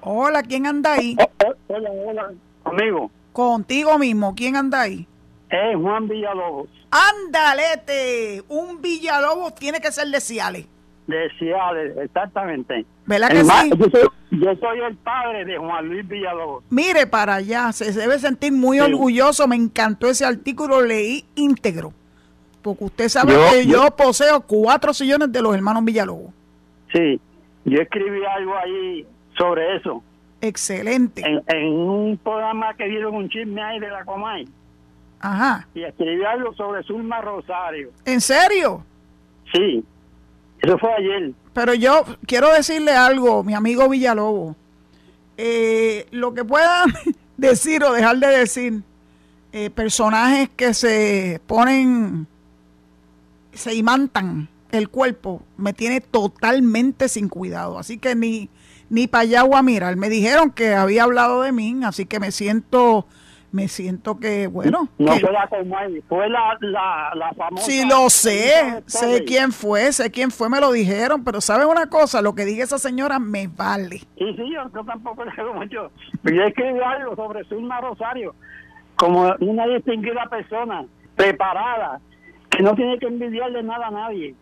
Hola, 0.01 0.42
¿quién 0.42 0.66
anda 0.66 0.94
ahí? 0.94 1.16
Oh, 1.18 1.46
oh, 1.46 1.55
hola, 1.74 1.90
hola, 1.90 2.32
amigo. 2.64 3.11
Contigo 3.32 3.99
mismo, 3.99 4.34
¿quién 4.34 4.57
anda 4.57 4.82
ahí? 4.82 5.07
Es 5.51 5.76
Juan 5.76 6.09
Villalobos. 6.09 6.68
Ándalete, 6.90 8.42
un 8.49 8.80
Villalobos 8.80 9.55
tiene 9.55 9.80
que 9.80 9.90
ser 9.90 10.09
de 10.09 10.20
Ciales. 10.20 10.66
De 11.07 11.30
Ciales, 11.38 11.96
exactamente. 11.96 12.84
¿Verdad 13.07 13.28
que 13.30 13.44
sí? 13.44 13.70
Yo 14.30 14.55
soy, 14.57 14.80
el 14.80 14.96
padre 14.96 15.44
de 15.46 15.57
Juan 15.57 15.88
Luis 15.88 16.07
Villalobos. 16.07 16.64
Mire 16.70 17.07
para 17.07 17.36
allá, 17.36 17.72
se 17.72 17.92
debe 17.92 18.18
sentir 18.18 18.53
muy 18.53 18.78
orgulloso, 18.78 19.49
me 19.49 19.57
encantó 19.57 20.09
ese 20.09 20.24
artículo, 20.24 20.82
leí 20.82 21.24
íntegro. 21.34 21.92
Porque 22.69 22.85
usted 22.85 23.09
sabe 23.09 23.35
que 23.51 23.66
yo, 23.66 23.91
poseo 23.97 24.41
cuatro 24.41 24.93
sillones 24.93 25.33
de 25.33 25.41
los 25.41 25.55
hermanos 25.55 25.85
Villalobos. 25.85 26.33
Sí, 26.93 27.21
yo 27.64 27.81
escribí 27.81 28.25
algo 28.25 28.55
ahí 28.57 29.07
sobre 29.37 29.77
eso. 29.77 30.03
Excelente. 30.41 31.23
En, 31.47 31.66
un 31.66 32.19
programa 32.19 32.75
que 32.75 32.87
dieron 32.89 33.14
un 33.14 33.29
chisme 33.29 33.62
ahí 33.62 33.81
de 33.81 33.89
la 33.89 34.05
Comay. 34.05 34.47
Ajá. 35.21 35.66
Y 35.75 35.83
escribí 35.83 36.25
algo 36.25 36.55
sobre 36.55 36.83
Zulma 36.85 37.21
Rosario. 37.21 37.91
¿En 38.05 38.21
serio? 38.21 38.85
Sí, 39.53 39.83
eso 40.61 40.79
fue 40.79 40.93
ayer. 40.93 41.33
Pero 41.55 41.75
yo 41.75 42.05
quiero 42.27 42.53
decirle 42.53 42.93
algo, 42.93 43.43
mi 43.43 43.55
amigo 43.55 43.89
Villalobos. 43.89 44.57
Eh, 45.37 46.07
lo 46.11 46.35
que 46.35 46.45
puedan 46.45 46.93
decir 47.37 47.83
o 47.83 47.93
dejar 47.93 48.19
de 48.19 48.27
decir 48.27 48.83
eh, 49.53 49.71
personajes 49.71 50.51
que 50.51 50.75
se 50.75 51.41
ponen 51.47 52.27
se 53.59 53.75
imantan 53.75 54.49
el 54.71 54.89
cuerpo, 54.89 55.43
me 55.57 55.73
tiene 55.73 56.01
totalmente 56.01 57.09
sin 57.09 57.29
cuidado. 57.29 57.79
Así 57.79 57.99
que 57.99 58.15
ni, 58.15 58.49
ni 58.91 59.07
para 59.07 59.23
allá 59.23 59.43
a 59.53 59.63
mirar. 59.63 59.97
Me 59.97 60.09
dijeron 60.09 60.51
que 60.51 60.75
había 60.75 61.05
hablado 61.05 61.43
de 61.43 61.53
mí, 61.53 61.79
así 61.85 62.07
que 62.07 62.21
me 62.21 62.33
siento 62.33 63.07
me 63.51 63.69
siento 63.69 64.19
que, 64.19 64.47
bueno. 64.47 64.89
No 64.99 65.13
fue 65.19 65.33
la 65.33 65.49
fue 66.09 66.29
la, 66.29 66.59
la, 66.61 67.13
la 67.15 67.33
famosa. 67.33 67.65
Sí, 67.65 67.83
lo 67.89 68.11
sé, 68.11 68.83
sé 68.87 69.25
quién 69.25 69.53
fue, 69.53 69.91
sé 69.93 70.11
quién 70.11 70.31
fue, 70.31 70.51
me 70.51 70.61
lo 70.61 70.71
dijeron, 70.71 71.25
pero 71.25 71.41
¿sabes 71.41 71.67
una 71.67 71.89
cosa? 71.89 72.21
Lo 72.21 72.35
que 72.35 72.45
diga 72.45 72.65
esa 72.65 72.79
señora 72.79 73.19
me 73.19 73.49
vale. 73.49 74.03
Y 74.17 74.35
sí, 74.35 74.53
yo, 74.53 74.69
tampoco 74.85 75.25
le 75.25 75.33
digo 75.33 75.55
mucho. 75.55 75.91
Yo 76.25 76.43
escribí 76.43 76.79
algo 76.81 77.17
sobre 77.17 77.45
Zulma 77.45 77.81
Rosario, 77.81 78.35
como 78.97 79.35
una 79.41 79.67
distinguida 79.67 80.27
persona, 80.29 80.85
preparada, 81.17 82.01
que 82.59 82.65
no 82.65 82.75
tiene 82.75 82.99
que 82.99 83.07
envidiarle 83.07 83.63
nada 83.63 83.87
a 83.87 83.91
nadie. 83.93 84.35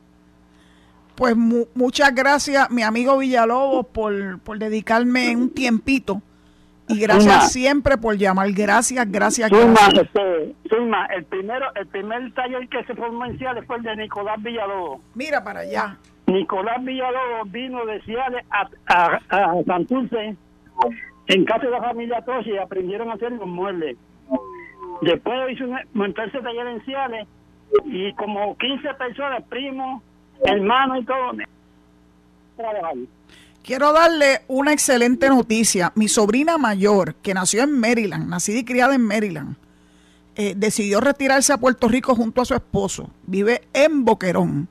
Pues 1.16 1.36
muchas 1.36 2.14
gracias, 2.14 2.70
mi 2.70 2.82
amigo 2.82 3.18
Villalobos, 3.18 3.86
por, 3.86 4.38
por 4.40 4.58
dedicarme 4.58 5.34
un 5.36 5.50
tiempito 5.50 6.20
Y 6.88 6.98
gracias 6.98 7.52
siempre 7.52 7.96
por 7.98 8.16
llamar. 8.16 8.50
Gracias, 8.52 9.10
gracias, 9.10 9.50
gracias. 9.50 9.98
Este, 9.98 10.54
el, 11.14 11.24
primero, 11.24 11.66
el 11.74 11.86
primer 11.86 12.32
taller 12.32 12.68
que 12.68 12.84
se 12.84 12.94
formó 12.94 13.26
en 13.26 13.38
Ciales 13.38 13.64
fue 13.66 13.76
el 13.76 13.82
de 13.82 13.96
Nicolás 13.96 14.42
Villalobos. 14.42 15.00
Mira 15.14 15.44
para 15.44 15.60
allá. 15.60 15.96
Nicolás 16.26 16.82
Villalobos 16.82 17.52
vino 17.52 17.84
de 17.84 18.00
Ciales 18.02 18.44
a, 18.50 18.68
a, 18.86 19.20
a 19.30 19.64
Santurce 19.64 20.36
en 21.26 21.44
casa 21.44 21.66
de 21.66 21.70
la 21.70 21.82
familia 21.82 22.22
Toshi 22.22 22.52
y 22.52 22.58
aprendieron 22.58 23.10
a 23.10 23.14
hacer 23.14 23.32
los 23.32 23.46
muebles. 23.46 23.96
Después 25.02 25.52
hizo 25.52 25.66
montarse 25.92 26.38
taller 26.40 26.66
en 26.66 26.84
Ciales 26.86 27.26
y 27.84 28.12
como 28.14 28.56
15 28.56 28.94
personas, 28.94 29.42
primos, 29.48 30.02
hermanos 30.44 30.98
y 31.00 31.04
todo, 31.04 31.32
Quiero 33.62 33.92
darle 33.92 34.42
una 34.46 34.72
excelente 34.72 35.28
noticia. 35.28 35.92
Mi 35.94 36.08
sobrina 36.08 36.56
mayor, 36.56 37.16
que 37.16 37.34
nació 37.34 37.64
en 37.64 37.78
Maryland, 37.78 38.28
nacida 38.28 38.60
y 38.60 38.64
criada 38.64 38.94
en 38.94 39.02
Maryland, 39.02 39.56
eh, 40.36 40.54
decidió 40.56 41.00
retirarse 41.00 41.52
a 41.52 41.58
Puerto 41.58 41.88
Rico 41.88 42.14
junto 42.14 42.40
a 42.40 42.44
su 42.44 42.54
esposo. 42.54 43.10
Vive 43.26 43.62
en 43.72 44.04
Boquerón. 44.04 44.68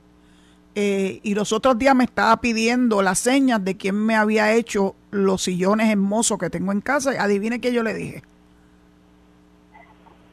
Eh, 0.74 1.20
y 1.22 1.34
los 1.34 1.52
otros 1.52 1.78
días 1.78 1.94
me 1.94 2.04
estaba 2.04 2.40
pidiendo 2.40 3.02
las 3.02 3.18
señas 3.18 3.64
de 3.64 3.76
quién 3.76 3.96
me 3.96 4.14
había 4.14 4.52
hecho 4.52 4.94
los 5.10 5.42
sillones 5.42 5.90
hermosos 5.90 6.38
que 6.38 6.50
tengo 6.50 6.72
en 6.72 6.80
casa. 6.80 7.14
Y 7.14 7.16
adivine 7.18 7.60
qué 7.60 7.72
yo 7.72 7.82
le 7.82 7.94
dije. 7.94 8.22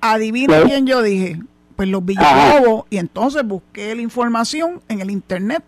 Adivine 0.02 0.62
quién 0.64 0.86
yo 0.86 1.02
dije. 1.02 1.40
Pues 1.76 1.90
los 1.90 2.06
Villalobos. 2.06 2.86
Y 2.90 2.98
entonces 2.98 3.44
busqué 3.44 3.96
la 3.96 4.02
información 4.02 4.82
en 4.88 5.02
el 5.02 5.12
internet 5.12 5.64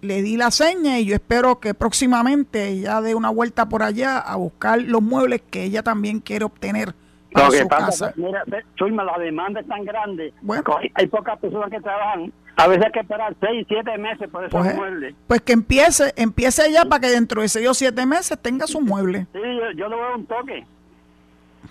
le 0.00 0.22
di 0.22 0.36
la 0.36 0.50
seña 0.50 0.98
y 0.98 1.06
yo 1.06 1.14
espero 1.14 1.58
que 1.58 1.74
próximamente 1.74 2.68
ella 2.68 3.00
dé 3.00 3.14
una 3.14 3.30
vuelta 3.30 3.68
por 3.68 3.82
allá 3.82 4.18
a 4.18 4.36
buscar 4.36 4.80
los 4.80 5.02
muebles 5.02 5.42
que 5.50 5.64
ella 5.64 5.82
también 5.82 6.20
quiere 6.20 6.44
obtener 6.44 6.94
para 7.32 7.50
su 7.50 7.68
casa. 7.68 8.12
Mira, 8.16 8.42
la 8.46 9.18
demanda 9.18 9.60
es 9.60 9.66
tan 9.66 9.84
grande. 9.84 10.32
Bueno, 10.40 10.64
hay 10.94 11.06
pocas 11.06 11.38
personas 11.38 11.70
que 11.70 11.80
trabajan. 11.80 12.32
A 12.56 12.66
veces 12.66 12.86
hay 12.86 12.92
que 12.92 13.00
esperar 13.00 13.36
seis, 13.40 13.66
siete 13.68 13.96
meses 13.98 14.28
por 14.30 14.44
esos 14.44 14.60
pues, 14.60 14.74
muebles. 14.74 15.14
Pues 15.28 15.40
que 15.42 15.52
empiece, 15.52 16.12
empiece 16.16 16.72
ya 16.72 16.84
para 16.84 17.00
que 17.00 17.08
dentro 17.08 17.42
de 17.42 17.48
seis 17.48 17.68
o 17.68 17.74
siete 17.74 18.04
meses 18.04 18.36
tenga 18.40 18.66
su 18.66 18.80
mueble. 18.80 19.26
Sí, 19.32 19.40
yo, 19.76 19.88
le 19.88 19.94
voy 19.94 20.12
a 20.12 20.16
un 20.16 20.26
toque. 20.26 20.66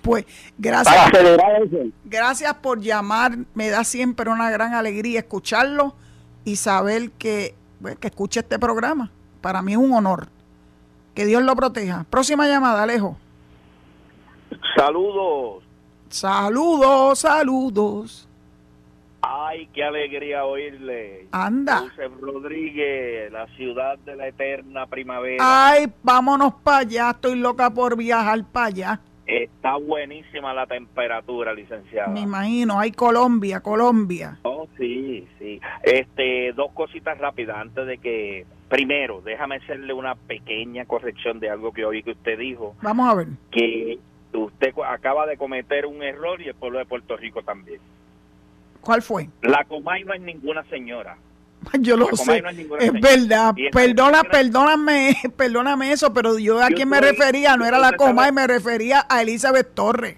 Pues 0.01 0.25
gracias. 0.57 1.11
Gracias 2.05 2.53
por 2.55 2.79
llamar. 2.79 3.37
Me 3.53 3.69
da 3.69 3.83
siempre 3.83 4.29
una 4.29 4.49
gran 4.49 4.73
alegría 4.73 5.19
escucharlo 5.19 5.95
y 6.45 6.55
saber 6.55 7.11
que 7.11 7.55
pues, 7.81 7.97
que 7.97 8.07
escuche 8.07 8.39
este 8.39 8.59
programa. 8.59 9.11
Para 9.41 9.61
mí 9.61 9.73
es 9.73 9.77
un 9.77 9.93
honor. 9.93 10.27
Que 11.13 11.25
Dios 11.25 11.43
lo 11.43 11.55
proteja. 11.55 12.05
Próxima 12.09 12.47
llamada, 12.47 12.83
Alejo. 12.83 13.17
Saludos. 14.75 15.63
Saludos, 16.09 17.19
saludos. 17.19 18.27
Ay, 19.21 19.67
qué 19.73 19.83
alegría 19.83 20.45
oírle. 20.45 21.27
Anda. 21.31 21.79
José 21.79 22.07
Rodríguez, 22.21 23.31
la 23.31 23.47
ciudad 23.55 23.97
de 23.99 24.15
la 24.15 24.27
eterna 24.27 24.85
primavera. 24.85 25.37
Ay, 25.41 25.91
vámonos 26.03 26.53
para 26.63 26.77
allá. 26.79 27.09
Estoy 27.09 27.35
loca 27.35 27.69
por 27.69 27.97
viajar 27.97 28.43
para 28.45 28.67
allá. 28.67 28.99
Está 29.27 29.75
buenísima 29.75 30.53
la 30.53 30.65
temperatura, 30.65 31.53
licenciada. 31.53 32.07
Me 32.07 32.21
imagino, 32.21 32.79
hay 32.79 32.91
Colombia, 32.93 33.59
Colombia. 33.59 34.39
Oh, 34.43 34.67
sí, 34.77 35.27
sí. 35.37 35.59
Este, 35.83 36.53
dos 36.53 36.71
cositas 36.71 37.17
rápidas 37.17 37.57
antes 37.57 37.85
de 37.85 37.97
que 37.97 38.45
primero, 38.69 39.21
déjame 39.21 39.57
hacerle 39.57 39.91
una 39.93 40.15
pequeña 40.15 40.85
corrección 40.85 41.41
de 41.41 41.49
algo 41.49 41.73
que 41.73 41.85
oí 41.85 42.03
que 42.03 42.11
usted 42.11 42.39
dijo. 42.39 42.75
Vamos 42.81 43.09
a 43.09 43.15
ver. 43.15 43.27
Que 43.51 43.99
usted 44.33 44.73
acaba 44.85 45.25
de 45.25 45.37
cometer 45.37 45.85
un 45.85 46.01
error 46.03 46.41
y 46.41 46.47
el 46.47 46.55
pueblo 46.55 46.79
de 46.79 46.85
Puerto 46.85 47.17
Rico 47.17 47.41
también. 47.43 47.81
¿Cuál 48.79 49.01
fue? 49.01 49.27
La 49.41 49.65
Comay 49.65 50.05
no 50.05 50.13
es 50.13 50.21
ninguna 50.21 50.63
señora. 50.69 51.17
Yo 51.79 51.97
lo 51.97 52.07
sé. 52.15 52.43
es, 52.79 52.93
verdad. 52.93 53.55
Perdona, 53.71 54.23
perdóname, 54.23 55.15
perdóname 55.37 55.91
eso, 55.91 56.13
pero 56.13 56.37
yo 56.37 56.61
a 56.61 56.67
quien 56.67 56.89
me 56.89 57.01
refería 57.01 57.57
no 57.57 57.65
era 57.65 57.79
la 57.79 57.93
coma 57.93 58.27
y 58.27 58.31
me 58.31 58.47
refería 58.47 59.05
a 59.09 59.21
Elizabeth 59.21 59.73
Torres. 59.73 60.17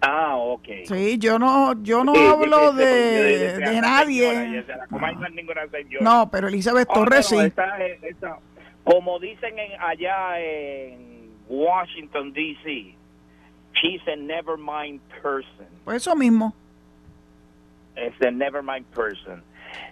Ah, 0.00 0.36
ok. 0.36 0.68
Sí, 0.84 1.18
yo 1.18 1.38
no, 1.38 1.82
yo 1.82 2.04
no 2.04 2.12
hablo 2.14 2.72
de, 2.74 3.56
de, 3.58 3.80
nadie. 3.80 4.64
no, 6.00 6.30
pero 6.30 6.48
Elizabeth 6.48 6.88
ah, 6.90 6.94
Torres 6.94 7.26
sí. 7.26 7.36
como 8.84 9.18
dicen 9.18 9.58
en, 9.58 9.80
allá 9.80 10.38
en 10.40 11.30
Washington, 11.48 12.34
D.C., 12.34 12.94
she's 13.72 14.00
a 14.06 14.16
never 14.16 14.58
mind 14.58 15.00
person. 15.22 15.66
Pues 15.84 15.98
eso 15.98 16.14
mismo. 16.14 16.54
Es 17.96 18.12
a 18.20 18.30
never 18.30 18.62
mind 18.62 18.84
person. 18.86 19.42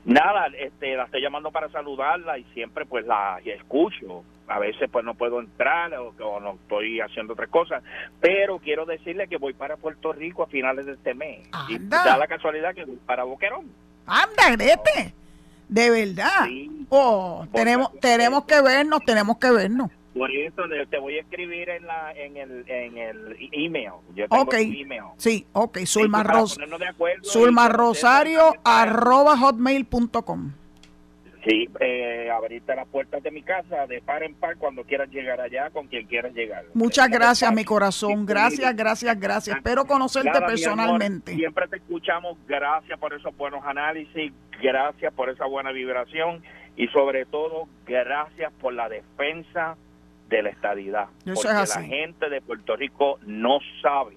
Nada, 0.04 0.46
este, 0.58 0.96
la 0.96 1.04
estoy 1.04 1.22
llamando 1.22 1.50
para 1.50 1.68
saludarla 1.70 2.38
y 2.38 2.44
siempre 2.54 2.86
pues 2.86 3.06
la 3.06 3.40
escucho. 3.44 4.24
A 4.48 4.58
veces 4.58 4.90
pues 4.90 5.04
no 5.04 5.14
puedo 5.14 5.40
entrar 5.40 5.94
o, 5.94 6.40
no 6.40 6.54
estoy 6.62 7.00
haciendo 7.00 7.32
otras 7.32 7.48
cosas, 7.48 7.82
pero 8.20 8.58
quiero 8.58 8.84
decirle 8.84 9.28
que 9.28 9.38
voy 9.38 9.54
para 9.54 9.76
Puerto 9.76 10.12
Rico 10.12 10.42
a 10.42 10.46
finales 10.46 10.84
de 10.86 10.92
este 10.92 11.14
mes. 11.14 11.48
Y 11.68 11.78
da 11.78 12.16
la 12.16 12.26
casualidad 12.26 12.74
que 12.74 12.84
voy 12.84 12.98
para 13.06 13.24
Boquerón. 13.24 13.70
Anda, 14.06 14.50
Grete. 14.50 15.14
De 15.68 15.90
verdad. 15.90 16.46
oh, 16.90 17.46
tenemos, 17.52 17.98
tenemos 18.00 18.44
que 18.44 18.60
vernos, 18.60 19.00
tenemos 19.06 19.38
que 19.38 19.50
vernos. 19.50 19.90
Por 20.14 20.30
eso 20.30 20.62
te 20.90 20.98
voy 20.98 21.16
a 21.16 21.20
escribir 21.22 21.70
en, 21.70 21.86
la, 21.86 22.12
en, 22.12 22.36
el, 22.36 22.64
en 22.68 22.98
el 22.98 23.36
email. 23.52 23.92
Yo 24.14 24.28
tengo 24.28 24.42
ok. 24.42 24.54
Email. 24.54 25.04
Sí, 25.16 25.46
ok. 25.52 25.78
Zulma, 25.86 26.22
Ros 26.22 26.58
Zulma 27.22 27.68
Rosario 27.68 28.52
arroba 28.62 29.36
hotmail.com. 29.38 30.52
Sí, 31.44 31.68
eh, 31.80 32.30
abrirte 32.30 32.74
las 32.76 32.86
puertas 32.86 33.20
de 33.22 33.32
mi 33.32 33.42
casa 33.42 33.86
de 33.88 34.00
par 34.00 34.22
en 34.22 34.34
par 34.34 34.56
cuando 34.58 34.84
quieras 34.84 35.10
llegar 35.10 35.40
allá 35.40 35.70
con 35.70 35.88
quien 35.88 36.06
quieras 36.06 36.32
llegar. 36.34 36.64
Muchas 36.72 37.08
gracias, 37.08 37.52
mi 37.52 37.64
corazón. 37.64 38.26
Gracias, 38.26 38.76
gracias, 38.76 39.18
gracias. 39.18 39.56
Espero 39.56 39.84
conocerte 39.84 40.40
personalmente. 40.46 41.34
siempre 41.34 41.66
te 41.66 41.78
escuchamos. 41.78 42.38
Gracias 42.46 42.96
por 42.98 43.12
esos 43.12 43.36
buenos 43.36 43.64
análisis. 43.64 44.32
Gracias 44.62 45.12
por 45.14 45.30
esa 45.30 45.46
buena 45.46 45.72
vibración. 45.72 46.44
Y 46.76 46.86
sobre 46.88 47.26
todo, 47.26 47.66
gracias 47.86 48.52
por 48.60 48.72
la 48.72 48.88
defensa 48.88 49.76
de 50.36 50.42
la 50.42 50.50
estadidad. 50.50 51.08
porque 51.24 51.48
la 51.48 51.82
gente 51.82 52.28
de 52.28 52.40
Puerto 52.40 52.74
Rico 52.74 53.18
no 53.26 53.58
sabe, 53.82 54.16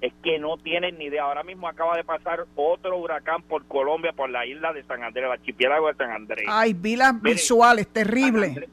es 0.00 0.12
que 0.22 0.38
no 0.38 0.58
tienen 0.58 0.98
ni 0.98 1.06
idea. 1.06 1.24
Ahora 1.24 1.42
mismo 1.42 1.66
acaba 1.66 1.96
de 1.96 2.04
pasar 2.04 2.44
otro 2.54 2.98
huracán 2.98 3.42
por 3.42 3.64
Colombia, 3.66 4.12
por 4.12 4.28
la 4.28 4.44
isla 4.46 4.72
de 4.72 4.84
San 4.84 5.02
Andrés, 5.02 5.24
el 5.24 5.32
archipiélago 5.32 5.88
de 5.88 5.94
San 5.94 6.10
Andrés. 6.10 6.46
Ay, 6.48 6.74
vilas 6.74 7.20
visuales, 7.20 7.88
terrible. 7.88 8.68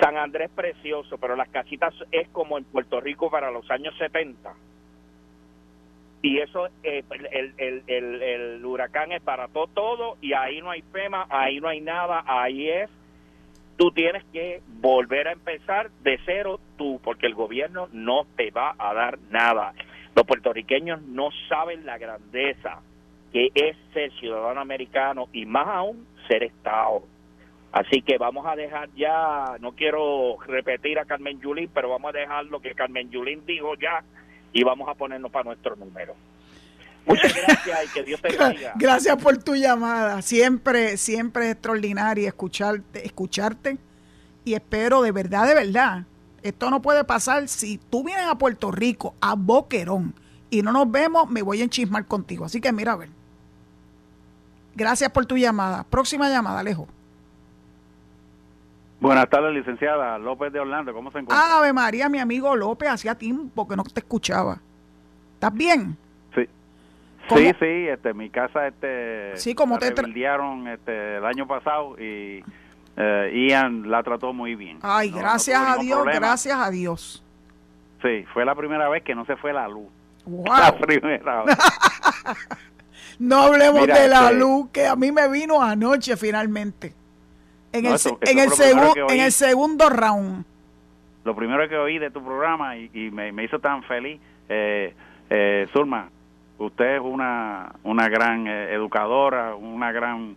San 0.00 0.16
Andrés, 0.16 0.50
precioso, 0.54 1.18
pero 1.18 1.36
las 1.36 1.48
casitas 1.50 1.94
es 2.10 2.28
como 2.30 2.58
en 2.58 2.64
Puerto 2.64 3.00
Rico 3.00 3.30
para 3.30 3.50
los 3.50 3.70
años 3.70 3.94
70. 3.98 4.52
Y 6.22 6.38
eso, 6.38 6.68
eh, 6.82 7.04
el, 7.10 7.54
el, 7.58 7.82
el, 7.86 8.22
el 8.22 8.64
huracán 8.64 9.12
es 9.12 9.20
para 9.22 9.48
todo 9.48 10.16
y 10.20 10.32
ahí 10.32 10.60
no 10.60 10.70
hay 10.70 10.82
FEMA, 10.82 11.26
ahí 11.28 11.60
no 11.60 11.68
hay 11.68 11.80
nada, 11.80 12.24
ahí 12.26 12.68
es 12.68 12.88
tú 13.76 13.90
tienes 13.92 14.24
que 14.32 14.62
volver 14.80 15.28
a 15.28 15.32
empezar 15.32 15.90
de 16.02 16.18
cero 16.24 16.60
tú, 16.76 17.00
porque 17.02 17.26
el 17.26 17.34
gobierno 17.34 17.88
no 17.92 18.26
te 18.36 18.50
va 18.50 18.74
a 18.78 18.94
dar 18.94 19.18
nada. 19.30 19.74
Los 20.14 20.26
puertorriqueños 20.26 21.02
no 21.02 21.30
saben 21.48 21.86
la 21.86 21.98
grandeza 21.98 22.80
que 23.32 23.50
es 23.54 23.76
ser 23.94 24.12
ciudadano 24.20 24.60
americano 24.60 25.28
y 25.32 25.46
más 25.46 25.66
aún 25.66 26.06
ser 26.28 26.42
Estado. 26.42 27.02
Así 27.72 28.02
que 28.02 28.18
vamos 28.18 28.44
a 28.46 28.54
dejar 28.54 28.90
ya, 28.94 29.56
no 29.60 29.72
quiero 29.72 30.36
repetir 30.46 30.98
a 30.98 31.06
Carmen 31.06 31.40
Yulín, 31.40 31.70
pero 31.72 31.88
vamos 31.88 32.14
a 32.14 32.18
dejar 32.18 32.44
lo 32.44 32.60
que 32.60 32.74
Carmen 32.74 33.10
Yulín 33.10 33.46
dijo 33.46 33.74
ya 33.76 34.04
y 34.52 34.62
vamos 34.62 34.88
a 34.90 34.94
ponernos 34.94 35.32
para 35.32 35.44
nuestro 35.44 35.74
número. 35.76 36.14
Muchas 37.06 37.34
gracias 37.34 37.84
y 37.84 37.88
que 37.88 38.02
Dios 38.02 38.20
te 38.20 38.36
bendiga. 38.38 38.72
Gracias 38.76 39.16
por 39.16 39.38
tu 39.38 39.54
llamada. 39.54 40.22
Siempre, 40.22 40.96
siempre 40.96 41.46
es 41.46 41.52
extraordinario 41.52 42.26
escucharte, 42.28 43.06
escucharte. 43.06 43.78
Y 44.44 44.54
espero 44.54 45.02
de 45.02 45.12
verdad, 45.12 45.46
de 45.46 45.54
verdad. 45.54 46.04
Esto 46.42 46.70
no 46.70 46.82
puede 46.82 47.04
pasar. 47.04 47.48
Si 47.48 47.78
tú 47.78 48.04
vienes 48.04 48.26
a 48.26 48.36
Puerto 48.36 48.70
Rico, 48.70 49.14
a 49.20 49.34
Boquerón, 49.34 50.14
y 50.50 50.62
no 50.62 50.72
nos 50.72 50.90
vemos, 50.90 51.30
me 51.30 51.42
voy 51.42 51.60
a 51.60 51.64
enchismar 51.64 52.06
contigo. 52.06 52.44
Así 52.44 52.60
que 52.60 52.72
mira, 52.72 52.92
a 52.92 52.96
ver. 52.96 53.08
Gracias 54.74 55.10
por 55.10 55.26
tu 55.26 55.36
llamada. 55.36 55.84
Próxima 55.84 56.28
llamada, 56.28 56.60
Alejo. 56.60 56.88
Buenas 59.00 59.28
tardes, 59.28 59.52
licenciada 59.52 60.18
López 60.18 60.52
de 60.52 60.60
Orlando. 60.60 60.92
¿Cómo 60.92 61.10
se 61.10 61.18
encuentra? 61.18 61.56
Ave 61.58 61.72
María, 61.72 62.08
mi 62.08 62.18
amigo 62.18 62.54
López, 62.54 62.88
hacía 62.88 63.16
tiempo 63.16 63.66
que 63.66 63.76
no 63.76 63.82
te 63.82 64.00
escuchaba. 64.00 64.60
¿Estás 65.34 65.52
bien? 65.54 65.96
Sí, 67.28 67.52
sí, 67.58 67.88
este, 67.88 68.14
mi 68.14 68.30
casa 68.30 68.66
este, 68.66 69.36
sí, 69.36 69.54
como 69.54 69.78
te 69.78 69.88
este, 69.88 71.16
el 71.16 71.24
año 71.24 71.46
pasado 71.46 71.96
y 71.98 72.44
eh, 72.96 73.46
Ian 73.48 73.90
la 73.90 74.02
trató 74.02 74.32
muy 74.32 74.54
bien. 74.54 74.78
Ay, 74.82 75.10
gracias 75.10 75.60
a 75.60 75.76
Dios, 75.76 76.04
gracias 76.04 76.58
a 76.58 76.70
Dios. 76.70 77.24
Sí, 78.02 78.24
fue 78.32 78.44
la 78.44 78.54
primera 78.54 78.88
vez 78.88 79.02
que 79.02 79.14
no 79.14 79.24
se 79.24 79.36
fue 79.36 79.52
la 79.52 79.68
luz. 79.68 79.88
La 80.26 80.76
primera 80.76 81.42
vez. 81.42 81.56
no 83.18 83.38
hablemos 83.38 83.88
de 83.88 84.08
la 84.08 84.30
este 84.30 84.34
luz 84.34 84.68
que 84.70 84.86
a 84.86 84.94
mí 84.94 85.10
me 85.10 85.28
vino 85.28 85.60
anoche 85.60 86.16
finalmente. 86.16 86.94
En, 87.72 87.86
el, 87.86 87.96
en, 88.20 88.38
el, 88.38 88.50
en 89.08 89.20
el 89.20 89.32
segundo 89.32 89.88
round. 89.88 90.44
Lo 91.24 91.34
primero 91.34 91.68
que 91.68 91.76
oí 91.76 91.98
de 91.98 92.10
tu 92.10 92.22
programa 92.22 92.76
y, 92.76 93.10
me, 93.10 93.32
hizo 93.42 93.58
tan 93.58 93.82
feliz, 93.84 94.20
eh, 94.48 94.94
eh, 95.30 95.66
Zulma, 95.72 96.10
usted 96.64 96.96
es 96.96 97.00
una, 97.00 97.72
una 97.82 98.08
gran 98.08 98.46
eh, 98.46 98.72
educadora, 98.72 99.54
una 99.54 99.92
gran 99.92 100.36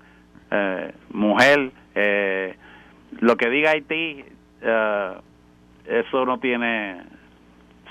eh, 0.51 0.93
mujer. 1.11 1.71
lo 3.19 3.37
que 3.37 3.49
diga 3.49 3.71
Haití, 3.71 4.25
eso 5.85 6.25
no 6.25 6.39
tiene 6.39 7.03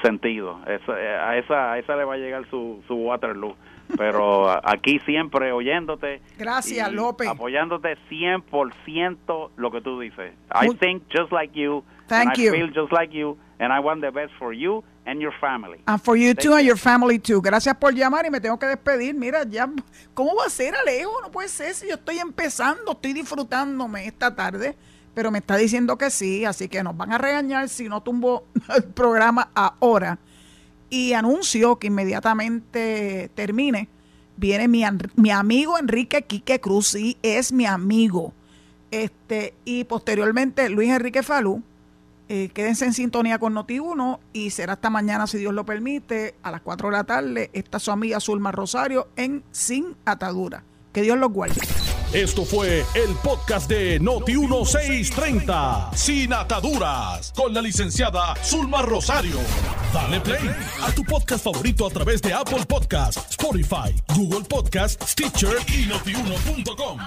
sentido. 0.05 0.61
Eso, 0.67 0.97
eh, 0.97 1.17
a, 1.17 1.37
esa, 1.37 1.73
a 1.73 1.79
esa 1.79 1.97
le 1.97 2.05
va 2.05 2.15
a 2.15 2.19
llegar 2.19 2.49
su, 2.51 2.83
su 2.87 2.95
Waterloo. 2.95 3.57
Pero 3.97 4.49
aquí 4.65 4.99
siempre 5.01 5.53
oyéndote. 5.53 6.21
Gracias, 6.39 6.93
López. 6.93 7.29
Apoyándote 7.29 7.97
100% 8.11 9.51
lo 9.57 9.71
que 9.71 9.81
tú 9.81 10.01
dices. 10.01 10.33
I 10.55 10.75
think 10.77 11.03
just 11.15 11.33
like 11.33 11.59
you. 11.59 11.85
Thank 12.07 12.39
you. 12.39 12.53
I 12.53 12.57
feel 12.57 12.71
just 12.71 12.93
like 12.93 13.13
you. 13.13 13.39
And 13.59 13.73
I 13.73 13.81
want 13.81 14.01
the 14.01 14.11
best 14.11 14.33
for 14.39 14.53
you 14.53 14.83
and 15.07 15.21
your 15.21 15.33
family. 15.41 15.81
And 15.87 16.01
for 16.01 16.17
you 16.17 16.35
too 16.35 16.55
and 16.55 16.67
your 16.67 16.77
family 16.77 17.19
too. 17.19 17.41
Gracias 17.41 17.77
por 17.77 17.95
llamar 17.95 18.27
y 18.27 18.31
me 18.31 18.41
tengo 18.41 18.59
que 18.59 18.67
despedir. 18.67 19.15
Mira, 19.15 19.45
ya, 19.45 19.69
¿cómo 20.13 20.35
va 20.35 20.47
a 20.47 20.51
ser, 20.51 20.75
Alejo? 20.75 21.21
No 21.23 21.31
puede 21.31 21.49
ser 21.49 21.73
si 21.75 21.89
yo 21.89 21.95
estoy 21.95 22.19
empezando, 22.19 22.93
estoy 22.93 23.13
disfrutándome 23.13 24.07
esta 24.07 24.35
tarde 24.35 24.77
pero 25.15 25.31
me 25.31 25.39
está 25.39 25.57
diciendo 25.57 25.97
que 25.97 26.11
sí, 26.11 26.45
así 26.45 26.69
que 26.69 26.83
nos 26.83 26.97
van 26.97 27.13
a 27.13 27.19
regañar 27.19 27.69
si 27.69 27.89
no 27.89 28.03
tumbo 28.03 28.47
el 28.77 28.85
programa 28.85 29.51
ahora. 29.55 30.19
Y 30.91 31.13
anuncio 31.13 31.77
que 31.77 31.87
inmediatamente 31.87 33.31
termine, 33.35 33.89
viene 34.37 34.69
mi, 34.69 34.85
mi 35.17 35.31
amigo 35.31 35.79
Enrique 35.79 36.23
Quique 36.23 36.61
Cruz, 36.61 36.89
sí, 36.89 37.17
es 37.23 37.53
mi 37.53 37.65
amigo. 37.65 38.33
Este, 38.91 39.55
y 39.65 39.85
posteriormente 39.85 40.69
Luis 40.69 40.91
Enrique 40.91 41.23
Falú. 41.23 41.63
Eh, 42.29 42.51
quédense 42.55 42.87
en 42.87 42.95
sintonía 42.95 43.39
con 43.39 43.55
Noti1 43.55 44.19
y 44.33 44.51
será 44.51 44.75
hasta 44.75 44.89
mañana, 44.91 45.27
si 45.27 45.39
Dios 45.39 45.53
lo 45.53 45.65
permite, 45.65 46.35
a 46.43 46.51
las 46.51 46.63
4 46.63 46.89
de 46.89 46.93
la 46.93 47.05
tarde, 47.05 47.51
esta 47.53 47.79
su 47.79 47.91
amiga 47.91 48.19
Zulma 48.21 48.51
Rosario 48.51 49.09
en 49.17 49.45
Sin 49.53 49.97
Atadura. 50.05 50.65
Que 50.93 51.03
Dios 51.03 51.19
los 51.19 51.31
guarde. 51.33 51.61
Esto 52.15 52.45
fue 52.45 52.85
el 52.95 53.15
podcast 53.25 53.69
de 53.69 54.01
Noti1630, 54.01 55.93
sin 55.97 56.33
ataduras, 56.33 57.33
con 57.35 57.53
la 57.53 57.61
licenciada 57.61 58.37
Zulma 58.37 58.83
Rosario. 58.83 59.39
Dale 59.93 60.21
play 60.21 60.49
a 60.81 60.93
tu 60.93 61.03
podcast 61.03 61.43
favorito 61.43 61.85
a 61.85 61.91
través 61.91 62.23
de 62.23 62.33
Apple 62.33 62.65
Podcasts, 62.69 63.31
Spotify, 63.31 63.93
Google 64.15 64.45
Podcasts, 64.45 65.11
Stitcher 65.11 65.57
y 65.67 65.87
notiuno.com. 65.87 67.01